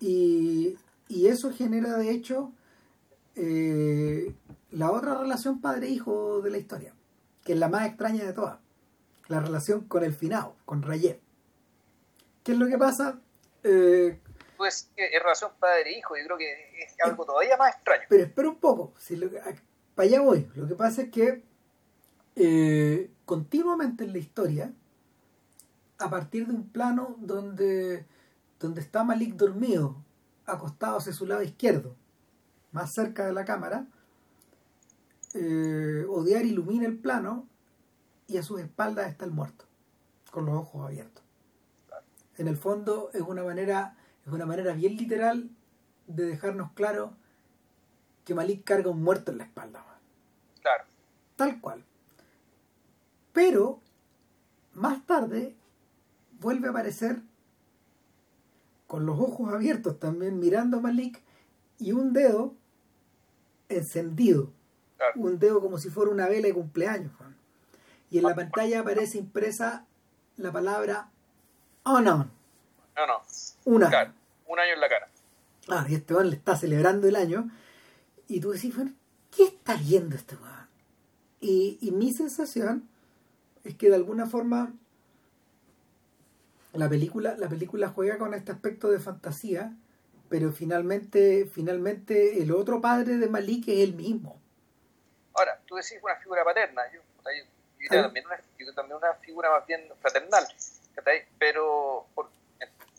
[0.00, 0.76] Y,
[1.08, 2.52] y eso genera, de hecho,
[3.36, 4.34] eh,
[4.72, 6.92] la otra relación padre-hijo de la historia,
[7.44, 8.58] que es la más extraña de todas.
[9.28, 11.20] La relación con el finado, con Rayet.
[12.42, 13.20] ¿Qué es lo que pasa?
[13.62, 14.20] eh,
[14.56, 18.04] pues es relación padre-hijo, yo creo que es algo todavía más extraño.
[18.08, 19.16] Pero espera un poco, si
[19.96, 20.48] para allá voy.
[20.54, 21.42] Lo que pasa es que
[22.36, 24.72] eh, continuamente en la historia,
[25.98, 28.06] a partir de un plano donde,
[28.60, 29.96] donde está Malik dormido,
[30.44, 31.96] acostado hacia su lado izquierdo,
[32.72, 33.86] más cerca de la cámara,
[35.32, 37.46] eh, Odiar ilumina el plano
[38.28, 39.64] y a sus espaldas está el muerto,
[40.30, 41.24] con los ojos abiertos.
[42.36, 43.96] En el fondo es una manera,
[44.26, 45.48] es una manera bien literal
[46.06, 47.14] de dejarnos claro
[48.26, 49.84] que Malik carga un muerto en la espalda.
[50.60, 50.84] Claro.
[51.36, 51.84] Tal cual.
[53.32, 53.80] Pero
[54.74, 55.54] más tarde
[56.40, 57.20] vuelve a aparecer
[58.88, 61.22] con los ojos abiertos también mirando a Malik
[61.78, 62.54] y un dedo
[63.68, 64.50] encendido.
[65.14, 67.12] Un dedo como si fuera una vela de cumpleaños.
[68.10, 69.86] Y en la pantalla aparece impresa
[70.36, 71.10] la palabra
[71.84, 72.04] on.
[72.04, 73.22] No, no.
[73.66, 74.14] Un año.
[74.48, 75.08] Un año en la cara.
[75.68, 77.50] Ah, y este le está celebrando el año.
[78.28, 78.92] Y tú decís, bueno,
[79.34, 80.68] ¿qué está viendo este weón?
[81.40, 82.88] Y, y mi sensación
[83.64, 84.72] es que de alguna forma
[86.76, 89.72] la película, la película juega con este aspecto de fantasía,
[90.28, 94.40] pero finalmente, finalmente el otro padre de Malik es el mismo.
[95.34, 97.00] Ahora, tú decís una figura paterna, yo,
[97.88, 100.44] también, una, también una figura más bien fraternal,
[101.38, 102.06] pero,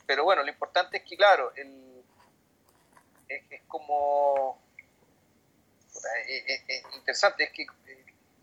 [0.06, 2.04] pero bueno, lo importante es que, claro, el,
[3.28, 4.62] es, como...
[6.28, 7.66] Es, interesante, es que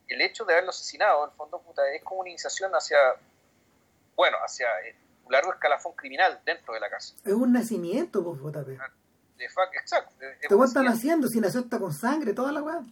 [0.09, 1.63] el hecho de haberlo asesinado, en el fondo,
[1.93, 2.99] es como una iniciación hacia,
[4.17, 4.69] bueno, hacia
[5.25, 7.15] un largo escalafón criminal dentro de la casa.
[7.25, 8.69] Es un nacimiento, pues, JP.
[9.37, 10.15] De facto, exacto.
[10.19, 11.29] ¿Qué están haciendo?
[11.29, 12.83] Si nació hasta con sangre, toda la weá.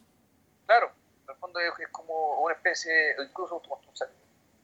[0.66, 0.92] Claro,
[1.24, 3.62] en el fondo es, como una especie, incluso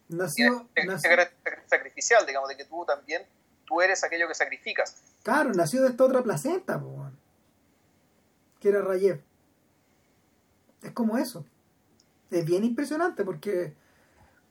[0.08, 1.10] nació, nació
[1.66, 3.26] sacrificial, digamos, de que tú también,
[3.66, 4.96] tú eres aquello que sacrificas.
[5.22, 7.12] Claro, nació de esta otra placenta, pues,
[8.60, 9.27] que era Rayev.
[10.82, 11.44] Es como eso.
[12.30, 13.74] Es bien impresionante porque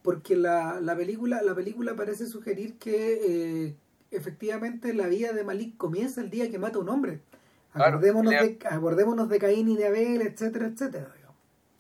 [0.07, 3.75] porque la, la, película, la película parece sugerir que eh,
[4.09, 7.19] efectivamente la vida de Malik comienza el día que mata a un hombre.
[7.73, 11.13] Acordémonos, de, acordémonos de Caín y de Abel, etcétera, etcétera.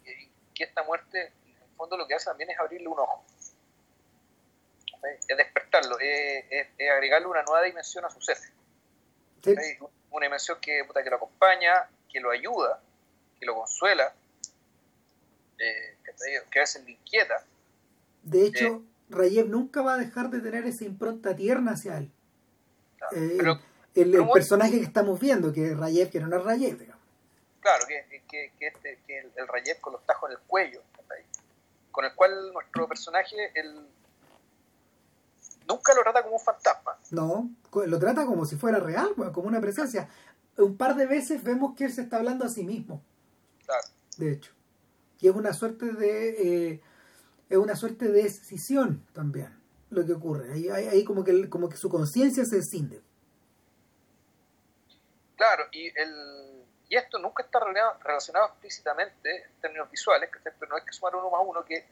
[0.03, 3.23] Y que esta muerte, en el fondo, lo que hace también es abrirle un ojo.
[5.25, 8.37] Es despertarlo, es, agregarle una nueva dimensión a su ser.
[10.11, 12.81] Una dimensión que, que lo acompaña, que lo ayuda,
[13.39, 14.13] que lo consuela,
[15.59, 15.97] eh,
[16.51, 17.43] que a veces le inquieta
[18.27, 22.11] de hecho, Rayev nunca va a dejar de tener esa impronta tierna hacia él.
[23.15, 23.37] Eh,
[23.95, 27.01] el, personaje que estamos viendo, que es Rayev, que no es Rayev, digamos.
[27.61, 30.81] Claro, que, que, que, este, que el, el, Rayev con los tajos en el cuello,
[31.89, 33.87] con el cual nuestro personaje el,
[35.67, 36.97] nunca lo trata como un fantasma.
[37.11, 40.09] No, lo trata como si fuera real, como una presencia.
[40.57, 43.01] Un par de veces vemos que él se está hablando a sí mismo.
[43.65, 43.87] Claro.
[44.17, 44.56] De hecho.
[45.19, 46.73] Y es una suerte de...
[46.73, 46.81] Eh,
[47.49, 49.57] es una suerte de decisión también
[49.89, 50.51] lo que ocurre.
[50.51, 53.01] Ahí, ahí, como, que, como que su conciencia se escinde.
[55.37, 57.59] Claro, y, el, y esto nunca está
[58.03, 61.85] relacionado, explícitamente en términos visuales, pero no hay que sumar uno más uno que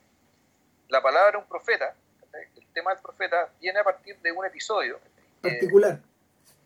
[0.90, 1.96] la palabra un profeta,
[2.34, 5.00] el tema del profeta, viene a partir de un episodio
[5.42, 6.00] particular.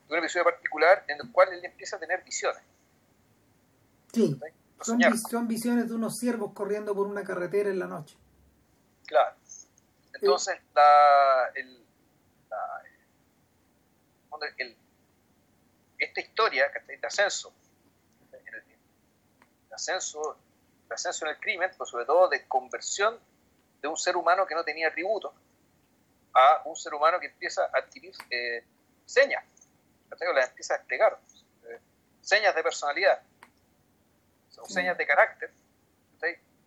[0.07, 2.61] de un episodio particular en el cual él empieza a tener visiones.
[4.11, 4.39] Sí,
[4.81, 8.17] son, son visiones de unos ciervos corriendo por una carretera en la noche.
[9.05, 9.35] Claro.
[10.13, 11.79] Entonces, la, el,
[15.97, 17.53] esta historia de ascenso,
[18.31, 20.37] de ascenso,
[20.87, 23.19] de ascenso en el crimen, pero sobre todo de conversión
[23.81, 25.33] de un ser humano que no tenía atributos
[26.33, 28.63] a un ser humano que empieza a adquirir eh,
[29.05, 29.43] señas,
[30.09, 31.19] las empieza a desplegar,
[31.65, 31.79] eh,
[32.21, 33.21] señas de personalidad,
[34.61, 35.51] son señas de carácter,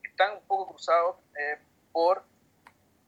[0.02, 1.58] están un poco cruzados eh,
[1.90, 2.22] por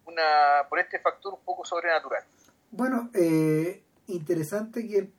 [0.07, 2.25] una, por este factor un poco sobrenatural.
[2.71, 5.11] Bueno, eh, interesante que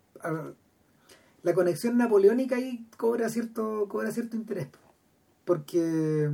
[1.44, 4.68] la conexión napoleónica ahí cobra cierto, cobra cierto interés,
[5.46, 6.32] porque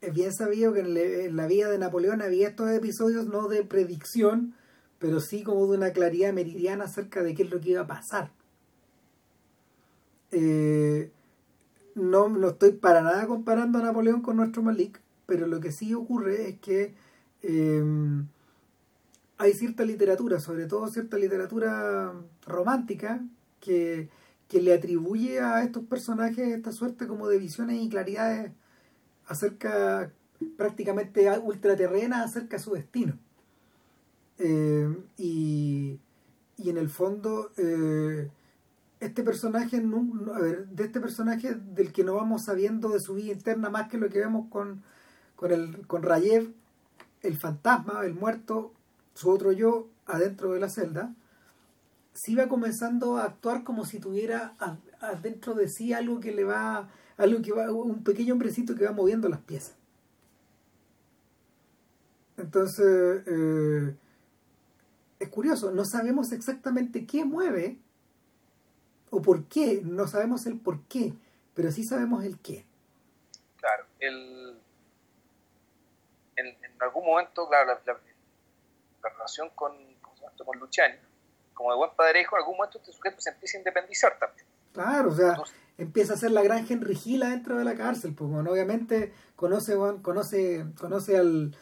[0.00, 4.54] es bien sabido que en, la vida de Napoleón había estos episodios no de predicción,
[4.98, 7.86] pero sí como de una claridad meridiana acerca de qué es lo que iba a
[7.86, 8.30] pasar.
[10.32, 11.10] Eh,
[12.00, 15.94] no, no estoy para nada comparando a Napoleón con nuestro Malik, pero lo que sí
[15.94, 16.94] ocurre es que
[17.42, 18.26] Em,
[19.38, 22.12] hay cierta literatura, sobre todo cierta literatura
[22.46, 23.24] romántica,
[23.60, 24.08] que,
[24.52, 28.52] le atribuye a estos personajes esta suerte como de visiones y claridades
[29.26, 30.12] acerca
[30.56, 33.18] prácticamente ultraterrenas acerca de su destino.
[34.38, 35.98] Em, y,
[36.56, 38.28] y, en el fondo, eh,
[39.00, 43.88] este personaje, de este personaje del que no vamos sabiendo de su vida interna más
[43.88, 44.82] que lo que vemos con,
[45.36, 46.52] con, el, con Rayev,
[47.22, 48.72] el fantasma, el muerto,
[49.14, 51.14] su otro yo, adentro de la celda,
[52.12, 54.54] sí va comenzando a actuar como si tuviera
[55.00, 58.92] adentro de sí algo que le va, algo que va, un pequeño hombrecito que va
[58.92, 59.76] moviendo las piezas.
[62.36, 63.96] Entonces, eh,
[65.18, 67.78] es curioso, no sabemos exactamente qué mueve
[69.10, 71.12] o por qué, no sabemos el por qué,
[71.54, 72.64] pero sí sabemos el qué.
[73.56, 74.58] Claro, el,
[76.36, 77.98] en, algún momento, claro, la,
[79.02, 79.72] relación con,
[80.44, 80.96] con Luciani,
[81.52, 84.46] como de buen padre hijo, en algún momento este sujeto se empieza a independizar también.
[84.72, 85.36] Claro, o sea,
[85.76, 89.76] empieza a ser la gran Henry Gila dentro de la cárcel, pues bueno, obviamente conoce,
[90.02, 91.54] conoce, conoce al,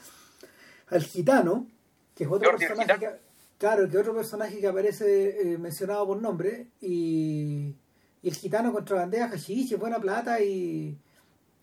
[0.91, 1.67] al gitano,
[2.15, 3.21] que es otro personaje
[3.59, 7.75] claro, que otro personaje que aparece eh, mencionado por nombre, y,
[8.23, 10.97] y el gitano contrabandea hashish, buena plata y,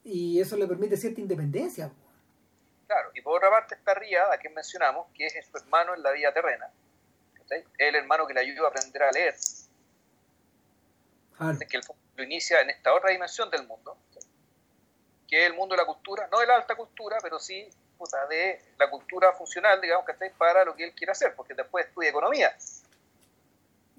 [0.03, 1.91] y eso le permite cierta independencia.
[2.87, 6.11] Claro, y por otra parte está Riada, que mencionamos, que es su hermano en la
[6.11, 6.69] vida terrena,
[7.49, 9.35] es el hermano que le ayuda a aprender a leer.
[11.69, 11.79] Que
[12.15, 13.97] lo inicia en esta otra dimensión del mundo,
[15.27, 17.67] que es el mundo de la cultura, no de la alta cultura, pero sí
[18.29, 22.09] de la cultura funcional, digamos, que para lo que él quiere hacer, porque después estudia
[22.09, 22.55] economía.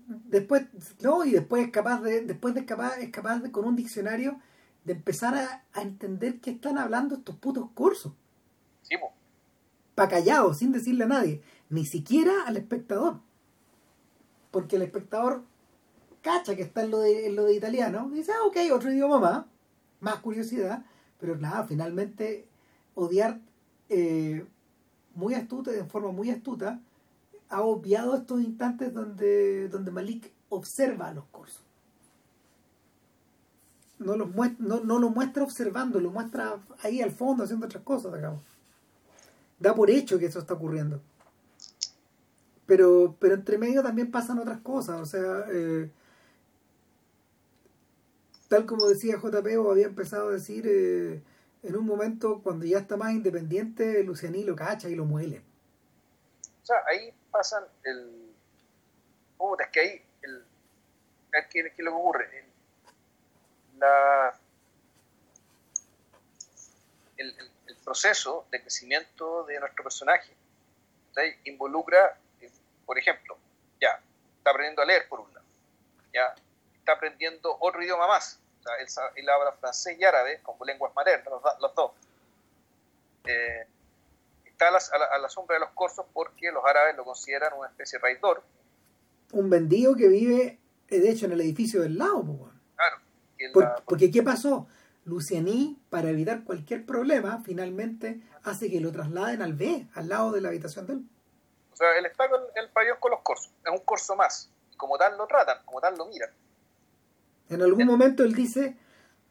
[0.06, 0.64] Después,
[1.00, 4.40] no, y después es capaz de, después de capaz, es capaz de, con un diccionario,
[4.84, 8.12] de empezar a, a entender qué están hablando estos putos cursos.
[8.82, 9.12] Sí, pues.
[9.96, 13.20] Pa' callado, sin decirle a nadie, ni siquiera al espectador
[14.56, 15.42] porque el espectador
[16.22, 19.18] cacha que está en lo de, lo de italiano y dice, ah, ok, otro idioma
[19.18, 19.44] más,
[20.00, 20.82] más curiosidad,
[21.20, 22.48] pero nada, finalmente
[22.94, 23.38] odiar
[23.88, 24.44] eh,
[25.14, 26.80] muy astuta, de forma muy astuta,
[27.48, 31.62] ha obviado estos instantes donde, donde Malik observa a los cursos.
[33.98, 37.82] No, los muestra, no, no lo muestra observando, lo muestra ahí al fondo haciendo otras
[37.82, 38.42] cosas, digamos.
[39.58, 41.00] Da por hecho que eso está ocurriendo
[42.66, 45.88] pero, pero entre medio también pasan otras cosas, o sea, eh,
[48.48, 51.22] tal como decía JP o había empezado a decir, eh,
[51.66, 55.42] en un momento cuando ya está más independiente, Lucianí lo cacha y lo muele.
[56.62, 58.34] O sea, ahí pasan el...
[59.38, 60.44] Oh, es que ahí, el...
[61.50, 62.38] ¿qué, es lo que ocurre?
[62.38, 64.38] El, la...
[67.16, 67.34] El,
[67.66, 70.34] el, proceso de crecimiento de nuestro personaje
[71.44, 72.18] involucra
[72.86, 73.36] por ejemplo,
[73.80, 74.00] ya,
[74.38, 75.44] está aprendiendo a leer por un lado,
[76.14, 76.34] ya,
[76.78, 78.38] está aprendiendo otro idioma más,
[79.16, 81.92] él, habla francés y árabe como lenguas maternas, los, dos.
[83.24, 83.66] Eh,
[84.44, 88.00] está a la, sombra de los corsos porque los árabes lo consideran una especie de
[88.00, 88.42] traidor.
[89.32, 92.50] Un vendido que vive, eh, de hecho, en el edificio del lado.
[92.76, 93.82] Claro.
[93.84, 94.66] porque ¿qué pasó?
[95.04, 100.40] Lucianí, para evitar cualquier problema, finalmente hace que lo trasladen al B, al lado de
[100.40, 101.08] la habitación de él.
[101.72, 104.50] O sea, él está con el pabellón con los corsos, es un corso más.
[104.72, 106.30] Y como tal lo tratan, como tal lo miran.
[107.48, 108.76] En algún momento él dice,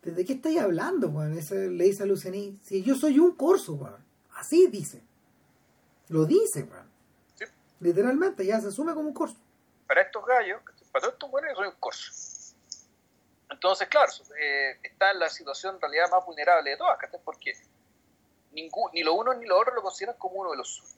[0.02, 1.36] ¿de qué estáis hablando, Juan?
[1.36, 3.96] le dice a Lucianí, si yo soy un corso, Juan.
[4.36, 5.02] Así dice.
[6.10, 6.90] Lo dice, Juan.
[7.80, 9.36] Literalmente, ya se asume como un corso.
[9.88, 10.62] Para estos gallos,
[10.92, 12.12] para todos estos buenos, yo soy un corso.
[13.50, 17.54] Entonces, claro, eh, está en la situación en realidad más vulnerable de todas, porque
[18.52, 20.96] ningún, ni lo uno ni lo otro lo consideran como uno de los suyos.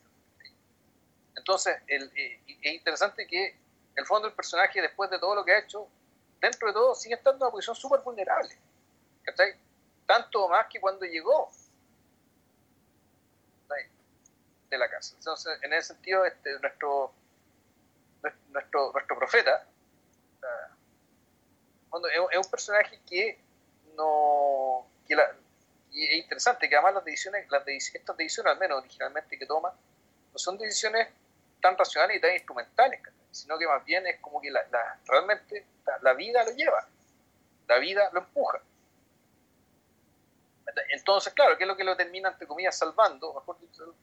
[1.36, 3.58] Entonces, el, eh, es interesante que
[3.96, 5.88] el fondo del personaje, después de todo lo que ha hecho,
[6.40, 8.58] dentro de todo sigue estando en una posición súper vulnerable.
[9.24, 9.56] ¿cachai?
[10.06, 11.52] Tanto más que cuando llegó
[14.70, 15.16] de la casa.
[15.18, 17.14] Entonces, en ese sentido, este, nuestro,
[18.52, 19.66] nuestro, nuestro profeta
[22.12, 23.40] es, un personaje que
[23.96, 24.88] no.
[25.08, 25.36] Que la,
[25.92, 29.46] y es interesante que además las decisiones, las decisiones, estas decisiones, al menos originalmente que
[29.46, 29.74] toma,
[30.34, 31.08] no son decisiones
[31.62, 33.02] tan racionales y tan instrumentales,
[33.38, 34.66] sino que más bien es como que la,
[35.06, 35.66] realmente
[36.02, 36.88] la, vida lo lleva,
[37.68, 38.62] la vida lo empuja.
[40.90, 43.34] Entonces, claro, ¿qué es lo que lo termina, entre comillas, salvando?
[43.34, 43.96] Mejor dicho,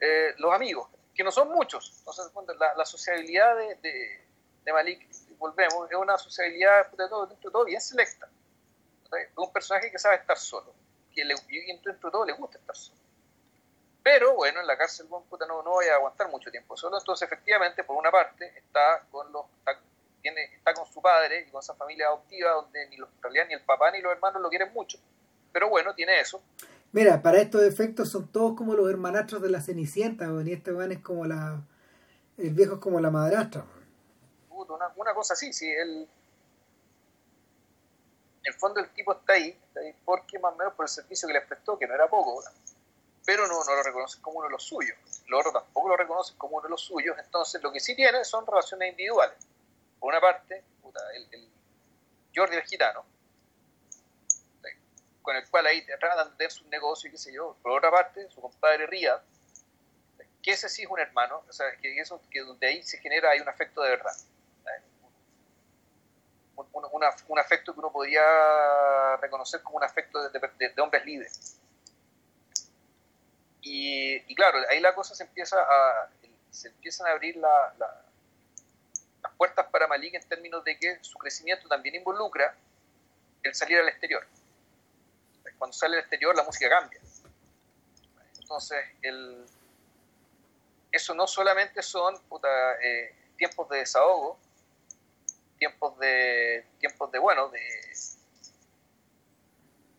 [0.00, 1.94] eh, los amigos, que no son muchos.
[1.98, 2.30] Entonces,
[2.76, 4.24] la, sociabilidad de,
[4.64, 5.08] de, Malik,
[5.38, 8.28] volvemos, es una sociabilidad de todo, dentro de todo bien selecta.
[9.36, 10.74] Un personaje que sabe estar solo,
[11.14, 13.01] que le, y dentro de todo le gusta estar solo.
[14.02, 16.98] Pero bueno, en la cárcel, no, no voy a aguantar mucho tiempo solo.
[16.98, 19.78] Entonces, efectivamente, por una parte, está con los está,
[20.20, 23.44] tiene, está con su padre y con esa familia adoptiva, donde ni los, en realidad
[23.48, 24.98] ni el papá ni los hermanos lo quieren mucho.
[25.52, 26.42] Pero bueno, tiene eso.
[26.90, 30.92] Mira, para estos efectos son todos como los hermanastros de la Cenicienta, y este man
[30.92, 31.62] es como la.
[32.38, 33.64] El viejo es como la madrastra.
[34.50, 35.70] Una, una, cosa así, sí.
[35.70, 36.08] El,
[38.44, 40.88] en el fondo, el tipo está ahí, está ahí porque más o menos por el
[40.88, 42.42] servicio que les prestó, que no era poco,
[43.24, 44.96] pero no, no lo reconocen como uno de los suyos.
[45.26, 48.24] Los otros tampoco lo reconocen como uno de los suyos, entonces lo que sí tiene
[48.24, 49.36] son relaciones individuales.
[49.98, 50.64] Por una parte,
[51.14, 51.48] el, el
[52.34, 53.04] Jordi el gitano,
[55.22, 57.56] con el cual ahí tratan de su negocio y qué sé yo.
[57.62, 59.20] Por otra parte, su compadre Riyad,
[60.42, 63.30] que ese sí es un hermano, o sea, que, eso, que donde ahí se genera
[63.30, 64.12] hay un afecto de verdad.
[66.54, 66.66] Un,
[67.28, 70.38] un, afecto que uno podría reconocer como un afecto de,
[70.68, 71.58] de, hombres libres.
[73.62, 76.10] Y, y, claro, ahí la cosa se empieza a,
[76.50, 81.68] se empiezan a abrir la, las puertas para Malik en términos de que su crecimiento
[81.68, 82.54] también involucra
[83.42, 84.26] el salir al exterior.
[85.58, 87.00] Cuando sale al exterior la música cambia.
[88.40, 89.46] Entonces, el,
[90.90, 92.14] eso no solamente son
[92.82, 94.38] eh, tiempos de desahogo,
[95.58, 97.60] tiempos de, tiempos de bueno, de,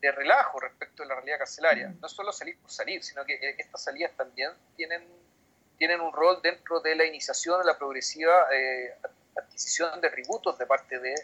[0.04, 1.88] de relajo respecto a la realidad carcelaria.
[1.88, 2.02] Mm.
[2.02, 5.02] No solo salir por salir, sino que estas salidas también tienen,
[5.78, 8.94] tienen un rol dentro de la iniciación de la progresiva eh,
[9.38, 11.16] adquisición de tributos de parte de,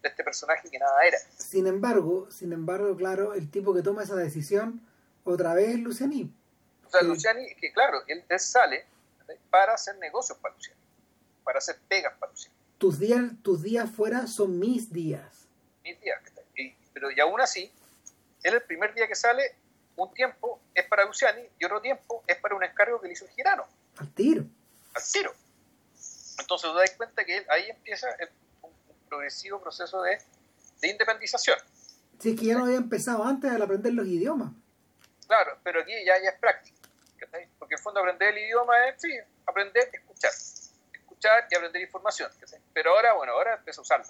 [0.00, 1.18] este personaje que nada era.
[1.36, 4.80] Sin embargo, sin embargo, claro, el tipo que toma esa decisión
[5.24, 6.32] otra vez es Luciani.
[6.86, 8.86] O sea, Luciani, que claro, él sale
[9.50, 10.80] para hacer negocios para Luciano,
[11.42, 12.56] para hacer pegas para Luciano.
[12.78, 15.48] Tus días, tus días fuera son mis días.
[15.82, 16.22] Mis días.
[16.94, 17.72] pero y aún así,
[18.42, 19.56] él el primer día que sale,
[19.96, 23.24] un tiempo es para Luciani y otro tiempo es para un encargo que le hizo
[23.24, 23.66] el girano.
[23.96, 24.44] Al tiro.
[24.94, 25.32] Al tiro.
[26.38, 28.08] Entonces te das cuenta que ahí empieza
[28.62, 28.70] un,
[29.08, 30.18] progresivo proceso de,
[30.80, 31.58] de independización.
[32.20, 34.52] Sí, es que ya no había empezado antes al aprender los idiomas.
[35.26, 36.76] Claro, pero aquí ya, ya es práctico.
[37.58, 39.10] Porque en fondo aprender el idioma es, sí,
[39.46, 40.32] aprender, escuchar.
[40.92, 42.30] Escuchar y aprender información.
[42.72, 44.06] Pero ahora, bueno, ahora empieza a usarla.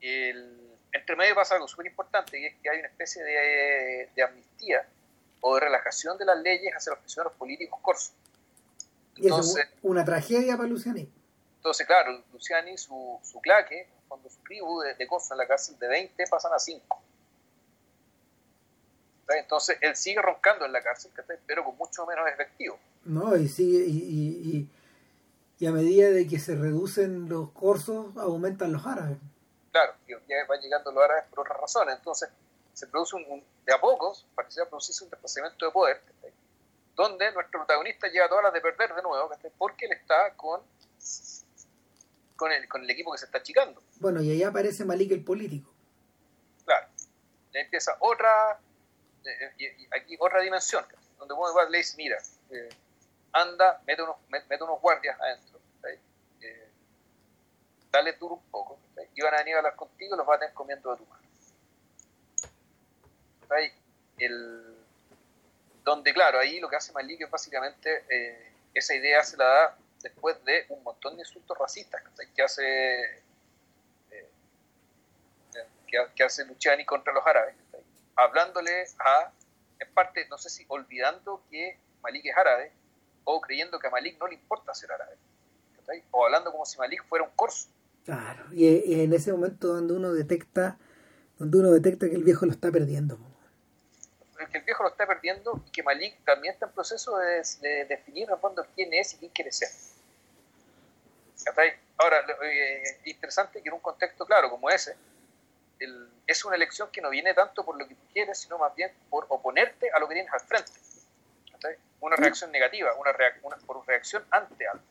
[0.00, 0.63] El,
[0.94, 4.86] entre medio pasa algo súper importante y es que hay una especie de, de, amnistía
[5.40, 8.14] o de relajación de las leyes hacia los prisioneros políticos corsos.
[9.16, 11.10] Entonces, y una tragedia para Luciani.
[11.56, 15.88] Entonces, claro, Luciani, su, su claque, cuando su tribu de, de en la cárcel de
[15.88, 17.02] 20 pasan a 5.
[19.38, 21.10] Entonces él sigue roncando en la cárcel,
[21.46, 22.78] pero con mucho menos efectivo.
[23.04, 24.68] No, y sigue, y,
[25.58, 29.16] y, a medida de que se reducen los cursos, aumentan los árabes.
[29.74, 31.96] Claro, y ya van llegando los árabes por otras razones.
[31.96, 32.28] Entonces
[32.74, 36.00] se produce un, de a pocos, parece producirse un desplazamiento de poder,
[36.94, 39.28] donde nuestro protagonista llega a todas las de perder de nuevo,
[39.58, 40.60] porque él está con,
[42.36, 43.82] con, el, con el equipo que se está achicando.
[43.96, 45.74] Bueno, y ahí aparece Malik el político.
[46.64, 46.86] Claro,
[47.52, 48.60] ya empieza otra
[49.58, 50.86] y aquí otra dimensión,
[51.18, 52.18] donde uno le dice, mira,
[52.50, 52.68] eh,
[53.32, 55.62] anda, mete unos, mete unos guardias adentro, eh,
[57.94, 58.78] dale duro un poco,
[59.14, 61.06] y van a venir a hablar contigo y los van a tener comiendo de tu
[61.06, 61.22] mano.
[64.18, 64.76] El,
[65.84, 69.78] donde, claro, ahí lo que hace Malik es básicamente, eh, esa idea se la da
[70.02, 72.02] después de un montón de insultos racistas
[72.34, 73.22] que hace
[76.14, 77.54] que, hace Luciani contra los árabes
[78.16, 79.30] hablándole a,
[79.78, 82.72] en parte, no sé si olvidando que Malik es árabe,
[83.24, 85.16] o creyendo que a Malik no le importa ser árabe,
[86.10, 87.68] o hablando como si Malik fuera un corso.
[88.04, 90.78] Claro, y, en ese momento donde uno detecta,
[91.38, 93.18] donde uno detecta que el viejo lo está perdiendo.
[94.52, 98.28] Que el viejo lo está perdiendo y que Malik también está en proceso de, definir
[98.30, 99.68] en fondo quién es y quién quiere ser.
[101.96, 104.96] Ahora, eh, interesante que en un contexto claro como ese,
[106.26, 108.92] es una elección que no viene tanto por lo que tú quieres, sino más bien
[109.08, 110.72] por oponerte a lo que tienes al frente.
[112.00, 113.12] Una reacción negativa, una,
[113.42, 114.84] una por reacción ante algo.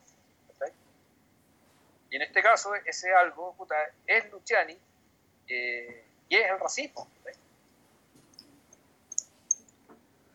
[2.14, 3.56] Y en este caso, ese algo
[4.06, 4.78] es Luciani
[5.48, 7.08] eh, y es el racismo.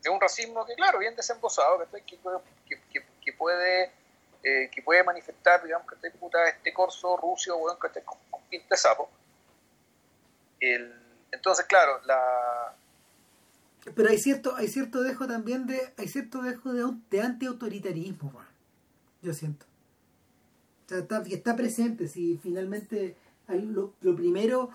[0.04, 3.94] Es un racismo que, claro, bien desembosado, que, que, que puede,
[4.44, 9.10] eh, que puede manifestar, digamos, que este corso ruso, bueno, que con, con pinta sapo.
[10.60, 12.76] Entonces, claro, la...
[13.96, 18.34] Pero hay cierto, hay cierto dejo también de, hay cierto dejo de, de anti-autoritarismo,
[19.22, 19.69] yo siento.
[20.90, 23.16] Está, presente, si finalmente
[23.48, 24.70] lo, primero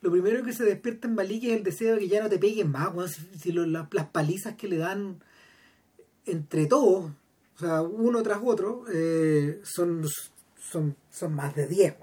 [0.00, 2.38] lo primero que se despierta en Malik es el deseo de que ya no te
[2.38, 2.90] peguen más,
[3.38, 5.22] si, las palizas que le dan
[6.24, 7.10] entre todos,
[7.56, 10.06] o sea, uno tras otro, eh, son,
[10.58, 11.94] son, son más de 10.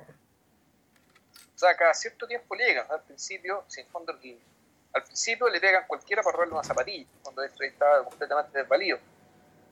[1.55, 2.85] O sea, cada cierto tiempo le llegan.
[2.91, 7.63] Al principio, sin fondo, al principio le pegan cualquiera para robarle una zapatilla, cuando esto
[7.63, 8.99] estaba completamente desvalido.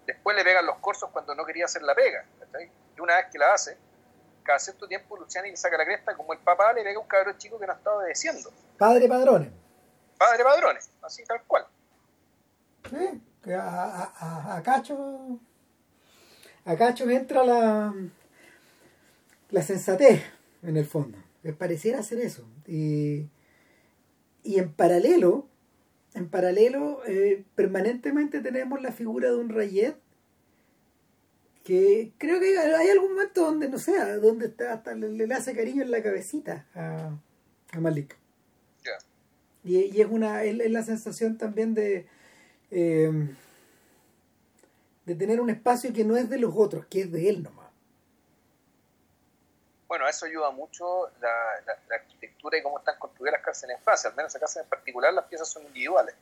[0.08, 2.26] Después le pegan los corsos cuando no quería hacer la pega.
[2.98, 3.78] Y una vez que la hace,
[4.44, 7.08] cada cierto tiempo Luciani le saca la cresta como el papá le pega a un
[7.08, 8.52] cabrón chico que no estaba obedeciendo.
[8.78, 9.50] Padre padrones.
[10.18, 11.66] Padre padrones, así tal cual.
[13.44, 15.40] Que a, a, a, Cacho
[16.66, 17.94] a Cacho entra la
[19.50, 20.24] la sensatez
[20.64, 21.18] en el fondo
[21.54, 22.48] pareciera ser eso.
[22.68, 23.30] Y,
[24.44, 25.48] y en paralelo,
[26.14, 29.98] en paralelo, eh, permanentemente tenemos la figura de un Rayet
[31.66, 35.82] que creo que hay, algún momento donde, no sé, donde está, hasta le, hace cariño
[35.82, 37.10] en la cabecita a,
[37.74, 38.16] a Malik.
[39.64, 42.06] Y, y, es una es, la sensación también de
[42.70, 43.12] eh,
[45.06, 47.66] de tener un espacio que no es de los otros, que es de él nomás.
[49.88, 51.32] Bueno, eso ayuda mucho la,
[51.66, 54.10] la, arquitectura y cómo están construidas las cárceles en Francia.
[54.12, 56.16] Al menos en casa en particular las piezas son individuales.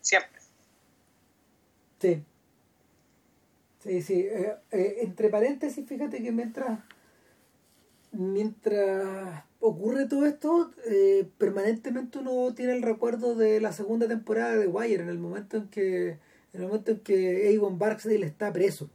[0.00, 0.40] Siempre.
[1.98, 2.24] Sí.
[3.80, 4.20] Sí, sí.
[4.20, 6.80] Eh, eh, entre paréntesis, fíjate que mientras
[8.12, 14.66] mientras ocurre todo esto, eh, permanentemente uno tiene el recuerdo de la segunda temporada de
[14.66, 16.18] Wire, en el momento en que
[16.52, 18.90] en el momento en que Avon Barksdale está preso.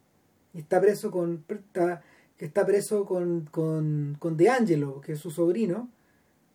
[0.53, 1.43] Y está preso con.
[1.47, 2.03] Está,
[2.37, 5.89] que está preso con, con, con DeAngelo, que es su sobrino,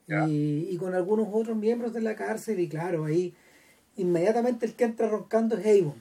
[0.08, 3.34] y, y, con algunos otros miembros de la cárcel, y claro, ahí
[3.96, 5.94] inmediatamente el que entra roncando es Avon.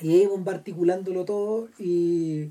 [0.00, 2.50] Y Avon va articulándolo todo, y,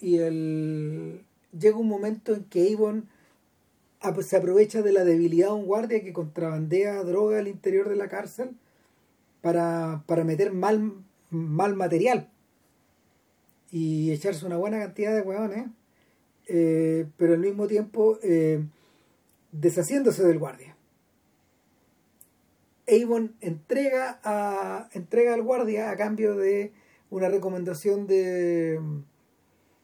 [0.00, 3.08] y llega un momento en que Avon
[4.22, 8.08] se aprovecha de la debilidad de un guardia que contrabandea droga al interior de la
[8.08, 8.50] cárcel
[9.42, 10.92] para, para meter mal,
[11.30, 12.28] mal material
[13.70, 15.66] y echarse una buena cantidad de hueones,
[16.46, 18.62] eh, pero al mismo tiempo eh,
[19.50, 20.71] deshaciéndose del guardia.
[22.92, 26.72] Avon entrega, a, entrega al guardia a cambio de
[27.10, 28.80] una recomendación de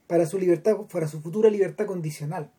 [0.09, 2.51] para su libertad, para su futura libertad condicional.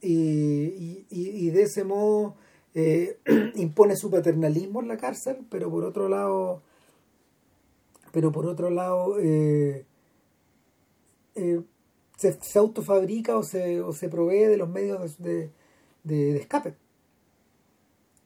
[0.00, 2.34] Y, y, de ese modo
[2.74, 3.20] eh,
[3.54, 6.60] impone su paternalismo en la cárcel, pero por otro lado,
[8.10, 9.86] pero por otro lado eh,
[11.36, 11.60] eh,
[12.16, 15.52] se, se, autofabrica o se, o se provee de los medios de,
[16.02, 16.74] de, escape.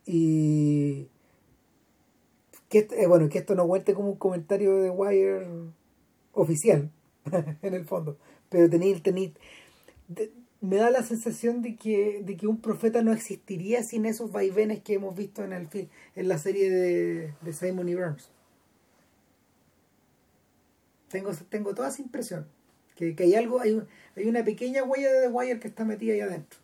[0.07, 1.09] Y
[2.69, 5.47] que bueno, que esto no cuente como un comentario de Wire
[6.33, 6.91] oficial,
[7.62, 8.19] en el fondo,
[8.49, 9.33] pero tenéis, tenéis,
[10.61, 14.83] me da la sensación de que, de que un profeta no existiría sin esos vaivenes
[14.83, 15.69] que hemos visto en el
[16.15, 18.31] en la serie de, de Simon y Burns.
[21.09, 22.49] Tengo, tengo toda esa impresión.
[22.97, 23.81] Que, que hay algo, hay,
[24.16, 26.59] hay una pequeña huella de The Wire que está metida ahí adentro.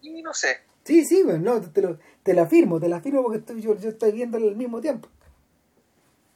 [0.00, 0.58] Y no sé.
[0.86, 3.74] Sí, sí, bueno, no, te, lo, te la firmo, te la firmo porque estoy, yo,
[3.74, 5.08] yo estoy viendo al mismo tiempo.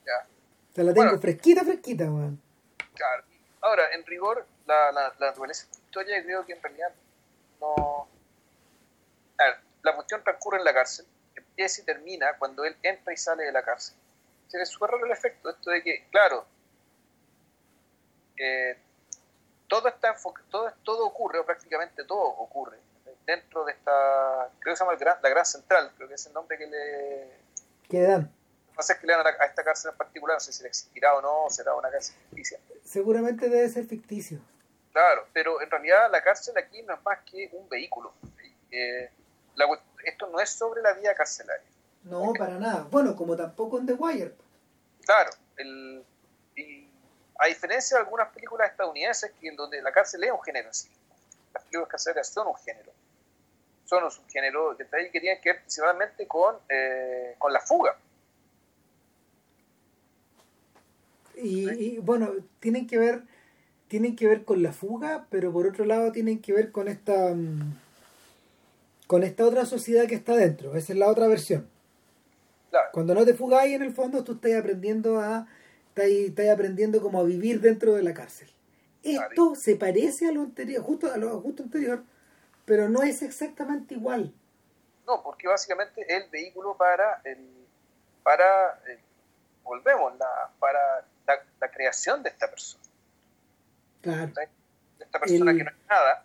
[0.05, 0.27] Ya.
[0.73, 2.37] Te la tengo fresquita, fresquita, man.
[2.95, 3.23] Claro.
[3.61, 6.93] Ahora, en rigor, la, la, la naturaleza de la historia creo que en realidad
[7.61, 8.09] no...
[9.39, 11.07] A ver, la cuestión transcurre en la cárcel,
[11.37, 13.97] empieza y termina cuando él entra y sale de la cárcel.
[14.49, 16.45] Se es súper raro el efecto, esto de que, claro,
[18.37, 18.77] eh,
[19.69, 20.17] todo está
[20.51, 22.79] todo, todo ocurre, o prácticamente todo ocurre,
[23.27, 26.59] dentro de esta, creo que se llama la Gran Central, creo que es el nombre
[26.59, 27.33] que le...
[27.89, 28.33] Que dan.
[28.77, 31.15] No sé qué le dan a, esta cárcel en particular, no sé si le existirá
[31.15, 32.59] o no, será una cárcel ficticia.
[32.85, 34.41] Seguramente debe ser ficticio.
[34.93, 38.13] Claro, pero en realidad la cárcel aquí no es más que un vehículo.
[38.71, 39.11] Eh,
[40.05, 41.67] esto no es sobre la vía carcelaria.
[42.05, 42.87] No, para nada.
[42.91, 44.35] Bueno, como tampoco en The Wire.
[45.05, 46.05] Claro, el,
[46.57, 46.89] y
[47.39, 50.75] a diferencia de algunas películas estadounidenses que en donde la cárcel es un género en
[50.75, 50.89] sí.
[51.53, 52.93] Las películas carcelarias son un género.
[53.91, 57.97] Son un género que, que tienen que ver principalmente con, eh, con la fuga.
[61.35, 62.31] Y, y, bueno,
[62.61, 63.23] tienen que ver
[63.89, 67.35] tienen que ver con la fuga, pero por otro lado tienen que ver con esta
[67.35, 67.77] mm,
[69.09, 70.77] con esta otra sociedad que está dentro.
[70.77, 71.69] Esa es la otra versión.
[72.93, 75.49] Cuando no te fugáis en el fondo, tú estás aprendiendo a
[75.97, 78.49] estás, aprendiendo como a vivir dentro de la cárcel.
[79.03, 82.05] Esto se parece a lo anterior, justo a lo justo anterior,
[82.71, 84.33] pero no es exactamente igual.
[85.05, 87.67] No, porque básicamente es el vehículo para el,
[88.23, 89.01] para eh,
[89.65, 92.85] volvemos la, para la creación de esta persona.
[94.03, 94.33] Claro.
[95.01, 96.25] Esta persona que no es nada.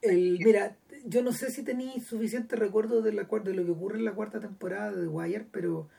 [0.00, 0.74] El, mira,
[1.04, 4.14] yo no sé si tenéis suficiente recuerdo de, la, de lo que ocurre en la
[4.14, 5.90] cuarta temporada de The Wire, pero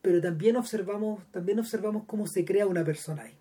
[0.00, 3.38] pero también observamos también observamos cómo se crea una persona ahí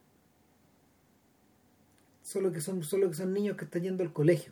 [2.23, 4.51] solo que son solo que son niños que están yendo al colegio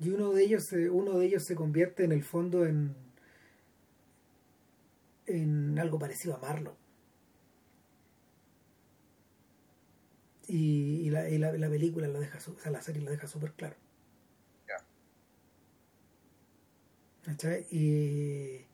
[0.00, 2.94] y uno de ellos uno de ellos se convierte en el fondo en
[5.26, 6.76] en algo parecido a Marlo
[10.46, 13.52] y, la, y la, la, película lo deja, o sea, la serie lo deja súper
[13.52, 13.76] claro.
[17.70, 18.66] Y,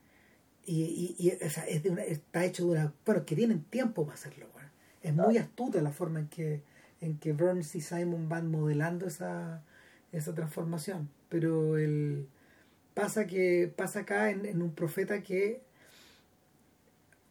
[0.65, 2.93] y, y, o sea, es de una, está hecho de una.
[3.05, 4.47] Bueno, que tienen tiempo para hacerlo.
[5.01, 6.61] Es muy astuta la forma en que,
[7.01, 9.63] en que Burns y Simon van modelando esa,
[10.11, 11.09] esa transformación.
[11.29, 12.27] Pero el
[12.93, 15.61] pasa que pasa acá en, en un profeta que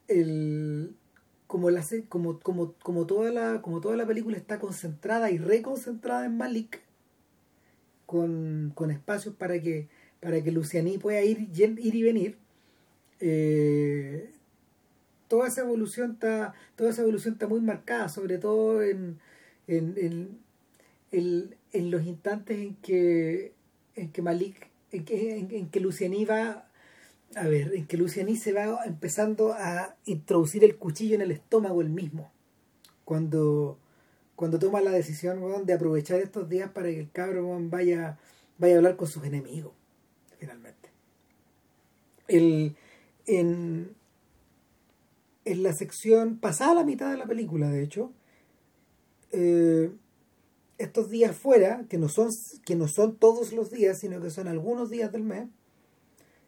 [0.08, 0.94] el
[1.46, 6.26] como la como, como, como toda la como toda la película está concentrada y reconcentrada
[6.26, 6.80] en Malik
[8.06, 9.88] con, con espacios para que
[10.20, 12.38] para que Luciani pueda ir, ir y venir
[13.20, 14.32] eh,
[15.28, 19.18] toda esa evolución está toda esa evolución está muy marcada sobre todo en,
[19.76, 20.40] en,
[21.12, 23.52] en, en los instantes en que
[23.94, 26.66] en que Malik en que, en, que va
[27.36, 31.80] a ver, en que Luciani se va empezando a introducir el cuchillo en el estómago
[31.80, 32.32] el mismo.
[33.04, 33.78] Cuando
[34.34, 38.18] cuando toma la decisión de aprovechar estos días para que el cabro vaya
[38.58, 39.72] vaya a hablar con sus enemigos
[40.38, 40.88] finalmente.
[42.26, 42.74] El
[43.26, 43.94] en,
[45.44, 48.12] en la sección pasada la mitad de la película, de hecho,
[49.32, 49.90] eh,
[50.78, 52.30] estos días fuera, que no, son,
[52.64, 55.48] que no son todos los días, sino que son algunos días del mes,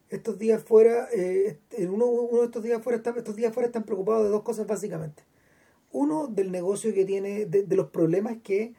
[0.09, 4.25] estos días fuera, eh, uno, uno, de estos días fuera, estos días fuera están preocupados
[4.25, 5.25] de dos cosas básicamente.
[5.91, 8.75] Uno, del negocio que tiene, de, los problemas que,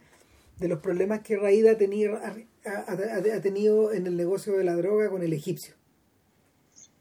[0.57, 2.19] de los problemas que Raída ha tenido,
[3.93, 5.75] en el negocio de la droga con el egipcio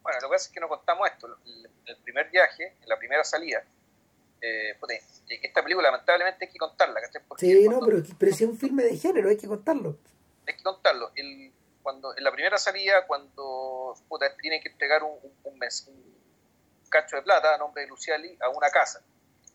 [0.02, 1.38] bueno, lo que pasa es que no contamos esto.
[1.86, 3.64] El, primer viaje, la primera salida,
[4.42, 4.76] eh,
[5.28, 7.00] esta película lamentablemente hay que contarla,
[7.38, 9.98] sí, no, pero, pero si es un filme de género, hay que contarlo.
[10.46, 11.12] Hay que contarlo.
[11.14, 11.52] El,
[11.82, 16.02] cuando, en la primera salida, cuando puta, tiene que entregar un, un, mes, un
[16.90, 19.00] cacho de plata a nombre de Luciali a una casa.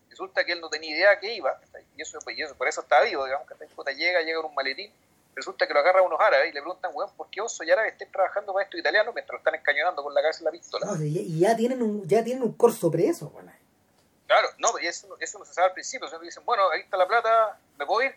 [0.10, 1.60] Resulta que él no tenía idea que iba,
[1.96, 4.56] y eso, y eso por eso está vivo, digamos, que puta, llega, llega con un
[4.56, 4.92] maletín
[5.36, 7.90] resulta que lo agarra unos árabes y le preguntan, weón, ¿por qué vos soy árabe
[7.90, 10.88] estés trabajando para esto italiano mientras lo están encañonando con la cabeza y la pistola?
[11.00, 13.52] y ya tienen un, ya tienen un corso preso, weón.
[14.28, 16.98] Claro, no, y eso, eso no se sabe al principio, me dicen, bueno, ahí está
[16.98, 18.14] la plata, ¿me puedo ir?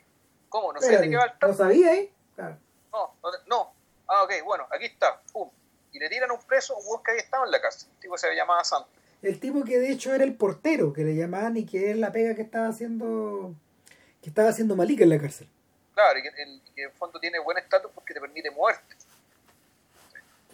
[0.49, 0.73] ¿Cómo?
[0.73, 2.13] No sé de qué va el ¿No sabía ahí?
[2.35, 2.59] Claro.
[2.93, 3.15] No,
[3.47, 3.73] no,
[4.09, 5.49] ah, ok, bueno, aquí está, pum.
[5.93, 8.35] Y le tiran un preso, un que había estado en la casa, el tipo se
[8.35, 8.89] llamaba Santo.
[9.23, 12.11] El tipo que de hecho era el portero, que le llamaban y que es la
[12.11, 13.55] pega que estaba haciendo,
[14.21, 15.49] que estaba haciendo Malika en la cárcel.
[15.95, 18.97] Claro, y que, el, que en fondo tiene buen estatus porque te permite muerte.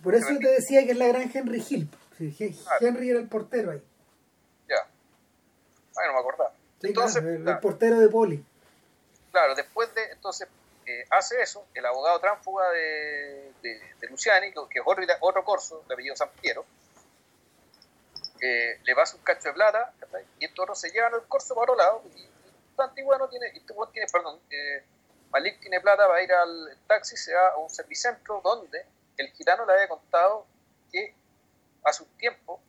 [0.03, 1.89] Por eso te, te decía que es la gran Henry Hill.
[2.81, 3.83] Henry era el portero ahí.
[5.97, 6.53] Ay, no me acordaba.
[6.83, 8.45] entonces, el, portero de Poli.
[9.31, 10.49] Claro, después de, entonces,
[10.87, 15.95] eh, hace eso, el abogado tránsfuga de, de, Luciani, que es otro, otro corso, de
[15.95, 16.65] apellido San Piero,
[18.41, 19.93] eh, le pasa un cacho de plata,
[20.39, 22.29] y estos otros se llevan el corso para otro lado, y,
[22.79, 24.85] antiguo no tiene, este tiene, perdón, eh,
[25.31, 28.85] Malik tiene plata para ir al taxi, se va a un servicentro donde
[29.17, 30.47] el gitano le había contado
[30.93, 31.15] que
[31.85, 32.61] hace un tiempo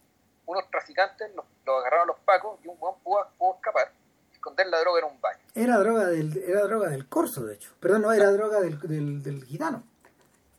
[0.48, 3.92] unos traficantes lo agarraron a los pacos y un buen pudo, escapar
[4.34, 5.40] esconder la droga en un baño.
[5.54, 7.72] Era droga del, era droga del corso, de hecho.
[7.80, 8.80] Perdón, no, era droga del,
[9.24, 9.84] del, gitano.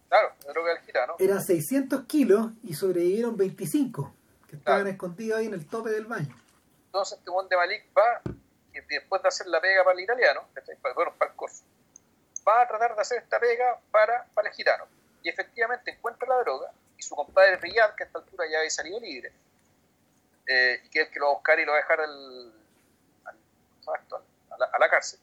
[0.09, 1.17] Claro, la droga del gitano.
[1.19, 4.15] Eran 600 kilos y sobrevivieron 25,
[4.49, 6.35] que estaban escondidos ahí en el tope del baño.
[6.87, 8.21] Entonces este de Malik va,
[8.73, 10.43] y después de hacer la pega para el italiano,
[10.95, 11.63] bueno, para el corso,
[12.47, 14.85] va a tratar de hacer esta pega para, para el gitano.
[15.23, 18.71] Y efectivamente encuentra la droga y su compadre Riyad, que a esta altura ya había
[18.71, 19.33] salido libre,
[20.49, 22.53] eh, y que es que lo va a buscar y lo va a dejar al,
[23.31, 25.21] a, la, cárcel.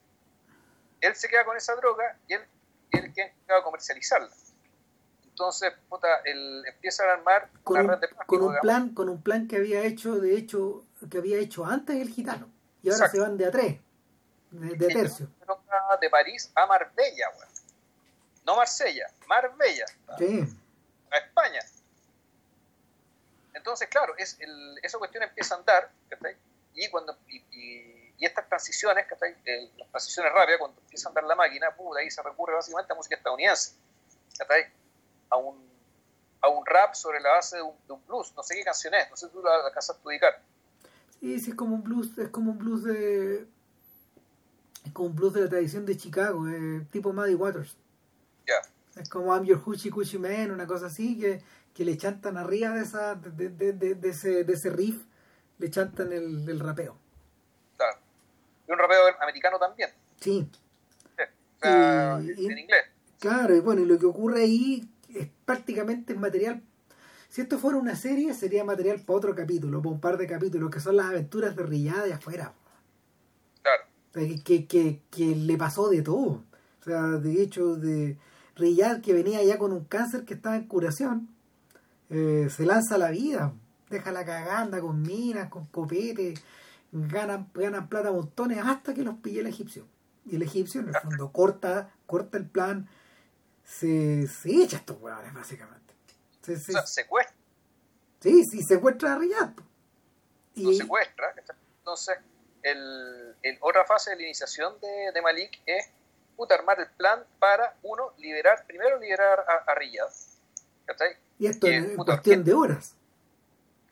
[1.01, 2.41] Él se queda con esa droga y él,
[2.91, 4.29] él queda a comercializarla.
[5.25, 9.09] Entonces, puta, él empieza a armar con una un, red de con un plan, con
[9.09, 12.49] un plan que había hecho, de hecho, que había hecho antes el gitano.
[12.81, 13.79] Y ahora se van de a tres
[14.59, 15.27] de, tercio.
[16.01, 17.27] De París a Marbella,
[18.45, 19.85] No Marsella, Marbella.
[20.07, 21.61] A España.
[23.65, 25.91] Entonces, claro, es el, esa cuestión empieza a andar,
[26.75, 27.43] Y cuando y,
[28.19, 32.93] estas transiciones, las transiciones rápidas, cuando empieza a andar la máquina, ahí se recurre básicamente
[32.93, 33.73] a música estadounidense,
[35.31, 35.67] A un,
[36.41, 39.17] a un rap sobre la base de un, blues, no sé qué canción es, no
[39.17, 40.41] sé si tú la alcanzaste a ubicar.
[41.19, 43.47] Sí, sí, es como un blues, es como un blues de
[44.85, 47.75] es como un blues de la tradición de Chicago, eh, tipo Muddy Waters.
[48.95, 51.41] Es como I'm Your Hoochie Coochie Man, una cosa así, que,
[51.75, 55.03] que le chantan arriba de, esa, de, de, de, ese, de ese riff,
[55.59, 56.97] le chantan el, el rapeo.
[57.77, 57.99] Claro.
[58.67, 59.89] Y un rapeo americano también.
[60.19, 60.49] Sí.
[61.61, 62.85] en inglés.
[63.19, 66.63] Claro, y bueno, y lo que ocurre ahí es prácticamente material.
[67.29, 70.71] Si esto fuera una serie, sería material para otro capítulo, para un par de capítulos,
[70.71, 72.53] que son las aventuras de Rillada de afuera
[74.43, 76.43] que, que, que, le pasó de todo.
[76.81, 78.17] O sea, de hecho, de
[78.55, 81.34] Riyad, que venía ya con un cáncer que estaba en curación,
[82.09, 83.53] eh, se lanza la vida,
[83.89, 86.33] deja la caganda con minas, con copete,
[86.91, 89.87] ganan, ganan plata montones hasta que los pille el egipcio.
[90.25, 92.87] Y el egipcio, en el fondo, corta, corta el plan,
[93.63, 95.93] se, se echa estos huevones, básicamente.
[96.41, 97.35] Se, se, O sea, secuestra,
[98.21, 99.53] sí, sí, secuestra a Riyad.
[99.53, 99.63] po.
[100.55, 101.33] lo Y, secuestra.
[101.79, 102.17] Entonces,
[102.63, 105.89] el, el- otra fase de la iniciación de, de Malik es
[106.35, 109.75] puta, armar el plan para, uno, liberar, primero liberar a, a.
[111.39, 112.95] y esto y en, cuestión de horas.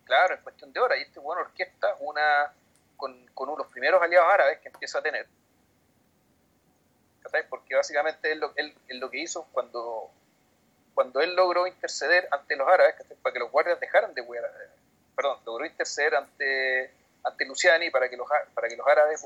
[0.06, 1.00] Claro, en cuestión de horas.
[1.00, 2.54] Y este bueno orquesta una
[2.98, 5.28] con, con uno de los primeros aliados árabes que empieza a tener.
[7.22, 7.48] ¿Cachai?
[7.48, 10.10] Porque básicamente él, lo- él- él lo que hizo cuando,
[10.94, 14.50] cuando él logró interceder ante los árabes, para que los guardias dejaran de huear,
[15.16, 16.94] perdón, logró interceder ante,
[17.24, 19.24] ante Luciani para que los, para que los árabes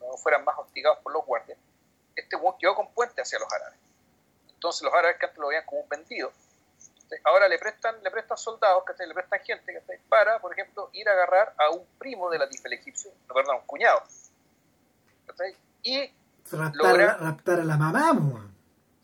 [0.00, 1.58] no fueran más hostigados por los guardias.
[2.14, 3.78] Este quedó con puente hacia los árabes.
[4.48, 6.32] Entonces los árabes que antes lo veían como un vendido.
[7.24, 9.06] Ahora le prestan, le prestan soldados, ¿cachai?
[9.06, 9.98] le prestan gente ¿cachai?
[10.08, 13.56] para, por ejemplo, ir a agarrar a un primo de Latif el egipcio, no, perdón,
[13.56, 14.02] un cuñado.
[15.26, 15.56] ¿cachai?
[15.82, 16.12] Y
[16.52, 18.54] Raptar, Logra- a, raptar a la mamá, weón.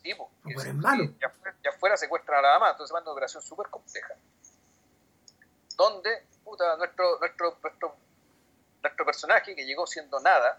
[0.02, 1.04] Sí, No sí, malo.
[1.20, 4.14] ya, fuera, ya fuera secuestran a la mamá, entonces van una operación súper compleja.
[5.76, 7.96] Donde, puta, nuestro, nuestro, nuestro,
[8.82, 10.58] nuestro personaje que llegó siendo nada,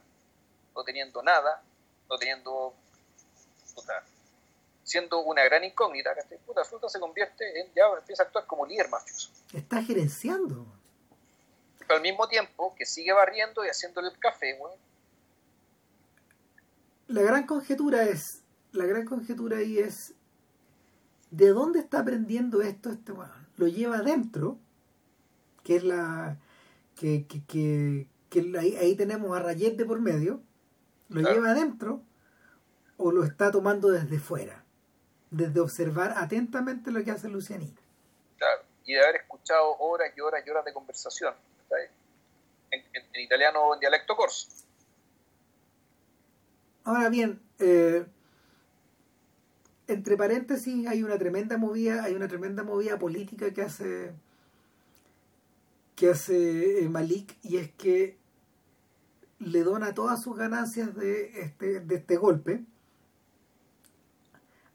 [0.76, 1.61] no teniendo nada,
[2.10, 2.74] no teniendo,
[3.76, 4.03] puta,
[4.84, 6.38] siendo una gran incógnita, ¿cachai?
[6.45, 9.30] Puta, resulta se convierte en, ya empieza a actuar como líder mafioso.
[9.53, 10.65] Está gerenciando.
[11.80, 14.77] Pero al mismo tiempo que sigue barriendo y haciéndole el café, weón,
[17.07, 18.41] La gran conjetura es,
[18.72, 20.14] la gran conjetura ahí es,
[21.31, 23.47] ¿de dónde está aprendiendo esto este weón?
[23.57, 24.57] Lo lleva adentro,
[25.64, 26.38] que es la,
[26.95, 30.41] que, que, que, que ahí, ahí tenemos a Rayet de por medio,
[31.10, 31.35] lo Claro.
[31.35, 32.01] lleva adentro
[32.97, 34.62] o lo está tomando desde fuera,
[35.34, 37.81] desde observar atentamente lo que hace Lucianita.
[38.38, 41.34] Claro, y de haber escuchado horas y horas y horas de conversación.
[42.72, 44.47] En, en- en italiano o en dialecto corso.
[46.85, 48.05] Ahora bien, eh,
[49.88, 54.14] entre paréntesis hay una tremenda movida, hay una tremenda movida política que hace
[55.95, 58.18] que hace eh, Malik y es que
[59.39, 62.64] le dona todas sus ganancias de este, de este golpe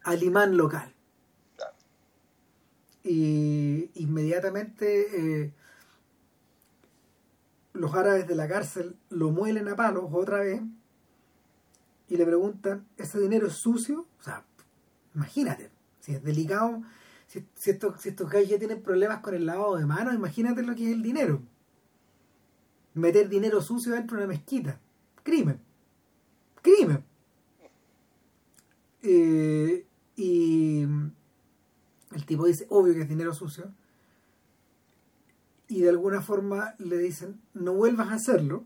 [0.09, 0.91] al imán local.
[3.03, 5.53] Y inmediatamente eh,
[7.73, 10.61] los árabes de la cárcel lo muelen a palos otra vez
[12.07, 14.07] y le preguntan, ¿ese dinero es sucio?
[14.19, 14.43] O sea,
[15.13, 15.69] imagínate,
[15.99, 16.81] si es delicado,
[17.27, 20.73] si, estos, si estos gallos ya tienen problemas con el lavado de manos, imagínate lo
[20.73, 21.43] que es el dinero.
[22.95, 24.79] Meter dinero sucio dentro de una mezquita.
[25.21, 25.61] Crimen.
[26.63, 27.05] Crimen.
[29.03, 29.85] Eh,
[30.21, 30.81] y
[32.13, 33.71] el tipo dice, obvio que es dinero sucio.
[35.69, 38.65] Y de alguna forma le dicen, no vuelvas a hacerlo.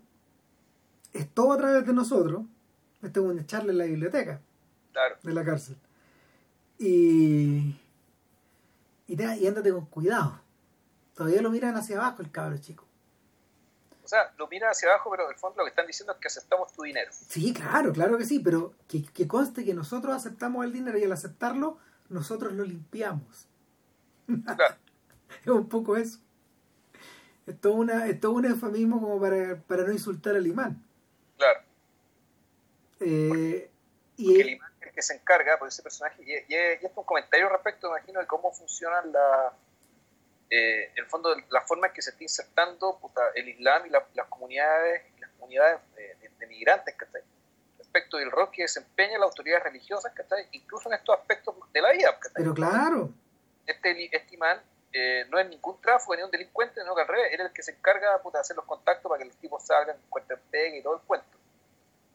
[1.12, 2.44] Es todo a través de nosotros.
[3.02, 4.42] Este es un echarle en la biblioteca
[4.94, 5.76] Claro, de la cárcel.
[6.80, 7.76] Y,
[9.08, 10.40] y, te- y ándate con cuidado.
[11.14, 12.86] Todavía lo miran hacia abajo el cabro chico.
[14.14, 16.20] O sea, lo miran hacia abajo, pero en el fondo lo que están diciendo es
[16.20, 17.12] que aceptamos tu dinero.
[17.12, 21.04] Sí, claro, claro que sí, pero que, que conste que nosotros aceptamos el dinero y
[21.04, 21.80] al aceptarlo,
[22.10, 23.48] nosotros lo limpiamos.
[24.56, 24.76] Claro,
[25.42, 26.20] Es un poco eso.
[27.48, 30.82] Es todo, una, es todo un eufemismo como para, para no insultar al imán.
[31.38, 31.60] claro.
[33.00, 33.70] Eh,
[34.18, 36.22] Porque el y imán es el que se encarga por ese personaje.
[36.24, 39.54] Y, y, y esto es un comentario respecto, me imagino, de cómo funcionan la.
[40.56, 43.90] Eh, en el fondo, la forma en que se está insertando puta, el Islam y
[43.90, 47.24] la- las comunidades, las comunidades de, de- de migrantes, ¿cachai?
[47.80, 50.48] Respecto del rol que desempeñan las autoridades religiosas, ¿cachai?
[50.52, 53.10] Incluso en estos aspectos de la vida, pero claro,
[53.66, 54.62] este, este imán
[54.92, 57.64] eh, no es ningún tráfico ni un delincuente, sino que al revés, era el que
[57.64, 60.84] se encarga puta, de hacer los contactos para que los tipos salgan, encuentren pegue y
[60.84, 61.36] todo el cuento.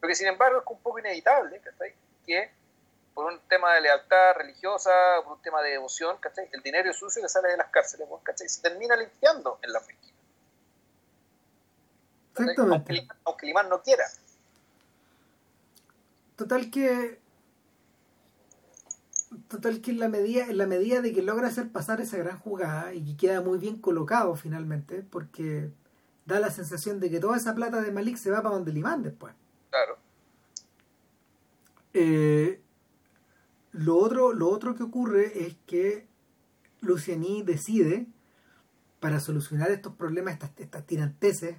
[0.00, 1.92] Pero que sin embargo es un poco inevitable, ¿cachai?
[2.24, 2.52] Que
[3.18, 4.92] por un tema de lealtad religiosa,
[5.24, 6.48] por un tema de devoción, ¿cachai?
[6.52, 8.48] El dinero sucio que sale de las cárceles, ¿cachai?
[8.48, 10.14] Se termina limpiando en la mezquita.
[12.36, 13.08] Aunque, exactamente.
[13.24, 14.04] aunque el imán no quiera.
[16.36, 17.20] Total que.
[19.48, 22.38] Total que en la medida, en la medida de que logra hacer pasar esa gran
[22.38, 25.72] jugada y que queda muy bien colocado finalmente, porque
[26.24, 28.78] da la sensación de que toda esa plata de Malik se va para donde el
[28.78, 29.34] imán después.
[29.70, 29.98] Claro,
[31.94, 32.62] Eh,
[33.72, 36.06] lo, otro, lo otro que ocurre es que
[36.80, 38.06] Luciani decide,
[39.00, 41.56] para solucionar estos problemas, estas, estas tiranteses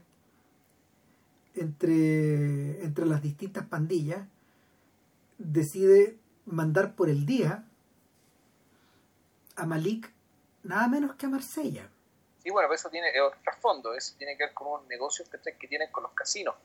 [1.56, 4.28] entre, entre las distintas pandillas,
[5.38, 7.66] decide mandar por el día
[9.56, 10.12] a Malik
[10.64, 11.90] nada menos que a Marsella.
[12.44, 15.30] sí, bueno, pero eso tiene es otro trasfondo, eso tiene que ver con unos negocios
[15.30, 16.56] que tienen con los casinos,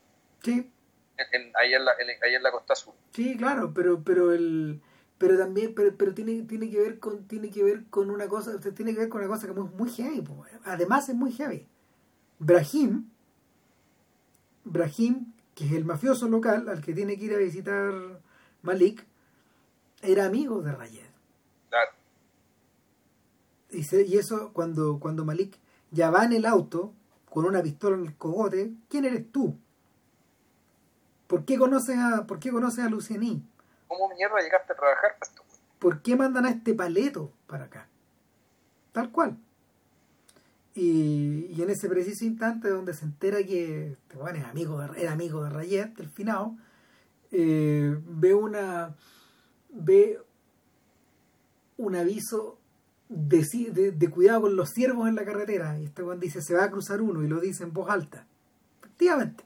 [0.43, 0.71] Sí,
[1.17, 1.91] en, en- ahí, en la,
[2.23, 2.93] ahí en la Costa Azul.
[3.13, 4.81] Sí, claro, pero, pero el
[5.17, 8.59] pero también pero, pero tiene tiene que ver con tiene que ver con una cosa
[8.59, 10.23] tiene que ver con una cosa que es muy heavy
[10.65, 11.67] además es muy heavy.
[12.39, 13.09] Brahim
[14.65, 17.93] Brahim que es el mafioso local al que tiene que ir a visitar
[18.61, 19.05] Malik
[20.01, 21.05] era amigo de Rayed.
[21.69, 21.91] Claro.
[23.71, 25.57] Y, y eso cuando cuando Malik
[25.91, 26.93] ya va en el auto
[27.29, 29.57] con una pistola en el cogote quién eres tú
[31.27, 33.43] ¿por qué conoces a por qué conoces a Lucianí
[33.97, 35.41] ¿Cómo mierda llegaste a trabajar esto?
[35.79, 37.87] ¿Por qué mandan a este paleto para acá?
[38.91, 39.37] Tal cual.
[40.73, 45.13] Y, en ese preciso instante donde se entera que este bueno, es amigo de, era
[45.13, 46.57] amigo de Rayet, del finado,
[47.31, 48.95] eh, ve una
[49.69, 50.19] ve
[51.77, 52.57] un aviso
[53.07, 55.79] de, de, cuidado con los ciervos en la carretera.
[55.79, 58.27] Y este Juan dice, se va a cruzar uno y lo dice en voz alta.
[58.81, 59.45] Efectivamente.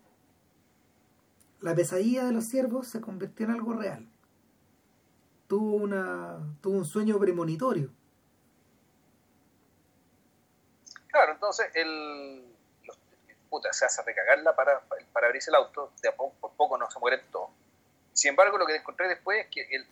[1.61, 4.08] La pesadilla de los ciervos se convirtió en algo real
[5.49, 7.89] tuvo, una, tuvo un sueño premonitorio.
[11.07, 12.45] Claro, entonces el,
[13.49, 14.79] puta, se hace recagarla para,
[15.11, 17.49] para abrirse el auto, de a poco, por poco no se mueren todos.
[18.13, 19.87] Sin embargo, lo que encontré después es que él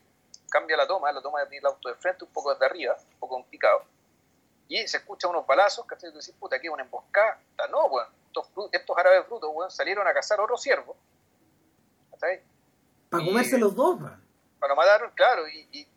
[0.52, 2.96] cambia la toma, la toma de abrir el auto de frente, un poco desde arriba,
[2.96, 3.84] un poco complicado,
[4.68, 7.42] y se escucha unos balazos, que te decir, puta, aquí una emboscada.
[7.72, 10.96] No, bueno, estos, estos árabes brutos, bueno, salieron a cazar otro ciervo.
[13.10, 14.27] Para comerse los dos, man
[14.60, 15.88] para matar, claro, y, y,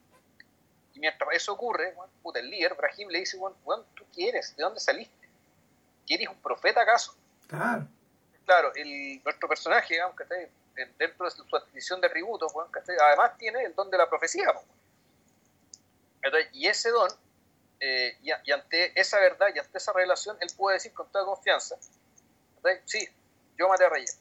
[0.96, 3.56] mientras eso ocurre, puta, el líder, Brahim, le dice, bueno,
[3.94, 4.54] ¿tú quieres?
[4.54, 5.28] ¿De dónde saliste?
[6.06, 7.16] ¿Quieres un profeta acaso?
[7.48, 7.86] Claro.
[8.44, 10.50] Claro, el, nuestro personaje, digamos, que
[10.98, 12.52] dentro de su adquisición de atributos,
[13.00, 14.52] además tiene el don de la profecía.
[16.52, 17.10] y ese don,
[17.80, 21.76] eh, y, ante esa verdad y ante esa relación, él puede decir con toda confianza,
[22.84, 23.08] sí,
[23.56, 24.19] yo maté a Reyes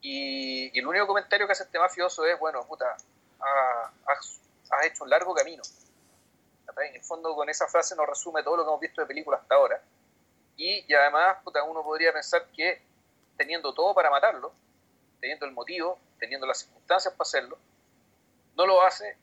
[0.00, 2.96] y, el único comentario que hace este mafioso es, bueno, puta,
[4.06, 4.40] has,
[4.84, 5.62] hecho un largo camino.
[6.78, 9.36] En el fondo con esa frase nos resume todo lo que hemos visto de película
[9.36, 9.82] hasta ahora.
[10.56, 12.82] Y, además, puta, uno podría pensar que
[13.36, 14.52] teniendo todo para matarlo,
[15.20, 17.58] teniendo el motivo, teniendo las circunstancias para hacerlo,
[18.56, 19.16] no lo hace,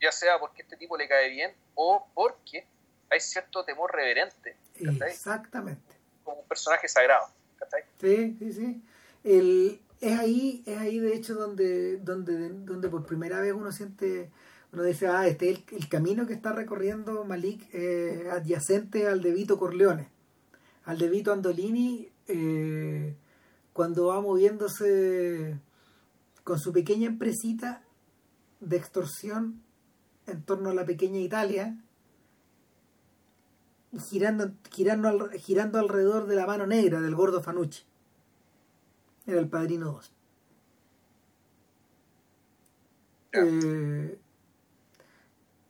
[0.00, 2.66] ya sea porque este tipo le cae bien o porque
[3.10, 4.56] hay cierto temor reverente.
[4.76, 5.94] Exactamente.
[6.24, 7.28] Como un personaje sagrado.
[8.00, 8.82] Sí, sí, sí
[9.24, 14.30] el, es ahí, es ahí de hecho donde, donde, donde por primera vez uno siente,
[14.72, 19.32] uno dice, ah, este es el, camino que está recorriendo Malik eh, adyacente al de
[19.32, 20.08] Vito Corleone,
[20.84, 23.14] al de Vito Andolini, eh,
[23.72, 25.58] cuando va moviéndose
[26.42, 27.84] con su pequeña empresita
[28.60, 29.62] de extorsión
[30.26, 31.76] en torno a la pequeña Italia,
[34.10, 37.84] girando, girando, girando alrededor de la mano negra del gordo Fanucci.
[39.26, 40.12] Era el Padrino 2.
[43.34, 44.18] Eh,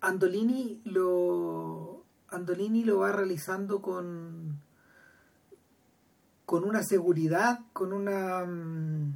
[0.00, 4.60] Andolini lo Andolini lo va realizando con
[6.44, 9.12] con una seguridad, con una mm,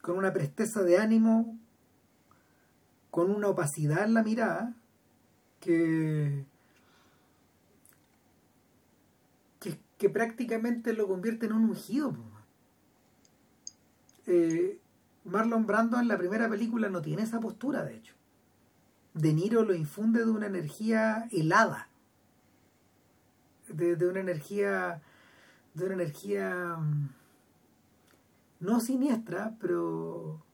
[0.00, 1.58] con una presteza de ánimo,
[3.10, 4.74] con una opacidad en la mirada
[5.60, 6.46] que
[9.98, 12.14] que, prácticamente lo convierte en un ungido
[14.26, 14.78] eh,
[15.24, 18.14] Marlon Brando en la primera película no tiene esa postura, de hecho.
[19.14, 21.88] De Niro lo infunde de una energía helada,
[23.68, 25.00] de, una energía,
[25.74, 27.08] de una energía mm,
[28.60, 30.44] no siniestra, pero,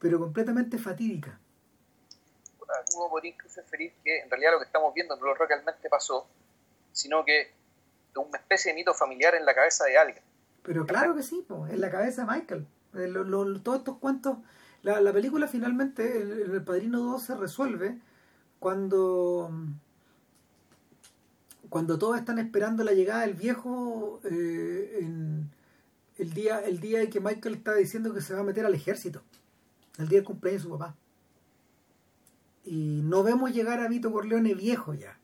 [0.00, 1.38] pero completamente fatídica.
[2.96, 6.26] Uno podría incluso inferir que en realidad lo que estamos viendo no lo realmente pasó,
[6.92, 7.52] sino que
[8.16, 10.22] una especie de mito familiar en la cabeza de alguien
[10.66, 12.66] pero claro que sí, en la cabeza de Michael.
[12.94, 13.12] Eh,
[13.62, 14.38] todos estos cuentos,
[14.82, 17.98] la, la película finalmente, el, el, Padrino 2 se resuelve
[18.58, 19.50] cuando
[21.68, 25.50] cuando todos están esperando la llegada del viejo eh, en
[26.16, 28.74] el día el día en que Michael está diciendo que se va a meter al
[28.74, 29.22] ejército
[29.98, 30.94] el día del cumpleaños de su papá
[32.64, 35.18] y no vemos llegar a Vito Corleone viejo ya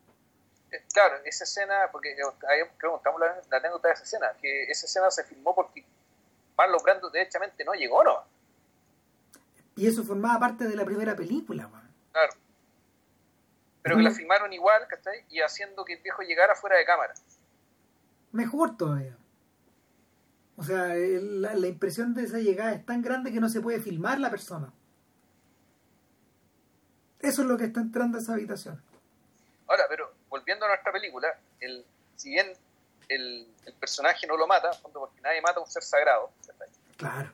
[0.93, 5.23] claro, esa escena, porque estamos la, la anécdota de esa escena, que esa escena se
[5.23, 5.83] filmó porque
[6.57, 8.23] Marlon Brando derechamente no llegó, ¿no?
[9.75, 11.91] Y eso formaba parte de la primera película, man.
[12.11, 12.33] Claro.
[13.81, 15.25] Pero que la filmaron igual, ¿cachai?
[15.29, 17.13] Y haciendo que el viejo llegara fuera de cámara.
[18.31, 19.17] Mejor todavía.
[20.55, 23.81] O sea, la, la impresión de esa llegada es tan grande que no se puede
[23.81, 24.71] filmar la persona.
[27.19, 28.81] Eso es lo que está entrando a esa habitación.
[29.67, 30.02] Ahora, pero
[30.43, 31.85] volviendo a nuestra película, el,
[32.17, 32.51] si bien
[33.07, 33.47] el,
[33.79, 36.31] personaje no lo mata, porque nadie mata a un ser sagrado,
[36.97, 37.31] claro.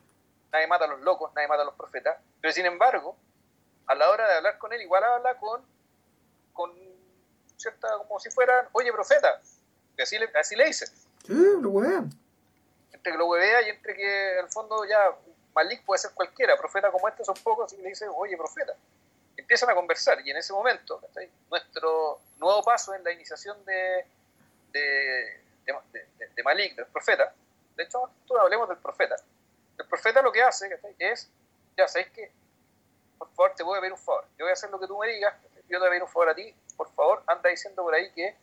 [0.52, 3.16] nadie mata a los locos, nadie mata a los profetas, Pero sin embargo,
[3.86, 5.60] a la hora de hablar con él, igual habla con,
[6.52, 6.72] con
[7.56, 9.40] cierta, como si fueran, oye, profeta,
[9.96, 10.86] que así le, así le dice.
[10.86, 12.10] Sí, lo weón.
[12.92, 15.16] Entre que lo huevea y entre que al fondo ya
[15.52, 18.74] Malik puede ser cualquiera, profeta como este son pocos, y le dice, oye, profeta.
[19.50, 21.02] Empiezan a conversar y en ese momento,
[21.50, 24.06] nuestro nuevo paso en la iniciación de,
[24.70, 25.40] de,
[25.90, 27.34] de, de Malik, del profeta,
[27.74, 29.16] de hecho, tú hablemos del profeta.
[29.76, 31.28] El profeta lo que hace es,
[31.76, 32.30] ya sabes que,
[33.18, 34.24] por favor, te voy a pedir un favor.
[34.38, 35.34] Yo voy a hacer lo que tú me digas,
[35.68, 38.08] yo te voy a pedir un favor a ti, por favor, anda diciendo por ahí
[38.12, 38.36] que,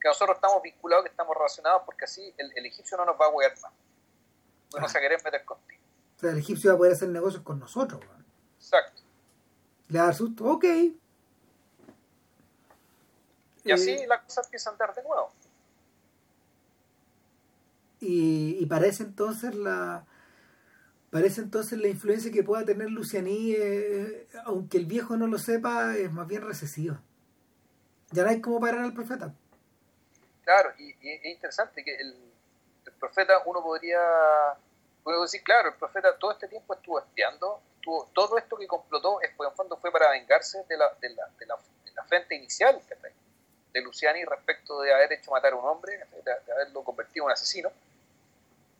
[0.00, 3.26] que nosotros estamos vinculados, que estamos relacionados, porque así el, el egipcio no nos va
[3.26, 3.72] a huear más.
[4.80, 5.82] No se quiere meter contigo.
[6.18, 8.00] O sea, el egipcio va a poder hacer negocios con nosotros.
[8.60, 9.02] Exacto.
[9.88, 10.64] Le da susto, ok.
[13.64, 15.30] Y así Eh, la cosa empieza a andar de nuevo.
[18.00, 20.06] y, y parece entonces la
[21.10, 25.96] parece entonces la influencia que pueda tener Lucianí eh, aunque el viejo no lo sepa
[25.96, 27.02] es más bien recesiva
[28.12, 29.34] ya no hay cómo parar al profeta
[30.42, 32.14] Claro, y, y es interesante que el,
[32.86, 33.98] el profeta, uno podría,
[35.06, 39.20] puedo decir, claro, el profeta todo este tiempo estuvo espiando, estuvo, todo esto que complotó,
[39.36, 42.34] pues, en fondo fue para vengarse de la, de la, de la, de la frente
[42.34, 42.82] inicial
[43.72, 47.30] de Luciani respecto de haber hecho matar a un hombre, de, haberlo convertido en un
[47.30, 47.70] asesino.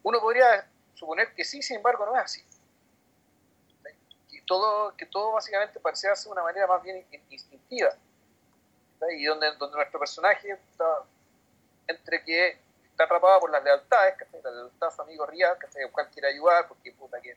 [0.02, 0.66] Uno podría
[0.96, 2.44] suponer que sí, sin embargo, no es así.
[4.28, 7.90] Que todo, que todo básicamente parecía ser de una manera más bien in- instintiva.
[9.16, 11.04] Y donde, donde nuestro personaje está
[11.86, 12.65] entre que
[12.96, 14.40] está atrapado por las lealtades, ¿cachai?
[14.42, 17.36] la lealtad a su amigo Riyad, que el cual quiere ayudar, porque puta que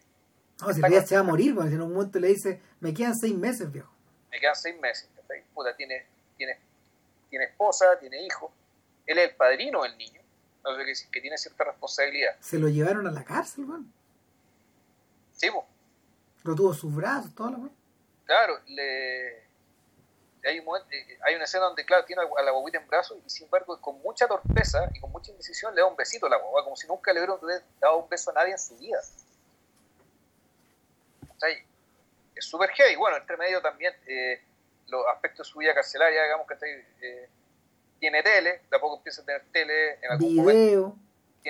[0.62, 3.14] no si Riyad se va a morir porque en un momento le dice me quedan
[3.14, 3.94] seis meses viejo
[4.32, 5.44] me quedan seis meses, ¿cachai?
[5.54, 6.06] puta, tiene,
[6.38, 6.58] tiene,
[7.30, 8.54] tiene esposa, tiene hijo,
[9.06, 10.22] él es el padrino del niño,
[10.64, 12.38] no sé qué decir, que tiene cierta responsabilidad.
[12.40, 13.92] se lo llevaron a la cárcel weón.
[15.34, 15.66] Sí, pues,
[16.44, 17.76] lo tuvo sus brazos toda la weón.
[18.26, 19.49] claro, le...
[20.46, 23.18] Hay, un momento- eh, hay una escena donde, claro, tiene a la guaguita en brazos
[23.26, 26.30] y sin embargo, con mucha torpeza y con mucha indecisión, le da un besito a
[26.30, 29.00] la guagua, como si nunca le hubiera dado un beso a nadie en su vida.
[31.28, 31.64] ¿Cachai?
[32.36, 32.96] Es súper heavy.
[32.96, 34.42] Bueno, entre medio también eh,
[34.88, 37.30] los aspectos de su vida carcelaria, digamos que eh,
[38.00, 40.96] tiene tele, de a poco empieza a tener tele en algún momento.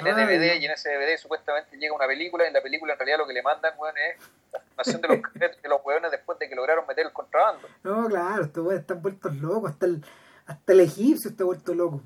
[0.03, 2.93] Tiene Ah, DVD y en ese DVD supuestamente llega una película y en la película
[2.93, 4.17] en realidad lo que le mandan, weón, es
[4.51, 7.67] la filmación de los, de los weones después de que lograron meter el contrabando.
[7.83, 10.03] no claro estos weones están vueltos locos hasta el
[10.45, 12.01] hasta el egipcio está vuelto loco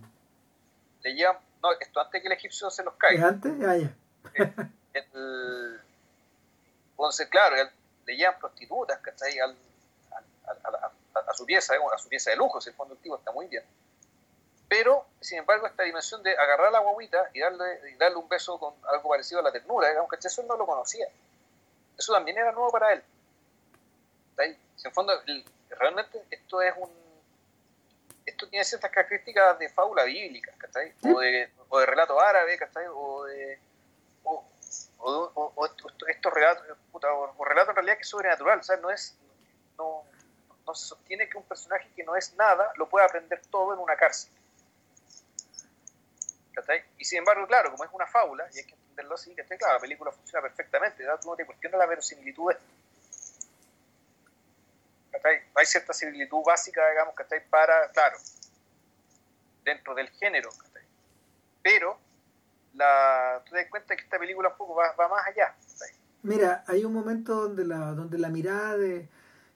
[1.04, 3.28] Le llevan, no, esto antes que el egipcio se los ¿Es caiga.
[3.30, 3.58] antes?
[3.60, 3.96] ya El,
[6.92, 7.56] entonces, claro,
[8.06, 9.40] le llevan prostitutas, ¿cachai?
[9.40, 9.56] Al,
[10.12, 12.94] al- al- a, a- a su pieza, a su pieza de lujo, si el fondo
[12.96, 13.64] activo está muy bien.
[14.76, 18.28] Pero, sin embargo, esta dimensión de agarrar a la guaguita y darle, y darle un
[18.28, 21.08] beso con algo parecido a la ternura, digamos, que eso no lo conocía.
[21.96, 23.04] Eso también era nuevo para él.
[24.86, 25.14] En fondo,
[25.70, 26.90] realmente esto es un.
[28.26, 30.92] Esto tiene ciertas características de fábula bíblica, ¿cachai?
[31.06, 32.86] O de, o de relato árabe, ¿cachai?
[32.90, 33.60] O de.
[34.24, 34.44] O,
[35.00, 38.60] o, o- o esto- estos relatos, puta, o, o relatos en realidad que es sobrenatural,
[38.60, 39.16] o sea, no es.
[39.78, 40.04] No,
[40.66, 43.80] no se sostiene que un personaje que no es nada lo pueda aprender todo en
[43.80, 44.32] una cárcel.
[46.54, 46.84] ¿Cachai?
[46.98, 49.58] Y sin embargo, claro, como es una fábula, y hay que entenderlo así, ¿cachai?
[49.58, 51.20] Claro, la película funciona perfectamente, ¿verdad?
[51.22, 52.52] tú no te cuestionas la verosimilitud
[55.12, 55.42] ¿cachai?
[55.56, 57.48] Hay cierta similitud básica, digamos, ¿cachai?
[57.50, 58.18] Para, claro,
[59.64, 60.84] dentro del género, ¿cachai?
[61.62, 61.98] Pero,
[62.74, 65.56] tú te das cuenta que esta película un poco va, más allá.
[66.24, 69.10] Mira, hay un momento donde la, donde la mirada de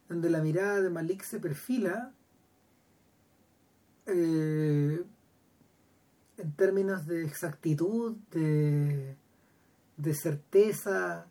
[0.09, 2.11] donde la mirada de Malik se perfila
[4.05, 5.03] eh,
[6.37, 9.15] en términos de exactitud, de,
[9.97, 11.27] de certeza,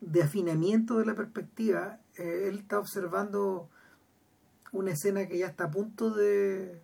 [0.00, 2.00] de afinamiento de la perspectiva.
[2.16, 3.68] Eh, él está observando
[4.72, 6.80] una escena que ya está a punto de,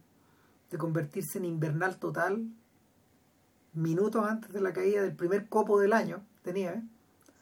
[0.70, 2.46] de convertirse en invernal total,
[3.72, 6.82] minutos antes de la caída del primer copo del año nieve,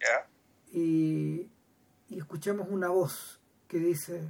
[0.01, 0.29] ¿Ya?
[0.73, 1.49] y,
[2.09, 4.29] y escuchamos una voz que dice,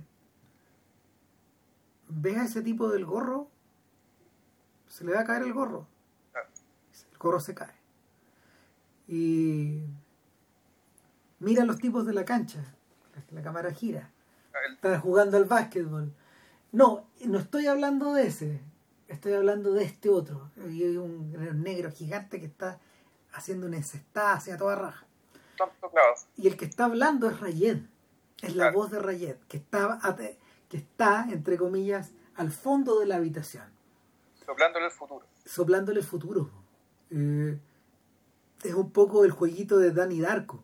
[2.08, 3.48] ¿ves a ese tipo del gorro?
[4.88, 5.86] Se le va a caer el gorro.
[7.12, 7.74] El gorro se cae.
[9.08, 9.82] Y
[11.38, 12.64] mira a los tipos de la cancha,
[13.14, 14.10] la, la cámara gira,
[14.74, 16.12] están jugando al básquetbol.
[16.72, 18.60] No, no estoy hablando de ese,
[19.08, 20.50] estoy hablando de este otro.
[20.68, 22.80] Y hay un negro gigante que está
[23.32, 25.06] haciendo una encestada hacia toda raja.
[26.36, 27.78] Y el que está hablando es Rayed.
[28.42, 29.98] Es la voz de Rayed, que está,
[30.68, 33.64] que está, entre comillas, al fondo de la habitación,
[34.44, 35.26] soplándole el futuro.
[35.44, 36.50] soplándole el futuro.
[37.10, 37.58] Eh,
[38.62, 40.62] es un poco el jueguito de Danny Darko.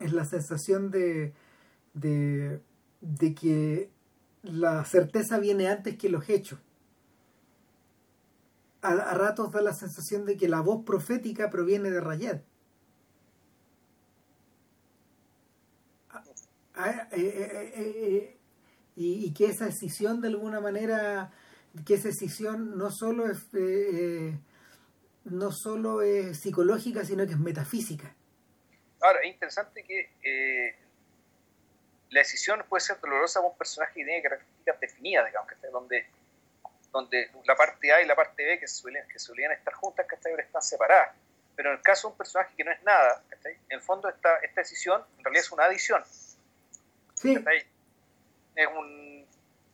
[0.00, 1.32] Es la sensación de,
[1.94, 2.60] de,
[3.00, 3.90] de que
[4.42, 6.58] la certeza viene antes que los hechos.
[8.82, 12.42] A, a, ratos da la sensación de que la voz profética proviene de Rayet.
[18.96, 21.30] Y, y, que esa decisión de alguna manera,
[21.86, 24.38] que esa decisión no solo es, eh,
[25.24, 28.14] no solo es psicológica, sino que es metafísica.
[29.00, 30.76] Ahora, es interesante que eh,
[32.10, 36.06] la decisión puede ser dolorosa para un personaje que tiene características definidas, digamos, que donde,
[36.92, 40.14] donde la parte A y la parte B que, suelen, que solían estar juntas, que
[40.14, 41.14] están separadas.
[41.56, 44.36] Pero en el caso de un personaje que no es nada, en el fondo esta,
[44.38, 46.02] esta decisión en realidad es una adición.
[47.14, 47.36] Sí.
[48.56, 49.26] Es un,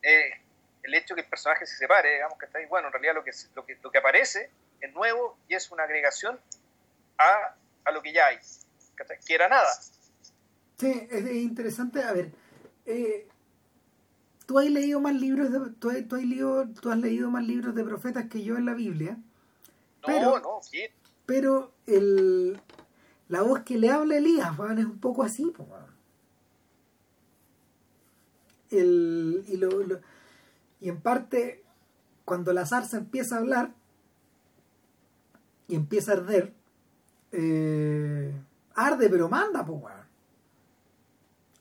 [0.02, 3.24] el hecho que el personaje se separe, digamos, que está ahí, bueno, en realidad lo
[3.24, 4.50] que, lo que, lo que aparece
[4.80, 6.38] es nuevo y es una agregación
[7.18, 7.54] a,
[7.84, 8.38] a lo que ya hay,
[9.26, 9.68] que era nada.
[10.78, 12.02] Sí, es interesante.
[12.02, 12.32] A ver,
[12.86, 13.28] eh,
[14.46, 17.44] tú has leído más libros, de, tú, has, tú, has leído, tú has leído más
[17.44, 19.12] libros de profetas que yo en la Biblia.
[19.12, 20.86] No, pero, no, sí.
[21.26, 22.60] Pero el,
[23.28, 25.68] la voz que le habla Elías, es un poco así, pues,
[28.70, 29.68] el, y, lo,
[30.80, 31.62] y en parte,
[32.24, 33.74] cuando la zarza empieza a hablar
[35.68, 36.54] y empieza a arder,
[37.32, 38.34] eh,
[38.74, 40.00] arde pero manda, pues, weón.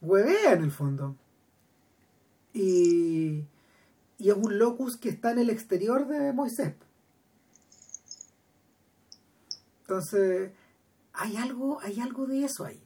[0.01, 1.15] Huevea en el fondo.
[2.53, 3.43] Y,
[4.17, 6.73] y es un locus que está en el exterior de Moisés.
[9.81, 10.51] Entonces,
[11.13, 12.81] hay algo, hay algo de eso ahí.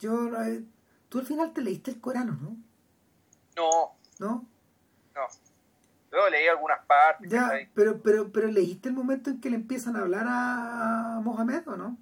[0.00, 0.30] Yo,
[1.08, 2.56] tú al final te leíste el Corán, ¿no?
[3.56, 3.96] No.
[4.18, 4.46] ¿No?
[5.14, 5.22] No.
[6.12, 7.30] Yo leí algunas partes.
[7.30, 11.66] Ya, pero, pero, pero leíste el momento en que le empiezan a hablar a Mohamed,
[11.68, 11.98] ¿o no?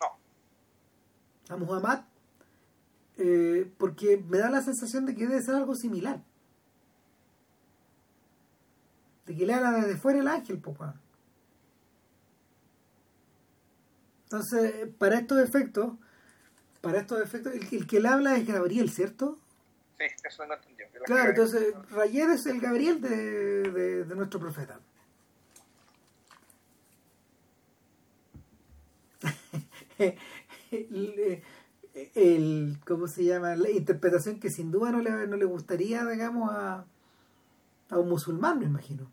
[0.00, 0.18] No.
[1.48, 2.00] A Muhammad.
[3.18, 6.20] Eh, porque me da la sensación de que debe ser algo similar.
[9.24, 10.94] De que le habla desde fuera el ángel, papá.
[14.24, 15.94] Entonces, para estos efectos,
[16.80, 19.38] para estos efectos, el, el que le habla es Gabriel, ¿cierto?
[19.98, 20.84] Sí, eso no entendí.
[21.04, 23.16] Claro, entonces Rayed es el Gabriel de,
[23.70, 24.78] de, de nuestro profeta.
[29.98, 31.42] el,
[32.14, 33.56] el, ¿cómo se llama?
[33.56, 36.84] La interpretación que sin duda no le, no le gustaría, digamos, a,
[37.90, 39.10] a un musulmán, me imagino.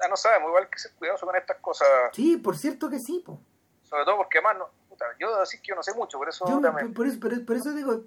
[0.00, 1.88] Ah, no sabemos, igual que ser cuidadoso con estas cosas.
[2.12, 3.40] Sí, por cierto que sí, po.
[3.82, 6.44] Sobre todo porque además, no, puta, yo decir que yo no sé mucho, por eso...
[6.46, 8.04] Yo, por, por, eso, por, por eso digo,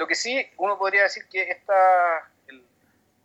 [0.00, 1.74] lo que sí, uno podría decir que esta,
[2.48, 2.62] el,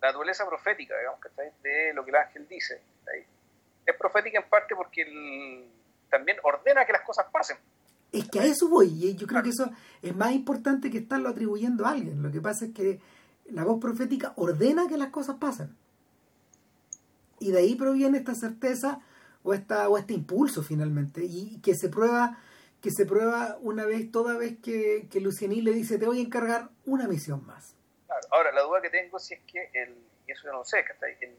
[0.02, 2.82] la naturaleza profética, digamos, que está ahí, de lo que el ángel dice,
[3.86, 5.70] es profética en parte porque el,
[6.10, 7.56] también ordena que las cosas pasen.
[8.12, 9.70] Es que a eso voy, y yo creo que eso
[10.02, 12.22] es más importante que estarlo atribuyendo a alguien.
[12.22, 13.00] Lo que pasa es que
[13.46, 15.74] la voz profética ordena que las cosas pasen.
[17.40, 19.00] Y de ahí proviene esta certeza
[19.42, 22.38] o, esta, o este impulso finalmente, y que se prueba
[22.80, 26.22] que se prueba una vez, toda vez que, que Lucianí le dice, te voy a
[26.22, 27.74] encargar una misión más.
[28.06, 28.26] Claro.
[28.30, 29.96] Ahora, la duda que tengo si es que, el,
[30.26, 31.36] y eso yo no sé, que el,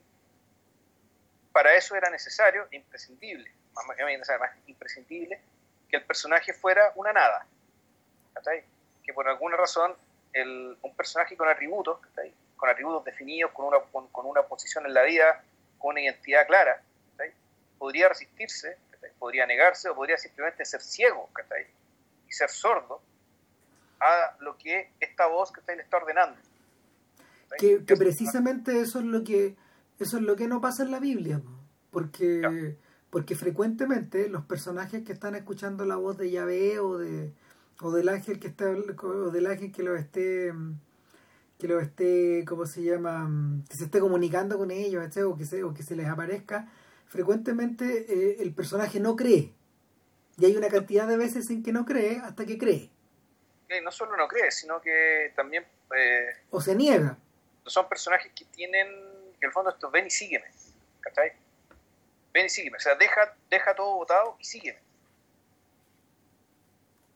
[1.52, 5.42] para eso era necesario, imprescindible, más, más, imprescindible,
[5.90, 7.48] que el personaje fuera una nada.
[9.04, 9.96] Que por alguna razón
[10.34, 12.00] el, un personaje con atributos,
[12.56, 15.44] con atributos definidos, con una, con, con, una posición en la vida,
[15.80, 16.82] con una identidad clara,
[17.80, 18.78] podría resistirse
[19.20, 21.30] podría negarse o podría simplemente ser ciego
[22.28, 23.02] y ser sordo
[24.00, 26.38] a lo que esta voz que le está ordenando.
[27.58, 29.56] Que, que, precisamente eso es lo que
[30.00, 31.42] eso es lo que no pasa en la Biblia,
[31.92, 32.76] porque no.
[33.10, 37.34] porque frecuentemente los personajes que están escuchando la voz de Yahvé o de
[37.82, 40.52] o del ángel que está o del ángel que lo esté
[41.58, 43.30] que lo esté cómo se llama
[43.70, 46.68] que se esté comunicando con ellos o que se o que se les aparezca
[47.08, 49.54] frecuentemente eh, el personaje no cree.
[50.38, 52.90] Y hay una cantidad de veces en que no cree hasta que cree.
[53.70, 55.66] Y no solo no cree, sino que también...
[55.96, 57.18] Eh, o se niega.
[57.66, 58.88] Son personajes que tienen,
[59.40, 60.46] que en el fondo esto, ven y sígueme.
[61.02, 61.34] ¿Cachai?
[62.34, 62.78] Ven y sígueme.
[62.78, 64.80] O sea, deja, deja todo votado y sígueme.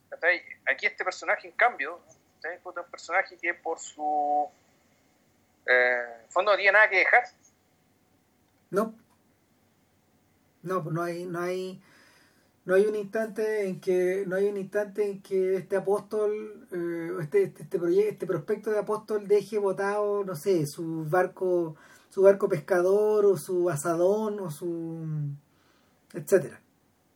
[0.10, 0.42] ¿Cachai?
[0.70, 2.02] Aquí este personaje, en cambio,
[2.36, 2.58] ¿cachai?
[2.58, 4.50] es un personaje que por su...
[5.66, 7.24] Eh, fondo no tiene nada que dejar.
[8.72, 8.96] No.
[10.64, 11.82] No, pues no hay, no hay,
[12.66, 17.12] no hay un instante en que, no hay un instante en que este apóstol, eh,
[17.22, 21.76] este, este, este, proyecto, este prospecto de apóstol deje botado, no sé, su barco,
[22.10, 25.36] su barco pescador, o su asadón, o su
[26.14, 26.62] etcétera.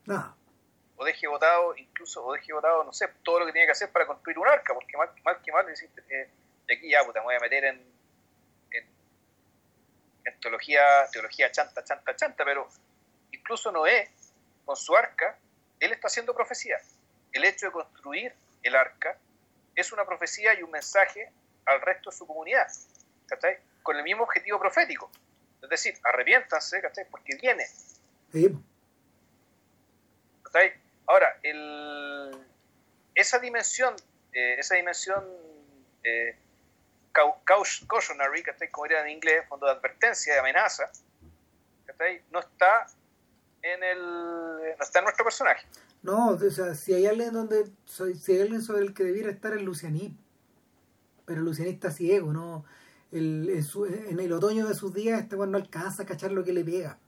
[0.05, 0.35] Nada.
[0.97, 3.91] O deje votado, incluso, o deje votado, no sé, todo lo que tiene que hacer
[3.91, 6.29] para construir un arca, porque mal, mal que mal, eh,
[6.67, 7.75] de aquí ya, puta, me voy a meter en,
[8.71, 8.85] en,
[10.23, 10.81] en teología,
[11.11, 12.67] teología chanta, chanta, chanta, pero
[13.35, 14.09] incluso Noé,
[14.65, 15.37] con su arca,
[15.79, 16.77] él está haciendo profecía.
[17.31, 18.33] El hecho de construir
[18.63, 19.17] el arca
[19.75, 21.31] es una profecía y un mensaje
[21.65, 22.67] al resto de su comunidad,
[23.27, 23.57] ¿cachai?
[23.83, 25.11] Con el mismo objetivo profético.
[25.61, 27.05] Es decir, arrepiéntanse, ¿cachai?
[27.09, 27.65] Porque viene.
[28.31, 28.49] Sí.
[30.43, 30.73] ¿cachai?
[31.07, 32.45] Ahora, el,
[33.13, 33.95] esa dimensión,
[34.33, 35.25] eh, esa dimensión
[36.03, 36.35] eh,
[37.13, 38.69] cau- cau- cautionary, ¿cachai?
[38.69, 40.89] Como era en inglés, fondo de advertencia, de amenaza,
[41.85, 42.23] ¿cachai?
[42.31, 42.87] No está
[43.73, 43.99] en el,
[44.77, 45.65] no está en nuestro personaje.
[46.03, 49.53] No, o sea, si hay alguien donde si hay alguien sobre el que debiera estar
[49.53, 50.15] es Lucianí.
[51.25, 52.63] Pero Lucianí está ciego, ¿no?
[53.11, 56.53] El, en, el otoño de sus días este weón no alcanza a cachar lo que
[56.53, 56.99] le pega.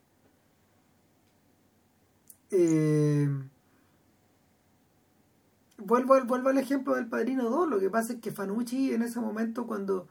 [2.50, 3.28] Eh,
[5.78, 7.70] vuelvo, vuelvo al ejemplo del Padrino 2.
[7.70, 10.08] Lo que pasa es que Fanucci en ese momento cuando,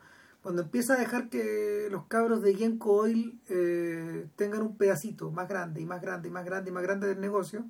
[0.47, 5.49] cuando empieza a dejar que los cabros de Genco Oil eh, tengan un pedacito más
[5.49, 7.65] grande y más grande y más grande y más grande del negocio,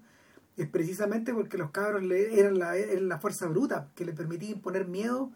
[0.59, 5.33] es precisamente porque los cabros eran, la, fuerza bruta que le permitía imponer miedo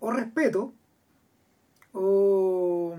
[0.00, 0.74] o respeto
[1.94, 2.94] o,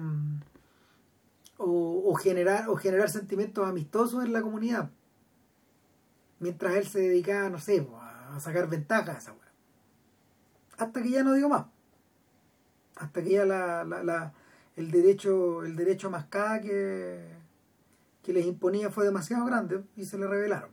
[1.60, 4.90] o, generar o generar sentimientos amistosos en la comunidad
[6.40, 9.52] mientras él se dedicaba no sé a sacar ventajas a esa weá.
[10.80, 11.77] hasta que ya no digo más
[12.99, 14.34] hasta que ya la, la,
[14.76, 17.38] el derecho el derecho a mascada que
[18.28, 20.69] que les imponía fue demasiado grande y se le revelaron.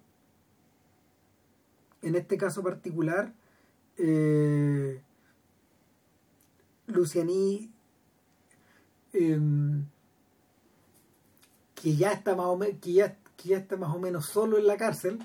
[2.03, 3.33] En este caso particular,
[3.97, 5.01] eh,
[6.89, 7.71] Lucianí,
[9.13, 9.87] em,
[11.77, 14.67] que ya está más o que ya, que ya está más o menos solo en
[14.67, 15.21] la cárcel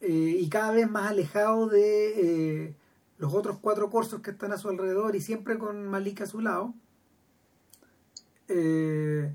[0.00, 2.74] eh, y cada vez más alejado de eh,
[3.18, 6.40] los otros cuatro corsos que están a su alrededor y siempre con Malika a su
[6.40, 6.74] lado,
[8.48, 9.34] eh,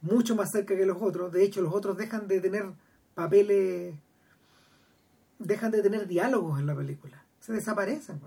[0.00, 1.32] mucho más cerca que los otros.
[1.32, 2.72] De hecho, los otros dejan de tener
[3.14, 3.94] papeles
[5.38, 7.24] dejan de tener diálogos en la película.
[7.40, 8.20] Se desaparecen.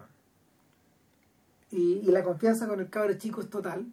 [1.71, 3.91] Y, y la confianza con el cabro chico es total.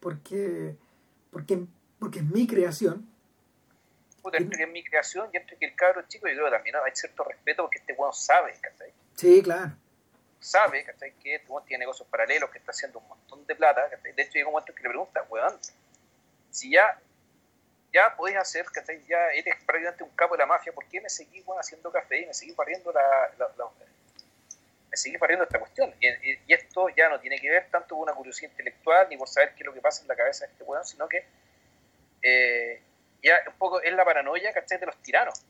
[0.00, 0.76] Porque,
[1.30, 1.66] porque,
[1.98, 3.06] porque es mi creación.
[4.24, 6.52] Puta, entre que es mi creación y entre que el cabro chico, yo creo que
[6.56, 8.90] también hay cierto respeto porque este weón sabe, ¿cachai?
[9.16, 9.72] Sí, claro.
[10.40, 11.12] Sabe, ¿cachai?
[11.22, 14.12] Que este weón tiene negocios paralelos, que está haciendo un montón de plata, ¿cachai?
[14.14, 15.58] De hecho, llega un momento en que le pregunta, weón,
[16.50, 16.98] si ya,
[17.92, 19.04] ya podés hacer, ¿cachai?
[19.06, 22.20] Ya eres prácticamente un capo de la mafia, ¿por qué me seguís, weón, haciendo café
[22.22, 23.68] y me seguís barriendo la, la- la-
[24.90, 25.94] me seguís barriendo esta cuestión?
[26.00, 29.18] Y, y- y esto ya no tiene que ver tanto con una curiosidad intelectual ni
[29.18, 31.26] por saber qué es lo que pasa en la cabeza de este weón, sino que
[32.22, 32.80] eh,
[33.24, 34.78] ya un poco es la paranoia, ¿cachai?
[34.78, 35.42] De los tiranos.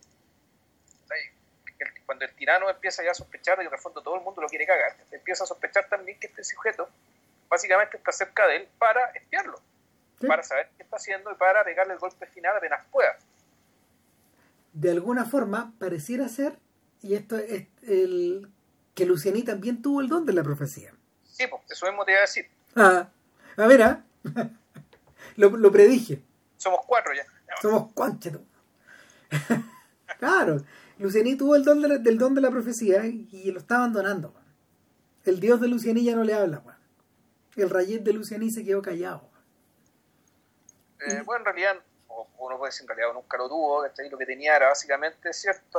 [2.06, 4.40] cuando el tirano empieza ya a sospechar de que en el fondo todo el mundo
[4.42, 6.88] lo quiere cagar, empieza a sospechar también que este sujeto
[7.48, 9.58] básicamente está cerca de él para espiarlo,
[10.20, 10.26] Sí.
[10.26, 13.18] para saber qué está haciendo y para pegarle el golpe final apenas pueda.
[14.72, 16.58] De alguna forma, pareciera ser,
[17.02, 18.48] y esto es el
[18.94, 20.92] que Lucianí también tuvo el don de la profecía.
[21.24, 22.48] Sí, pues eso mismo te iba a decir.
[22.76, 23.08] Ah,
[23.56, 24.04] a ver, ah.
[25.36, 26.20] lo, lo predije.
[26.58, 27.24] Somos cuatro ya.
[27.62, 28.42] Somos conchetos.
[30.18, 30.58] claro,
[30.98, 34.34] Lucianí tuvo el don de del don de la profecía y lo está abandonando.
[35.24, 36.62] El dios de Lucianí ya no le habla.
[37.56, 39.28] El rayet de Lucianí se quedó callado.
[41.00, 41.76] Eh, bueno, en realidad,
[42.38, 45.78] uno puede decir en realidad nunca lo tuvo, lo que tenía era básicamente cierto...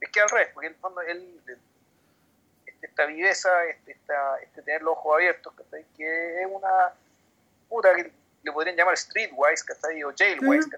[0.00, 1.40] Es que al revés, porque en el fondo él,
[2.66, 5.84] este- esta viveza, este, esta- este tener los ojos abiertos, ¿cachai?
[5.96, 6.92] que es una
[7.68, 8.12] puta que
[8.42, 10.02] le podrían llamar streetwise, ¿cachai?
[10.04, 10.70] o jailwise,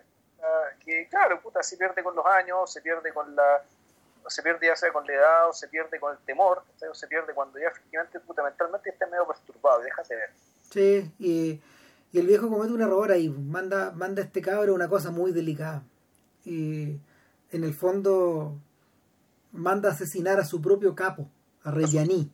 [0.84, 3.62] que claro, puta, se pierde con los años, se pierde con la
[4.28, 6.88] se pierde ya sea con la edad, o se pierde con el temor, ¿cachai?
[6.88, 10.30] o se pierde cuando ya efectivamente, puta, mentalmente está medio perturbado, déjate ver.
[10.70, 11.60] Sí, y,
[12.12, 15.32] y el viejo comete un error ahí, manda, manda a este cabro una cosa muy
[15.32, 15.82] delicada.
[16.44, 17.00] Y
[17.50, 18.56] en el fondo
[19.52, 21.28] manda a asesinar a su propio capo,
[21.64, 22.30] a Reggiani.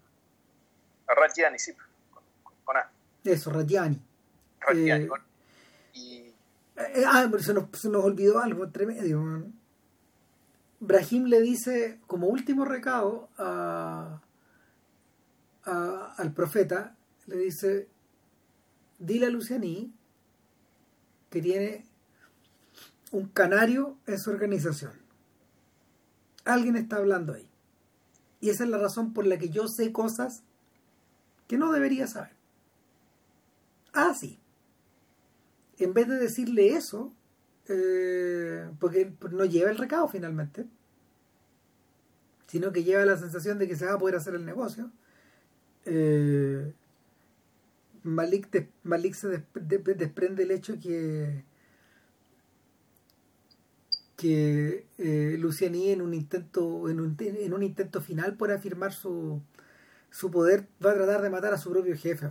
[1.09, 2.23] A Rajiani, sí, con,
[2.65, 2.91] con A.
[3.25, 4.01] Eso, Reggiani.
[4.73, 5.09] Eh,
[5.95, 6.33] y
[6.77, 9.45] Eh, ah, pero se nos, se nos olvidó algo entre medio.
[10.81, 14.21] Brahim le dice como último recado a,
[15.65, 16.95] a- al profeta,
[17.27, 17.89] le dice,
[18.99, 19.93] dile a Lucianí
[21.31, 21.85] que tiene
[23.13, 24.93] un canario en su organización.
[26.45, 27.49] Alguien está hablando ahí.
[28.41, 30.43] Y esa es la razón por la que yo sé cosas
[31.49, 32.33] que no debería saber.
[33.93, 34.39] Ah, sí.
[35.79, 37.13] En vez de decirle eso,
[37.69, 40.67] eh, porque no lleva el recado finalmente,
[42.47, 44.91] sino que lleva la sensación de que se va a poder hacer el negocio.
[45.85, 46.73] Eh,
[48.03, 51.45] Malik, Malik se desprende el hecho que
[54.17, 59.43] que eh, Luciani en un intento en un, en un intento final por afirmar su,
[60.11, 62.31] su poder va a tratar de matar a su propio jefe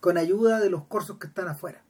[0.00, 1.82] con ayuda de los corsos que están afuera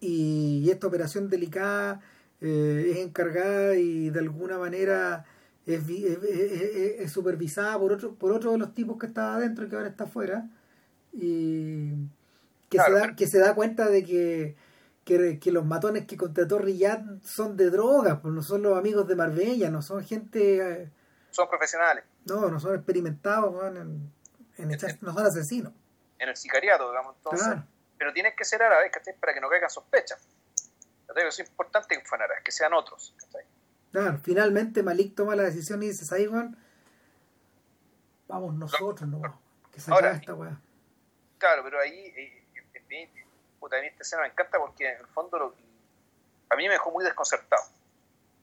[0.00, 2.00] y, esta operación delicada
[2.40, 5.24] eh, es encargada y de alguna manera
[5.64, 9.76] es, es, supervisada por otro por otro de los tipos que estaba adentro y que
[9.76, 10.48] ahora está afuera
[11.12, 11.92] y
[12.68, 14.56] que, se da, que se da cuenta de que
[15.06, 19.14] que, los matones que contrató Riyad son de drogas, pues no son los amigos de
[19.14, 20.82] Marbella, no son gente...
[20.82, 20.90] Eh,
[21.30, 22.04] son profesionales.
[22.24, 24.10] No, no son experimentados, en,
[24.58, 24.68] en,
[25.02, 25.72] no son asesinos.
[26.18, 27.62] En el sicariato, digamos, entonces.
[27.98, 30.26] Pero tienen que ser árabes, Para que no caigan sospechas.
[31.14, 33.14] Es importante que fueran árabes, que sean otros,
[33.92, 36.54] Claro, finalmente Malik toma la decisión y dice, Saigon,
[38.28, 39.40] vamos nosotros, no,
[39.72, 40.60] que se Ahora, esta weá.
[41.38, 42.12] Claro, pero ahí...
[42.16, 42.42] Eh,
[43.58, 45.54] puta, a mí esta escena me encanta porque en el fondo lo,
[46.50, 47.62] a mí me dejó muy desconcertado.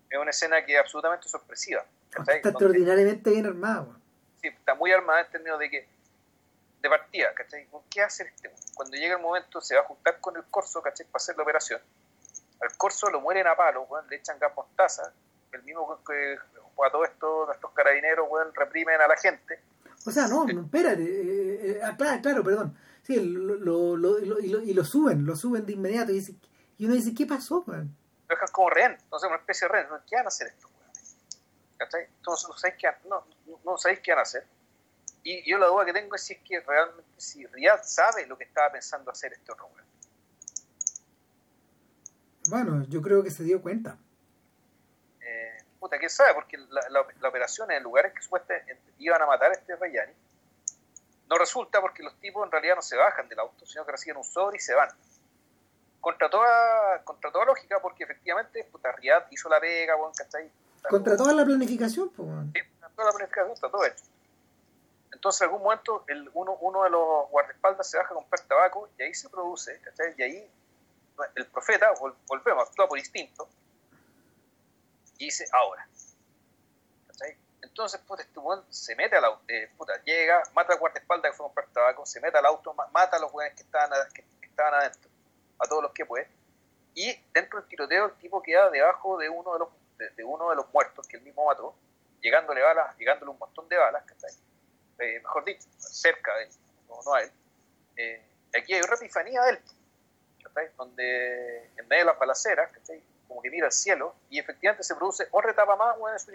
[0.10, 1.86] Es una escena que es absolutamente sorpresiva.
[2.18, 3.88] Está extraordinariamente bien armada.
[4.42, 5.88] Sí, está muy armada en términos de que
[6.84, 7.68] de partida, ¿cachai?
[7.90, 8.54] ¿Qué hace este?
[8.76, 11.06] Cuando llega el momento se va a juntar con el corso, ¿cachai?
[11.08, 11.82] Para hacer la operación.
[12.62, 15.14] Al corso lo mueren a palo, le echan gas mostaza.
[15.54, 16.38] El mismo que
[16.86, 19.60] a todo esto, nuestros carabineros, reprimen a la gente.
[20.06, 21.04] O sea, no, espérate.
[21.04, 22.78] Eh, eh, ah, claro, claro, perdón.
[23.04, 26.12] Sí, lo, lo, lo, y lo suben, lo suben de inmediato.
[26.12, 26.36] Y, dice,
[26.78, 27.64] y uno dice, ¿qué pasó?
[27.66, 27.74] Lo
[28.28, 29.88] dejan como rehén, entonces una especie de rehén.
[30.10, 30.70] ¿Qué van a hacer estos
[31.78, 32.08] ¿Cachai?
[32.18, 33.26] Entonces no sabéis qué, no,
[33.64, 34.46] no sabéis qué van a hacer.
[35.24, 38.38] Y yo la duda que tengo es si es que realmente, si Riyad sabe lo
[38.38, 39.72] que estaba pensando hacer este weón.
[42.50, 43.98] Bueno, yo creo que se dio cuenta.
[45.22, 46.34] Eh, puta, ¿quién sabe?
[46.34, 50.14] Porque la, la, operación en lugares que supuestamente iban a matar a este Rayani
[51.30, 54.18] no resulta porque los tipos en realidad no se bajan del auto, sino que reciben
[54.18, 54.90] un sobre y se van.
[56.02, 60.52] Contra toda, contra toda lógica, porque efectivamente puta, Riyad hizo la pega, ¿cachai?
[60.90, 62.28] Contra toda la planificación, pues.
[62.54, 64.04] Sí, contra toda la planificación, está todo hecho.
[65.14, 69.14] Entonces, en algún momento, uno, de los guardaespaldas se baja a comprar tabaco y ahí
[69.14, 70.14] se produce, ¿cachai?
[70.18, 70.52] Y ahí
[71.36, 71.94] el profeta,
[72.28, 73.48] volvemos, actúa por instinto
[75.20, 75.88] y dice, ahora.
[77.08, 77.38] ¿cachai?
[77.62, 81.46] Entonces, puta, este se mete al auto, eh, puta, llega, mata al guardaespaldas que fue
[81.46, 84.74] a comprar tabaco, se mete al auto, mata a los weones que estaban, que, estaban
[84.74, 85.10] adentro,
[85.60, 86.28] a todos los que puede,
[86.96, 89.70] y dentro del tiroteo el tipo queda debajo de uno de los,
[90.16, 91.76] de, uno de los muertos que él mismo mató,
[92.20, 94.04] llegándole balas, llegándole un montón de balas,
[95.00, 96.50] eh, mejor dicho, cerca de él,
[96.88, 97.32] no, a él.
[97.98, 98.26] Eh,
[98.58, 99.60] aquí hay una epifanía de él,
[100.78, 102.70] donde en medio de las balaceras,
[103.28, 106.32] como que mira al cielo, y efectivamente se produce otra etapa más de su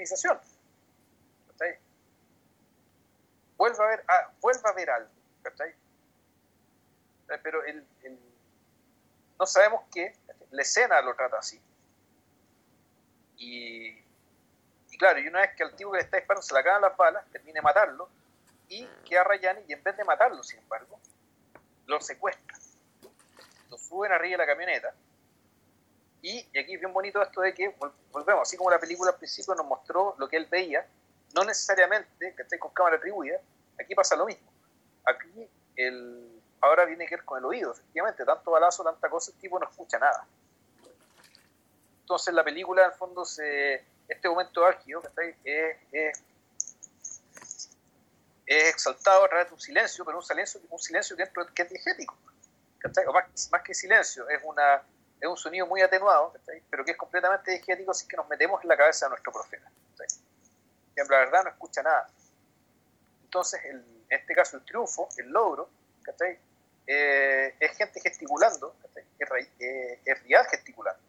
[3.57, 4.31] vuelve a ver, ah,
[4.65, 5.11] a ver algo,
[5.43, 5.71] ¿cachai?
[5.71, 7.85] Eh, pero el,
[9.39, 10.15] no sabemos qué,
[10.51, 11.61] la escena lo trata así.
[13.37, 13.89] Y,
[14.91, 16.83] y, claro, y una vez que al tipo que le está disparando se le acaban
[16.83, 18.09] las balas, termina de matarlo,
[18.69, 20.99] y queda Rayani, y en vez de matarlo, sin embargo,
[21.87, 22.57] lo secuestra.
[23.71, 24.95] Lo suben arriba de la camioneta.
[26.23, 27.75] Y, y aquí es bien bonito esto de que
[28.11, 30.87] volvemos, así como la película al principio nos mostró lo que él veía,
[31.35, 33.39] no necesariamente que esté con cámara atribuida,
[33.81, 34.51] aquí pasa lo mismo.
[35.05, 39.39] Aquí el, ahora viene que ver con el oído, efectivamente, tanto balazo, tanta cosa, el
[39.39, 40.27] tipo no escucha nada.
[42.01, 45.03] Entonces la película, en el fondo, se, este momento álgido
[45.45, 46.23] es, es,
[48.49, 51.69] es exaltado a través de un silencio, pero un silencio, un silencio dentro que es
[51.69, 52.17] diegético.
[53.13, 54.83] Más, más, que silencio, es, una,
[55.21, 56.33] es un sonido muy atenuado,
[56.71, 59.71] pero que es completamente diegético si que nos metemos en la cabeza de nuestro profeta
[61.07, 62.09] que la verdad no escucha nada.
[63.25, 65.71] Entonces, en este caso, el triunfo, el logro,
[66.87, 68.75] eh, es gente gesticulando,
[69.19, 70.01] es, eh,
[70.51, 71.03] gesticulando.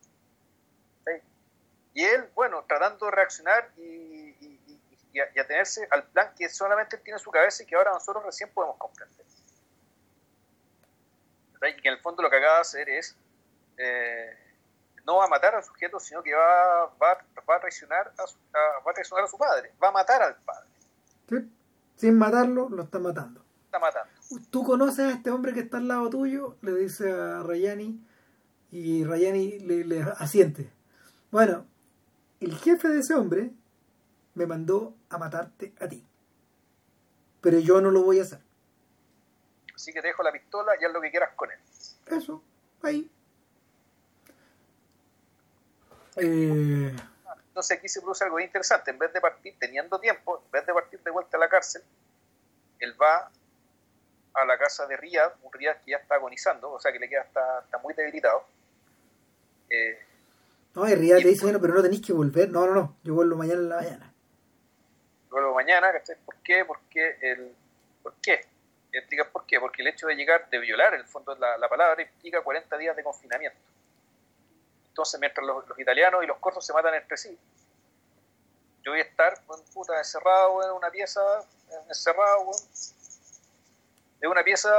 [1.92, 4.29] Y él, bueno, tratando de reaccionar y,
[5.14, 8.24] y, y, atenerse al plan que solamente tiene en su cabeza y que ahora nosotros
[8.24, 9.26] recién podemos comprender.
[11.62, 13.16] Y que en el fondo lo que acaba de hacer es
[13.78, 14.38] eh,
[15.06, 17.18] no va a matar al sujeto, sino que va, va,
[17.50, 20.36] va a, traicionar a su, va a traicionar a su padre, va a matar al
[20.36, 20.70] padre.
[21.96, 23.44] Sin matarlo, lo está matando.
[23.66, 24.12] Está matando.
[24.52, 28.06] Tú conoces a este hombre que está al lado tuyo, le dice a Rayani,
[28.72, 30.70] y Rayani le, le asiente.
[31.32, 31.66] Bueno,
[32.40, 33.52] el jefe de ese hombre
[34.36, 36.06] me mandó a matarte a ti.
[37.42, 38.40] Pero yo no lo voy a hacer.
[39.74, 41.60] Así que te dejo la pistola y haz lo que quieras con él.
[42.08, 42.44] Eso,
[42.82, 43.10] ahí,
[46.16, 46.94] Eh,
[47.48, 48.92] Entonces aquí se produce algo interesante.
[48.92, 51.82] En vez de partir, teniendo tiempo, en vez de partir de vuelta a la cárcel,
[52.80, 53.32] él va
[54.34, 57.08] a la casa de Riyad, un Riyad que ya está agonizando, o sea que le
[57.08, 58.44] queda está, está muy debilitado.
[59.70, 60.00] Eh,
[60.76, 62.50] no, y Riyad le dice, bueno, pero no tenéis que volver.
[62.50, 64.09] No, no, no, yo vuelvo mañana en la mañana.
[65.32, 66.16] Luego mañana, ¿cachai?
[66.26, 66.66] ¿Por qué?
[66.66, 67.56] Porque el,
[68.02, 68.42] ¿Por qué?
[68.92, 69.60] Explica por qué.
[69.60, 72.96] Porque el hecho de llegar, de violar, el fondo la, la palabra, implica 40 días
[72.96, 73.58] de confinamiento.
[74.90, 77.38] Entonces, mientras los, los italianos y los corsos se matan entre sí,
[78.84, 79.42] yo voy a estar,
[79.74, 81.22] puta, encerrado en una pieza,
[81.88, 82.62] encerrado, weón,
[84.22, 84.70] en una pieza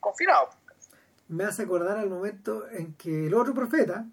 [0.00, 0.50] confinado.
[1.28, 4.04] Me hace acordar al momento en que el otro profeta,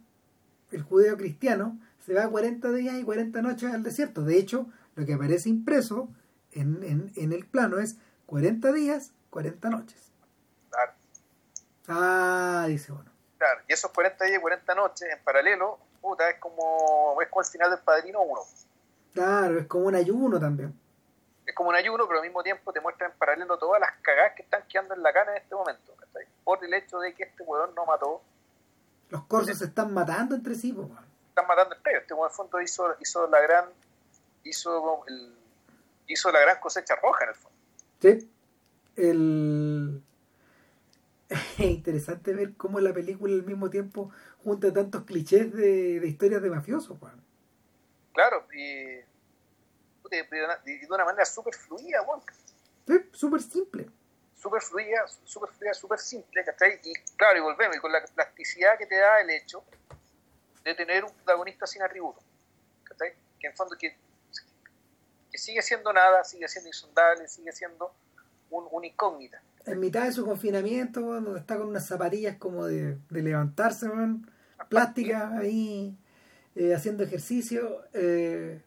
[0.72, 4.22] el judeo cristiano, se va 40 días y 40 noches al desierto.
[4.22, 6.10] De hecho, lo que aparece impreso
[6.52, 7.98] en, en, en el plano es
[8.28, 10.12] 40 días, 40 noches.
[10.70, 10.92] Claro,
[11.88, 13.06] Ah, dice uno.
[13.38, 13.62] claro.
[13.68, 17.48] Y esos 40 días y 40 noches en paralelo, puta, es como, es como el
[17.48, 18.42] final del Padrino 1.
[19.14, 20.74] Claro, es como un ayuno también.
[21.46, 24.34] es como un ayuno, pero al mismo tiempo te muestra en paralelo todas las cagadas
[24.36, 25.94] que están quedando en la cana en este momento.
[26.44, 28.22] Por el hecho de que este weón no mató,
[29.10, 30.90] Los corsos se están matando entre sí, po,
[31.30, 32.02] están matando entre ellos.
[32.04, 33.66] Este en el fondo hizo, hizo la gran,
[34.46, 35.36] hizo el,
[36.08, 37.58] hizo la gran cosecha roja en el fondo.
[38.02, 38.32] Sí.
[38.96, 40.02] El...
[41.30, 44.12] Es interesante ver cómo la película al mismo tiempo
[44.44, 47.20] junta tantos clichés de, de historias de mafiosos, weón.
[48.14, 49.06] Claro, y, de
[50.46, 52.22] una- y de una manera súper fluida, weón.
[52.88, 53.90] Sí, súper simple.
[54.36, 56.80] Súper fluida, súper fluida, súper simple, ¿cachai?
[56.84, 59.64] Y claro, y volvemos, y con la plasticidad que te da el hecho
[60.64, 62.24] de tener un protagonista sin atributos,
[62.84, 63.14] ¿cachai?
[63.40, 63.98] Que en fondo que,
[65.36, 67.94] que sigue siendo nada, sigue siendo insondable, sigue siendo
[68.52, 69.42] un, una incógnita.
[69.66, 74.32] En mitad de su confinamiento, donde está con unas zapatillas como de, de levantarse, weón,
[74.70, 75.98] plásticas ahí,
[76.56, 78.62] eh, haciendo ejercicio eh,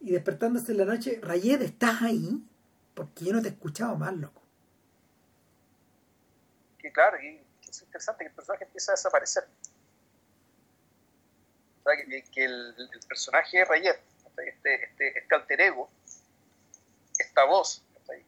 [0.00, 1.20] y despertándose en la noche.
[1.22, 2.42] Rayed, ¿estás ahí?
[2.94, 4.40] Porque yo no te he escuchado más, loco.
[6.78, 9.44] Que claro, y es interesante que el personaje empieza a desaparecer.
[11.84, 14.00] Que, que el, el personaje de Rayet,
[14.46, 15.90] este, este, este alter ego,
[17.36, 18.24] esta voz, ¿cachai?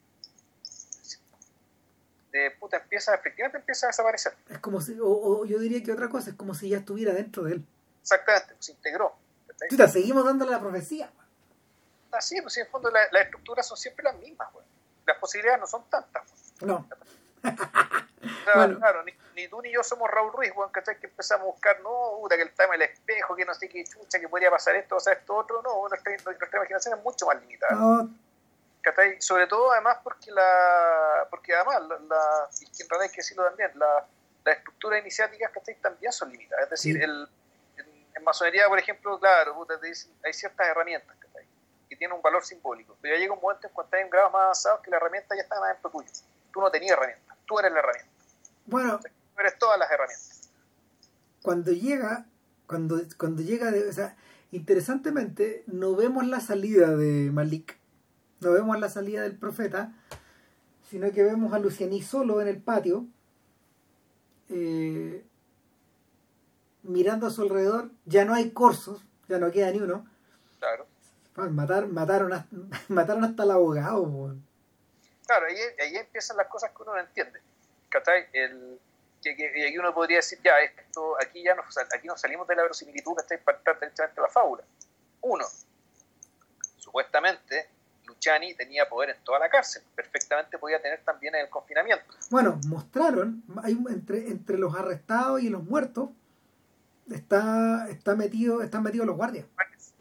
[2.31, 4.35] de puta empieza, efectivamente empieza a desaparecer.
[4.51, 7.15] Es como si, o, o yo diría que otra cosa, es como si ya estuviera
[7.15, 7.65] dentro de él.
[8.03, 9.17] Exactamente, se integró.
[9.91, 11.11] seguimos dándole la profecía.
[12.13, 14.65] Así, pues sí, en el fondo la- las estructuras son siempre las mismas, güey.
[15.07, 16.23] Las posibilidades no son tantas.
[16.61, 16.71] güey.
[16.71, 16.87] No,
[18.55, 18.79] Bueno.
[18.79, 20.99] Claro, ni, ni tú ni yo somos Raúl Ruiz, weón, ¿cachai?
[20.99, 23.85] Que empezamos a buscar, no, puta, que el tema del espejo, que no sé qué
[23.85, 27.27] chucha, que podría pasar esto, o sea, esto otro, no, nuestra, nuestra imaginación es mucho
[27.27, 28.11] más limitada, no,
[28.95, 29.21] ¿cachai?
[29.21, 33.17] Sobre todo, además, porque la, porque además, la, la- y que en realidad hay que
[33.23, 34.07] decirlo también, la,
[34.45, 35.75] las estructuras iniciáticas, ¿cachai?
[35.81, 37.03] También son limitadas, es decir, Sí.
[37.03, 37.29] el,
[37.79, 41.47] en, en masonería, por ejemplo, claro, puta, te dicen, hay ciertas herramientas, ¿cachai?
[41.89, 44.33] Que tienen un valor simbólico, pero ya llega un momento en cuando estás en grados
[44.33, 46.11] más avanzados que la herramienta ya está más dentro tuyo,
[46.53, 48.13] tú no tenías herramientas, tú eres la herramienta,
[48.67, 50.51] bueno, tú eres todas las herramientas.
[51.43, 52.25] cuando llega,
[52.67, 54.17] cuando, cuando llega, de, o sea,
[54.51, 57.78] interesantemente, no vemos la salida de Malik,
[58.41, 59.93] no vemos la salida del profeta,
[60.89, 63.07] sino que vemos a Lucianí solo en el patio,
[64.49, 65.25] eh,
[66.83, 70.07] mirando a su alrededor, ya no hay corsos, ya no queda ni uno,
[70.59, 70.87] Claro.
[71.35, 72.57] Fan, matar, mataron, hasta,
[72.89, 74.35] mataron hasta el abogado.
[75.27, 77.41] Claro, ahí, ahí empiezan las cosas que uno no entiende.
[78.33, 78.81] El,
[79.23, 82.47] que, que- y aquí uno podría decir, ya, esto, aquí ya nos, aquí nos salimos
[82.49, 83.43] de la verosimilitud, ¿cachai?
[83.43, 84.65] Para entrar directamente la fábula.
[85.21, 85.45] Uno,
[86.77, 87.69] supuestamente,
[88.09, 92.05] Luciani tenía poder en toda la cárcel, perfectamente podía tener también en el confinamiento.
[92.31, 96.09] Bueno, mostraron, hay entre, entre los arrestados y los muertos,
[97.11, 99.47] está, está metido, están metidos los guardias.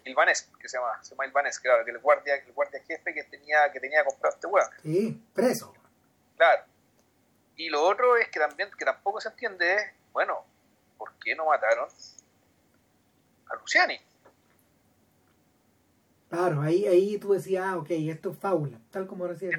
[0.06, 3.24] Ilvanés, que se llama, se llama Ilvanés, claro, que el guardia, el guardia jefe que
[3.26, 4.70] tenía, que tenía comprado este hueón.
[4.82, 5.74] Sí, preso.
[6.38, 6.64] Claro.
[7.58, 10.46] Y lo otro es que también, que tampoco se entiende es, bueno,
[10.98, 11.90] ¿por qué no mataron
[13.50, 14.00] a Luciani?
[16.30, 19.50] Claro, ahí, ahí tú decías, ah, ok, esto es fábula, tal como decía.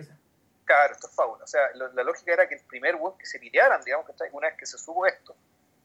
[0.65, 1.45] Claro, esto es fábula.
[1.45, 4.13] O sea, lo- la lógica era que el primer weón que se pitearan, digamos, que
[4.33, 5.35] una vez que se supo esto,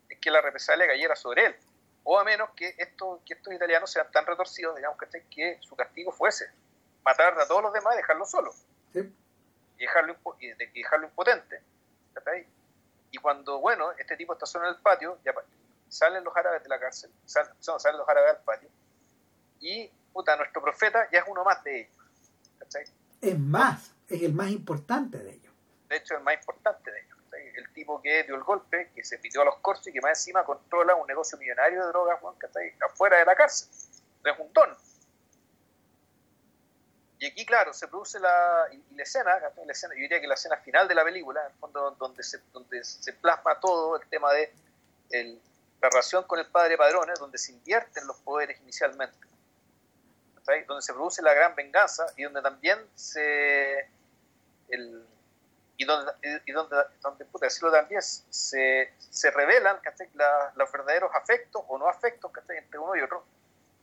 [0.09, 1.55] es que la represalia cayera sobre él.
[2.03, 5.23] O a menos que, esto, que estos italianos sean tan retorcidos, digamos, ¿cachai?
[5.29, 6.49] que su castigo fuese
[7.05, 8.53] matar a todos los demás y dejarlo solo.
[8.91, 9.13] Sí.
[9.77, 11.61] Y dejarlo, y de- y dejarlo impotente.
[12.13, 12.45] ¿cachai?
[13.11, 15.33] Y cuando, bueno, este tipo está solo en el patio, ya
[15.87, 18.69] salen los árabes de la cárcel, sal- no, salen los árabes al patio,
[19.61, 21.97] y, puta, nuestro profeta ya es uno más de ellos.
[22.59, 22.83] ¿cachai?
[23.21, 25.53] Es más, es el más importante de ellos.
[25.89, 27.17] de hecho el más importante de ellos.
[27.23, 27.47] ¿cachai?
[27.55, 30.19] el tipo que dio el golpe, que se pidió a los corsos y que más
[30.19, 32.19] encima controla un negocio millonario de drogas,
[32.55, 33.69] ahí afuera de la cárcel.
[34.23, 34.69] Es un don.
[37.19, 40.33] Y aquí, claro, se produce la, y, la, escena, la, escena, yo diría que la
[40.33, 44.07] escena final de la película, en el fondo, donde se, donde se plasma todo el
[44.09, 44.53] tema de
[45.09, 45.41] el,
[45.81, 49.17] la relación con el padre Padrones, donde se invierten los poderes inicialmente,
[50.67, 53.89] donde se produce la gran venganza y donde también se.
[54.69, 55.05] El,
[55.77, 56.11] y donde,
[56.45, 59.79] y donde, donde decirlo también, se, se revelan
[60.55, 63.25] los verdaderos afectos o no afectos entre uno y otro,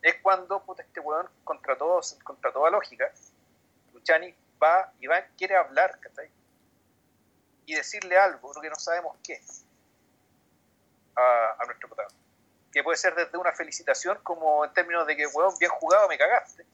[0.02, 3.12] es cuando este weón, contra, todos, contra toda lógica,
[3.92, 5.98] Luchani va y va, quiere hablar
[7.66, 9.40] y decirle algo, lo que no sabemos qué,
[11.16, 12.19] a, a nuestro protagonista
[12.72, 16.16] que puede ser desde una felicitación como en términos de que, weón, bien jugado, me
[16.16, 16.64] cagaste,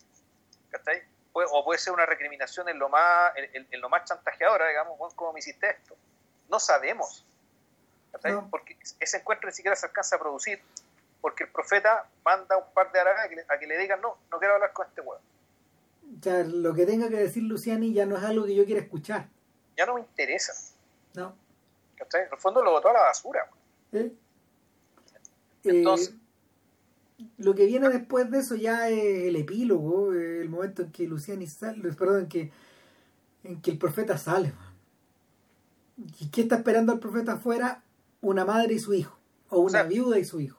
[1.33, 5.33] O puede ser una recriminación en lo más, en, lo más chantajeadora, digamos, weón, ¿cómo
[5.33, 5.97] me hiciste esto?
[6.49, 7.25] No sabemos,
[8.51, 10.61] Porque ese encuentro ni siquiera se alcanza a producir,
[11.21, 14.55] porque el profeta manda un par de aragas a que, le digan, no, no quiero
[14.55, 15.21] hablar con este weón.
[16.21, 19.29] Ya, lo que tenga que decir Luciani ya no es algo que yo quiera escuchar.
[19.77, 20.53] Ya no me interesa.
[21.15, 21.37] No.
[21.99, 23.51] En el fondo lo botó a la basura.
[23.93, 24.13] ¿Eh?
[25.71, 26.15] Entonces,
[27.39, 31.47] lo que viene después de eso ya es el epílogo, el momento en que Luciani
[31.47, 32.53] sale, perdón, en que,
[33.45, 34.53] en que el profeta sale.
[36.21, 37.83] ¿Y qué está esperando el profeta afuera?
[38.21, 40.59] Una madre y su hijo, o una viuda y su hijo.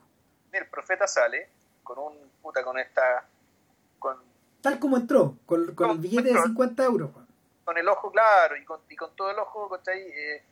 [0.52, 1.48] El profeta sale
[1.84, 3.28] con un puta con esta
[3.98, 4.16] con
[4.60, 7.10] tal como entró, con, con el billete de 50 euros.
[7.64, 10.00] Con el ojo claro y con, y con todo el ojo, ¿cachai?
[10.00, 10.42] Eh,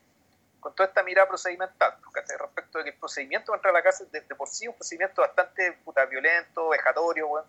[0.67, 4.11] con toda esta mirada procedimental, respecto de que el procedimiento para entrar a la cárcel
[4.11, 7.47] de, por sí es un procedimiento bastante puta, violento, vejatorio, bueno,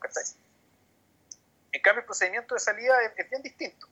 [1.72, 3.88] En cambio, el procedimiento de salida es, bien distinto,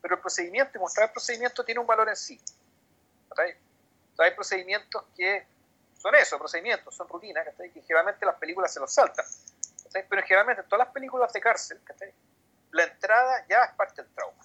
[0.00, 2.40] pero el procedimiento mostrar el procedimiento tiene un valor en sí.
[4.18, 5.44] hay procedimientos que
[6.00, 9.26] son eso, procedimientos, son rutinas, que generalmente las películas se los saltan.
[9.92, 11.80] Pero generalmente en todas las películas de cárcel,
[12.70, 14.40] la entrada ya es parte del trauma.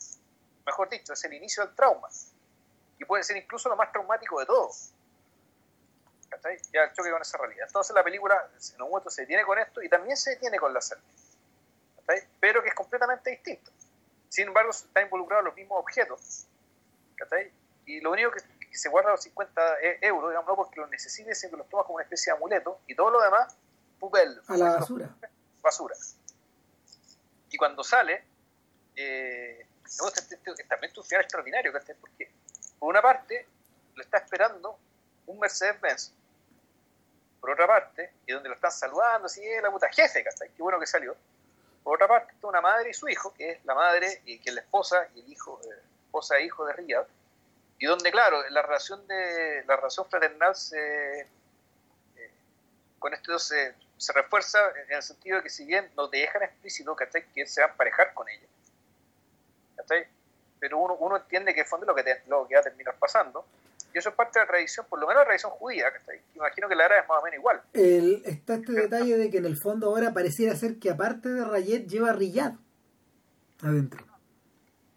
[0.66, 2.10] Mejor dicho, es el inicio del trauma
[3.06, 4.70] puede ser incluso lo más traumático de todo.
[6.72, 7.68] Ya el choque con esa realidad.
[7.68, 10.74] Entonces la película en un momento se detiene con esto y también se detiene con
[10.74, 11.06] la salida.
[12.40, 13.72] Pero que es completamente distinto.
[14.30, 16.48] Sin embargo, están involucrados los mismos objetos.
[17.86, 18.42] Y lo único que,
[18.76, 21.84] se guarda los 50 e, euros, digamos, no porque los necesite, sino que los toma
[21.84, 23.56] como una especie de amuleto y todo lo demás,
[24.00, 24.42] pupel.
[24.48, 25.10] A la basura.
[25.62, 25.96] Basura.
[27.52, 28.24] Y cuando sale,
[28.96, 29.68] eh,
[30.68, 32.32] también es un final extraordinario, porque
[32.84, 33.48] por una parte,
[33.96, 34.78] lo está esperando
[35.28, 36.12] un Mercedes-Benz.
[37.40, 40.50] Por otra parte, y donde lo están saludando, así es la puta jefe, ¿cachai?
[40.50, 41.16] Qué bueno que salió.
[41.82, 44.50] Por otra parte, está una madre y su hijo, que es la madre y que
[44.50, 47.08] es la esposa y el hijo, eh, esposa e hijo de Riyad.
[47.80, 51.28] Y donde, claro, la relación de la relación fraternal se, eh,
[53.00, 56.44] con esto se, se refuerza en el sentido de que si bien no te dejan
[56.44, 58.48] explícito que se van a emparejar con ella,
[59.78, 60.06] ¿cachai?
[60.64, 63.46] Pero uno, uno entiende que es fondo lo que, lo que va a terminar pasando.
[63.94, 66.70] Y eso es parte de la tradición, por lo menos la tradición judía, que imagino
[66.70, 67.62] que la era es más o menos igual.
[67.74, 71.86] está este detalle de que en el fondo ahora pareciera ser que aparte de Rayet
[71.86, 72.54] lleva Riyad
[73.62, 74.06] adentro.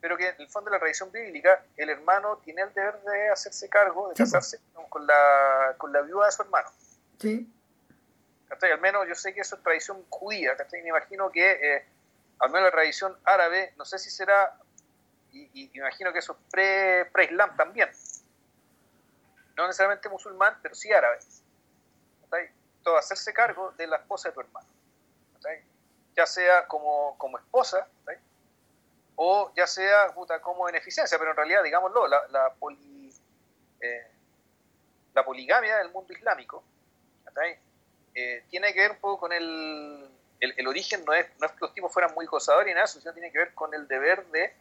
[0.00, 3.30] Pero que en el fondo de la tradición bíblica, el hermano tiene el deber de
[3.30, 6.68] hacerse cargo, de casarse con la, con la viuda de su hermano.
[7.18, 7.52] Sí.
[8.50, 11.84] Al menos yo sé que eso es tradición judía, me imagino que eh,
[12.38, 14.56] al menos la tradición árabe, no sé si será
[15.52, 17.90] y, imagino que eso es pre-islam también.
[19.56, 21.18] No necesariamente musulmán, pero sí árabe.
[22.82, 24.66] Todo hacerse cargo de la esposa de tu hermano.
[26.14, 27.86] Ya sea como, como esposa,
[29.16, 32.54] o ya sea como beneficencia, pero en realidad, digámoslo, la, la,
[33.80, 34.06] eh,
[35.14, 36.62] la poligamia del mundo islámico
[38.14, 40.08] eh, tiene que ver un poco con el,
[40.40, 43.12] el, origen, no es, no es que los tipos fueran muy gozadores y nada, sino
[43.12, 44.54] tiene que ver con el deber de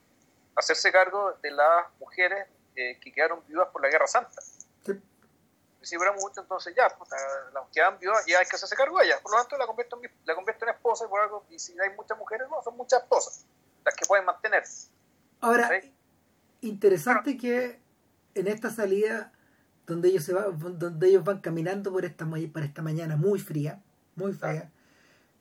[0.56, 4.42] hacerse cargo de las mujeres eh, que quedaron viudas por la Guerra Santa.
[4.86, 5.02] Sí.
[5.82, 9.06] Si hubiera mucho, entonces ya, las que quedan viudas, ya hay que hacerse cargo de
[9.06, 9.20] ellas.
[9.22, 11.80] Por lo tanto, la convierto en, la convierto en esposa y por algo, y si
[11.80, 13.46] hay muchas mujeres, no, son muchas esposas
[13.86, 14.64] las que pueden mantener.
[15.42, 15.70] Ahora,
[16.62, 17.80] interesante que
[18.34, 19.32] en esta salida
[19.86, 23.84] donde ellos se van, donde ellos van caminando por esta para esta mañana muy fría,
[24.16, 24.72] muy fría,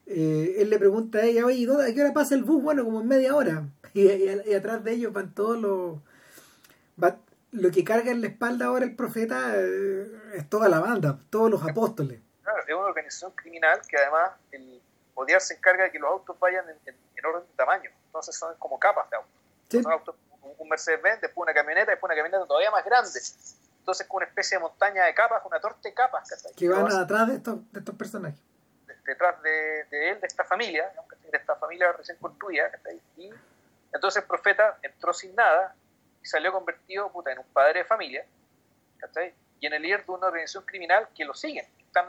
[0.07, 2.63] eh, él le pregunta a ella, oye, ¿a qué hora pasa el bus?
[2.63, 3.65] Bueno, como en media hora.
[3.95, 5.99] Y, atrás de ellos van todos los...
[7.53, 11.49] lo que carga en la espalda ahora el profeta eh, es toda la banda, todos
[11.49, 12.21] los apóstoles.
[12.43, 14.83] Claro, es una organización criminal que además el
[15.15, 17.89] odiar se encarga de que los autos vayan en, orden de tamaño.
[18.07, 19.33] Entonces son como capas de autos.
[19.71, 20.17] Son autos
[20.59, 23.11] un Mercedes-Benz, después una camioneta, después una camioneta todavía más grande.
[23.79, 27.29] entonces con una especie de montaña de capas, una torta de capas, Que van atrás
[27.29, 28.41] de estos, de estos personajes.
[29.07, 30.91] Detrás de, él, de esta familia,
[31.31, 32.71] de esta familia recién construida,
[33.17, 33.31] y
[33.93, 35.75] entonces el profeta entró sin nada
[36.23, 38.25] y salió convertido puta, en un padre de familia,
[39.61, 42.07] y en el líder de una organización criminal que lo siguen, que, están,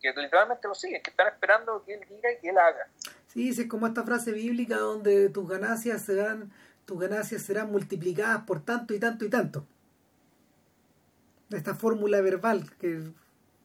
[0.00, 2.88] que literalmente lo siguen, que están esperando que él diga y que él haga.
[3.28, 6.52] Sí, es como esta frase bíblica donde tus ganancias serán,
[6.84, 9.66] tus ganancias serán multiplicadas por tanto y tanto y tanto.
[11.50, 13.12] Esta fórmula verbal que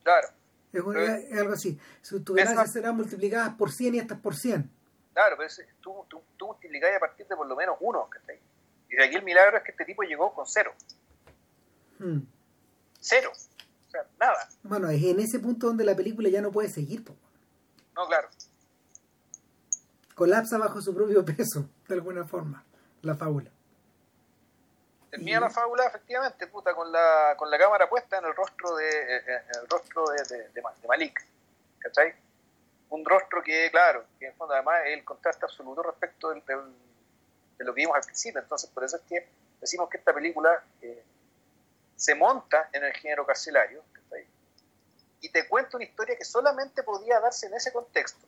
[0.04, 0.28] claro.
[0.74, 1.80] Es, algo así.
[2.02, 4.70] Tus ganancias serán multiplicadas por 100 y estas por 100.
[5.14, 5.50] Claro, pero
[5.82, 8.10] tú, tú, tú multiplicás a partir de por lo menos uno.
[8.90, 10.74] Y de aquí el milagro es que este tipo llegó con cero.
[11.98, 12.20] Hmm.
[13.00, 13.32] Cero.
[13.34, 14.50] O sea, nada.
[14.64, 17.04] Bueno, es en ese punto donde la película ya no puede seguir.
[17.96, 18.30] No, claro.
[20.16, 22.64] Colapsa bajo su propio peso, de alguna forma,
[23.02, 23.52] la fábula.
[25.10, 28.90] Termina la fábula, efectivamente, puta, con la, con la cámara puesta en el rostro de,
[28.90, 31.26] eh, eh, el rostro de, de, Malik.
[31.80, 32.14] ¿Cachai?
[32.90, 37.66] Un rostro que, claro, que en fondo además es el contraste absoluto respecto del, de
[37.66, 38.42] lo que vimos al principio.
[38.42, 39.28] Entonces, por eso es que
[39.60, 41.04] decimos que esta película eh,
[41.96, 43.84] se monta en el género carcelario
[45.22, 48.26] y te cuenta una historia que solamente podía darse en ese contexto,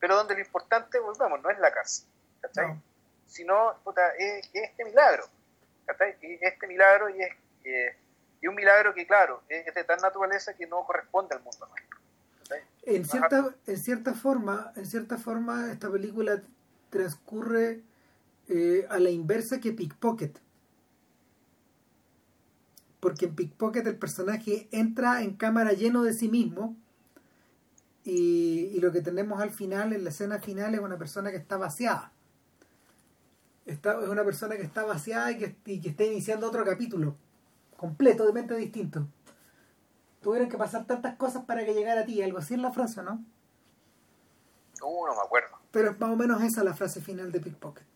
[0.00, 2.06] pero donde lo importante, volvemos, no es la cárcel,
[3.28, 3.76] sino
[4.18, 5.24] es, este milagro,
[6.40, 7.30] este milagro y es
[7.64, 7.96] eh,
[8.42, 11.98] y un milagro que, claro, es de tal naturaleza que no corresponde al mundo nuestro.
[12.82, 16.42] En cierta, en cierta forma, en cierta forma, esta película
[16.90, 17.80] transcurre
[18.48, 20.40] eh, a la inversa que Pickpocket.
[22.98, 26.76] Porque en Pickpocket el personaje entra en cámara lleno de sí mismo
[28.04, 31.56] y, lo que tenemos al final, en la escena final, es una persona que está
[31.56, 32.12] vaciada.
[33.66, 37.16] Está, es una persona que está vaciada y que, y que está iniciando otro capítulo,
[37.76, 39.06] completo, de mente distinto.
[40.20, 43.02] Tuvieron que pasar tantas cosas para que llegara a ti, algo así es la frase,
[43.02, 43.24] ¿no?
[44.82, 45.58] Uh, no me acuerdo.
[45.70, 47.92] Pero es más o menos esa la frase final de Pickpocket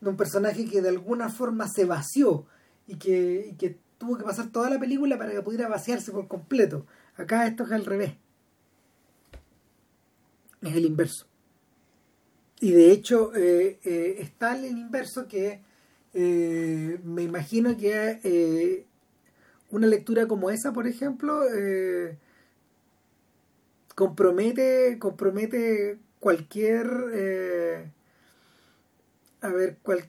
[0.00, 2.46] de un personaje que de alguna forma se vació
[2.86, 6.86] y que, que tuvo que pasar toda la película para que pudiera vaciarse por completo.
[7.16, 8.14] Acá esto es al revés.
[10.62, 11.26] Es el inverso.
[12.60, 15.62] Y de hecho eh, eh, está el inverso que
[16.12, 18.86] eh, me imagino que
[19.70, 21.42] una lectura como esa, por ejemplo,
[23.94, 27.90] compromete, compromete cualquier
[29.42, 30.06] a ver, cual,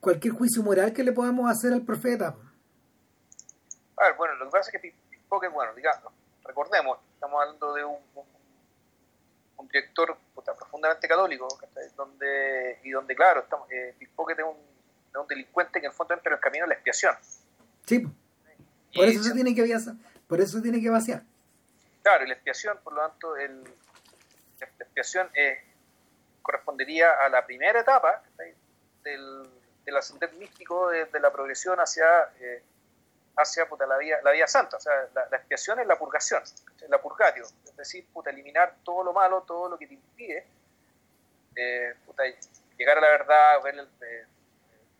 [0.00, 2.36] cualquier juicio moral que le podamos hacer al profeta.
[3.96, 6.12] A ver, bueno, lo que pasa es que Pickpocket, bueno, digamos,
[6.44, 7.96] recordemos, estamos hablando de un,
[9.56, 10.16] un, director
[10.54, 11.48] profundamente católico,
[11.96, 14.56] donde, y donde, claro, estamos, eh, Pickpocket es un,
[15.10, 17.14] es un delincuente que en el fondo entra en el camino de la expiación.
[17.84, 18.06] Sí,
[18.94, 19.94] por eso se tiene que vaciar.
[20.26, 21.22] Por eso tiene que vaciar.
[22.02, 23.62] Claro, y la expiación, por lo tanto, el,
[24.60, 25.58] la expiación es
[26.42, 28.22] correspondería a la primera etapa
[29.02, 29.48] del,
[29.84, 32.04] del ascender místico de, la progresión hacia,
[32.40, 32.62] eh,
[33.36, 34.76] hacia la, vía, la vía santa.
[34.76, 36.42] O sea, la, expiación es la purgación,
[36.88, 40.46] la purgatio, es decir, eliminar todo lo malo, todo lo que te impide
[41.54, 41.94] eh,
[42.76, 44.24] llegar a la verdad, ver eh,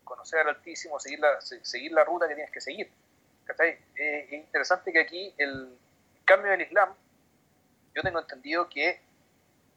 [0.05, 2.91] conocer al Altísimo, seguir la, seguir la ruta que tienes que seguir.
[3.95, 5.77] es interesante que aquí el
[6.25, 6.95] cambio del Islam,
[7.95, 9.01] yo tengo entendido que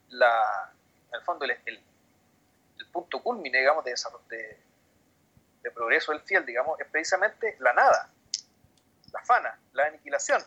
[0.10, 0.72] la,
[1.10, 1.80] en el fondo el, el,
[2.92, 3.94] punto culmine, digamos, de,
[4.30, 4.58] de,
[5.62, 8.10] de, progreso del fiel, digamos, es precisamente la nada,
[9.12, 10.42] la fana, la aniquilación,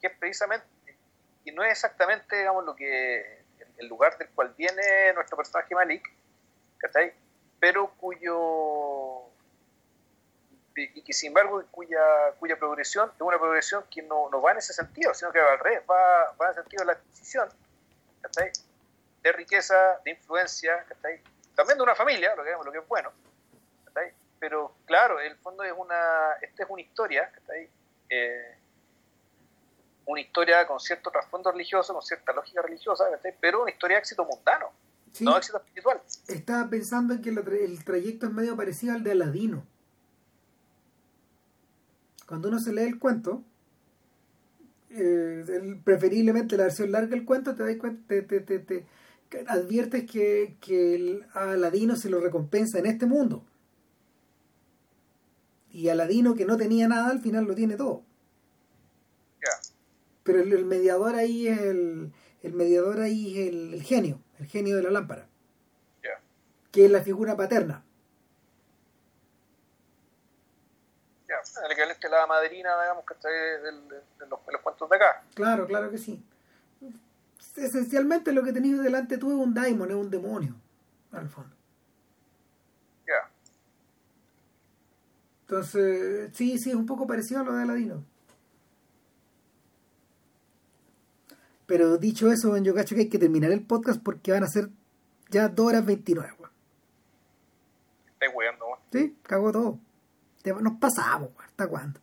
[0.00, 0.66] que es precisamente,
[1.44, 3.42] y no es exactamente, digamos, lo que
[3.78, 6.08] el, lugar del cual viene nuestro personaje Malik,
[7.58, 9.22] pero cuyo
[10.74, 12.00] y que sin embargo cuya,
[12.38, 15.52] cuya progresión es una progresión que no, no va en ese sentido, sino que va
[15.52, 17.48] al revés, va, va en el sentido de la adquisición
[19.22, 20.84] de riqueza, de influencia,
[21.54, 23.12] también de una familia, lo que, lo que es bueno,
[24.42, 27.30] pero claro, el fondo es una, esta es una historia,
[28.10, 28.56] eh,
[30.04, 33.04] una historia con cierto trasfondo religioso, con cierta lógica religiosa,
[33.40, 34.72] pero una historia de éxito mundano,
[35.20, 36.02] no éxito espiritual.
[36.26, 39.64] Estaba pensando en que el trayecto es medio parecido al de Aladino.
[42.26, 43.44] Cuando uno se lee el cuento,
[44.90, 48.86] eh, preferiblemente la versión larga del cuento, te das cuenta, te, te, te,
[49.46, 53.44] adviertes que, que el Aladino se lo recompensa en este mundo.
[55.72, 58.02] Y Aladino que no tenía nada, al final lo tiene todo.
[60.22, 64.82] Pero el, mediador ahí es el, el mediador ahí es el, genio, el genio de
[64.82, 65.26] la lámpara.
[66.70, 67.84] Que es la figura paterna.
[71.64, 73.72] El equivalente a la madrina, digamos, que está de,
[74.28, 75.22] los, los, cuentos de acá.
[75.34, 76.24] Claro, claro que sí.
[77.56, 80.54] Esencialmente lo que tenías delante tú es un daimon, es un demonio,
[81.10, 81.54] al fondo.
[83.06, 83.30] Ya.
[85.52, 88.02] Entonces, sí, sí, es un poco parecido a lo de Aladino.
[91.66, 94.70] Pero dicho eso, yo cacho que hay que terminar el podcast porque van a ser
[95.28, 96.50] ya 2 horas 29, weón.
[98.12, 98.78] Estoy weando, weón.
[98.92, 99.78] Sí, cago todo.
[100.62, 101.50] Nos pasamos, weón.
[101.50, 102.00] ¿Hasta cuándo?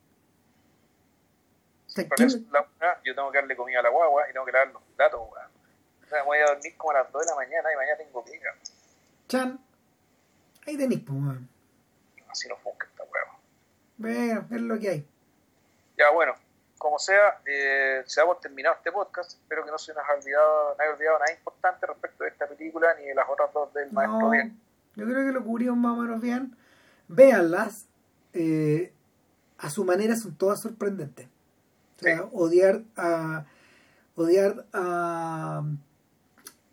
[1.97, 5.21] La, yo tengo que darle comida a la guagua y tengo que lavar los platos,
[5.21, 5.47] weón.
[6.03, 7.97] O sea, me voy a dormir como a las 2 de la mañana y mañana
[7.97, 8.55] tengo pega.
[9.27, 9.59] Chan.
[10.67, 11.49] Ahí tenéis, pues, weón.
[12.29, 12.88] Así no funca.
[13.99, 15.07] Bueno, es lo que hay.
[15.97, 16.33] Ya, bueno
[16.79, 19.33] como sea, eh, se ha terminado este podcast.
[19.33, 22.47] Espero que no se nos haya olvidado, no haya olvidado nada importante respecto de esta
[22.47, 24.57] película ni de las otras dos del Maestro Bien.
[24.95, 26.55] Yo creo que lo cubrimos más o menos bien.
[27.07, 27.85] Véanlas.
[28.33, 28.93] Eh,
[29.57, 31.27] a su manera son todas sorprendentes.
[31.99, 33.45] O sea, odiar a.
[34.15, 35.63] Odiar a.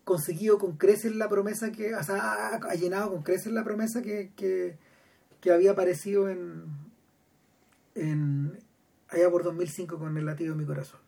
[0.05, 1.95] Conseguido con creces la promesa que.
[1.95, 4.79] O sea, ha, llenado con creces la promesa que, que,
[5.41, 6.86] que había aparecido en,
[7.97, 8.59] en,
[9.09, 11.01] allá por 2005 con El latido de mi corazón.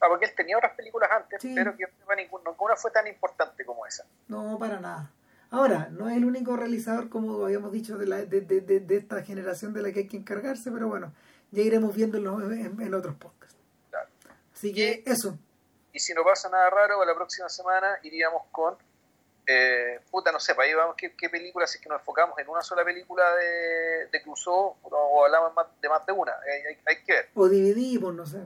[0.00, 1.86] Ah, porque él tenía otras películas antes, pero que
[2.16, 4.04] ninguna fue tan importante como esa.
[4.28, 5.10] No, para nada.
[5.50, 9.22] Ahora, no es el único realizador, como habíamos dicho, de, la, de, de, de, esta
[9.22, 11.12] generación de la que hay que encargarse, pero bueno,
[11.50, 13.56] ya iremos viéndolo en, en otros podcasts.
[14.52, 15.38] Así que eso.
[15.92, 18.76] Y si no pasa nada raro, la próxima semana iríamos con
[19.46, 22.48] eh, puta, no sé, para ahí vamos, ¿qué, qué películas es que nos enfocamos en
[22.48, 26.32] una sola película de, de Clouseau o, hablamos más, de más de una?
[26.32, 27.30] Hay, hay, que ver.
[27.34, 28.38] O dividimos, no sé.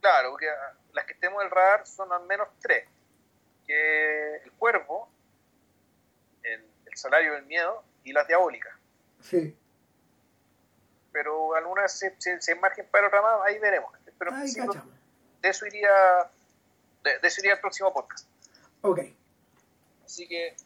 [0.00, 0.46] Claro, porque
[0.94, 2.88] las que estemos en el radar son al menos tres.
[3.66, 5.10] Que El Cuervo,
[6.42, 8.74] el, el Salario del Miedo y Las Diabólicas.
[9.20, 9.54] Sí.
[11.12, 13.92] Pero algunas se, se, margen para otra más, ahí veremos.
[14.18, 15.90] Pero de eso iría
[17.04, 18.26] de, de eso iría el próximo podcast.
[18.80, 19.00] Ok.
[20.08, 20.56] Así que,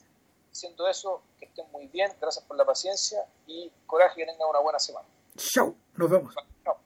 [0.52, 4.60] siendo eso, que estén muy bien, gracias por la paciencia y coraje que tengan una
[4.60, 5.08] buena semana.
[5.36, 6.32] Chao, nos vemos.
[6.62, 6.78] Chao.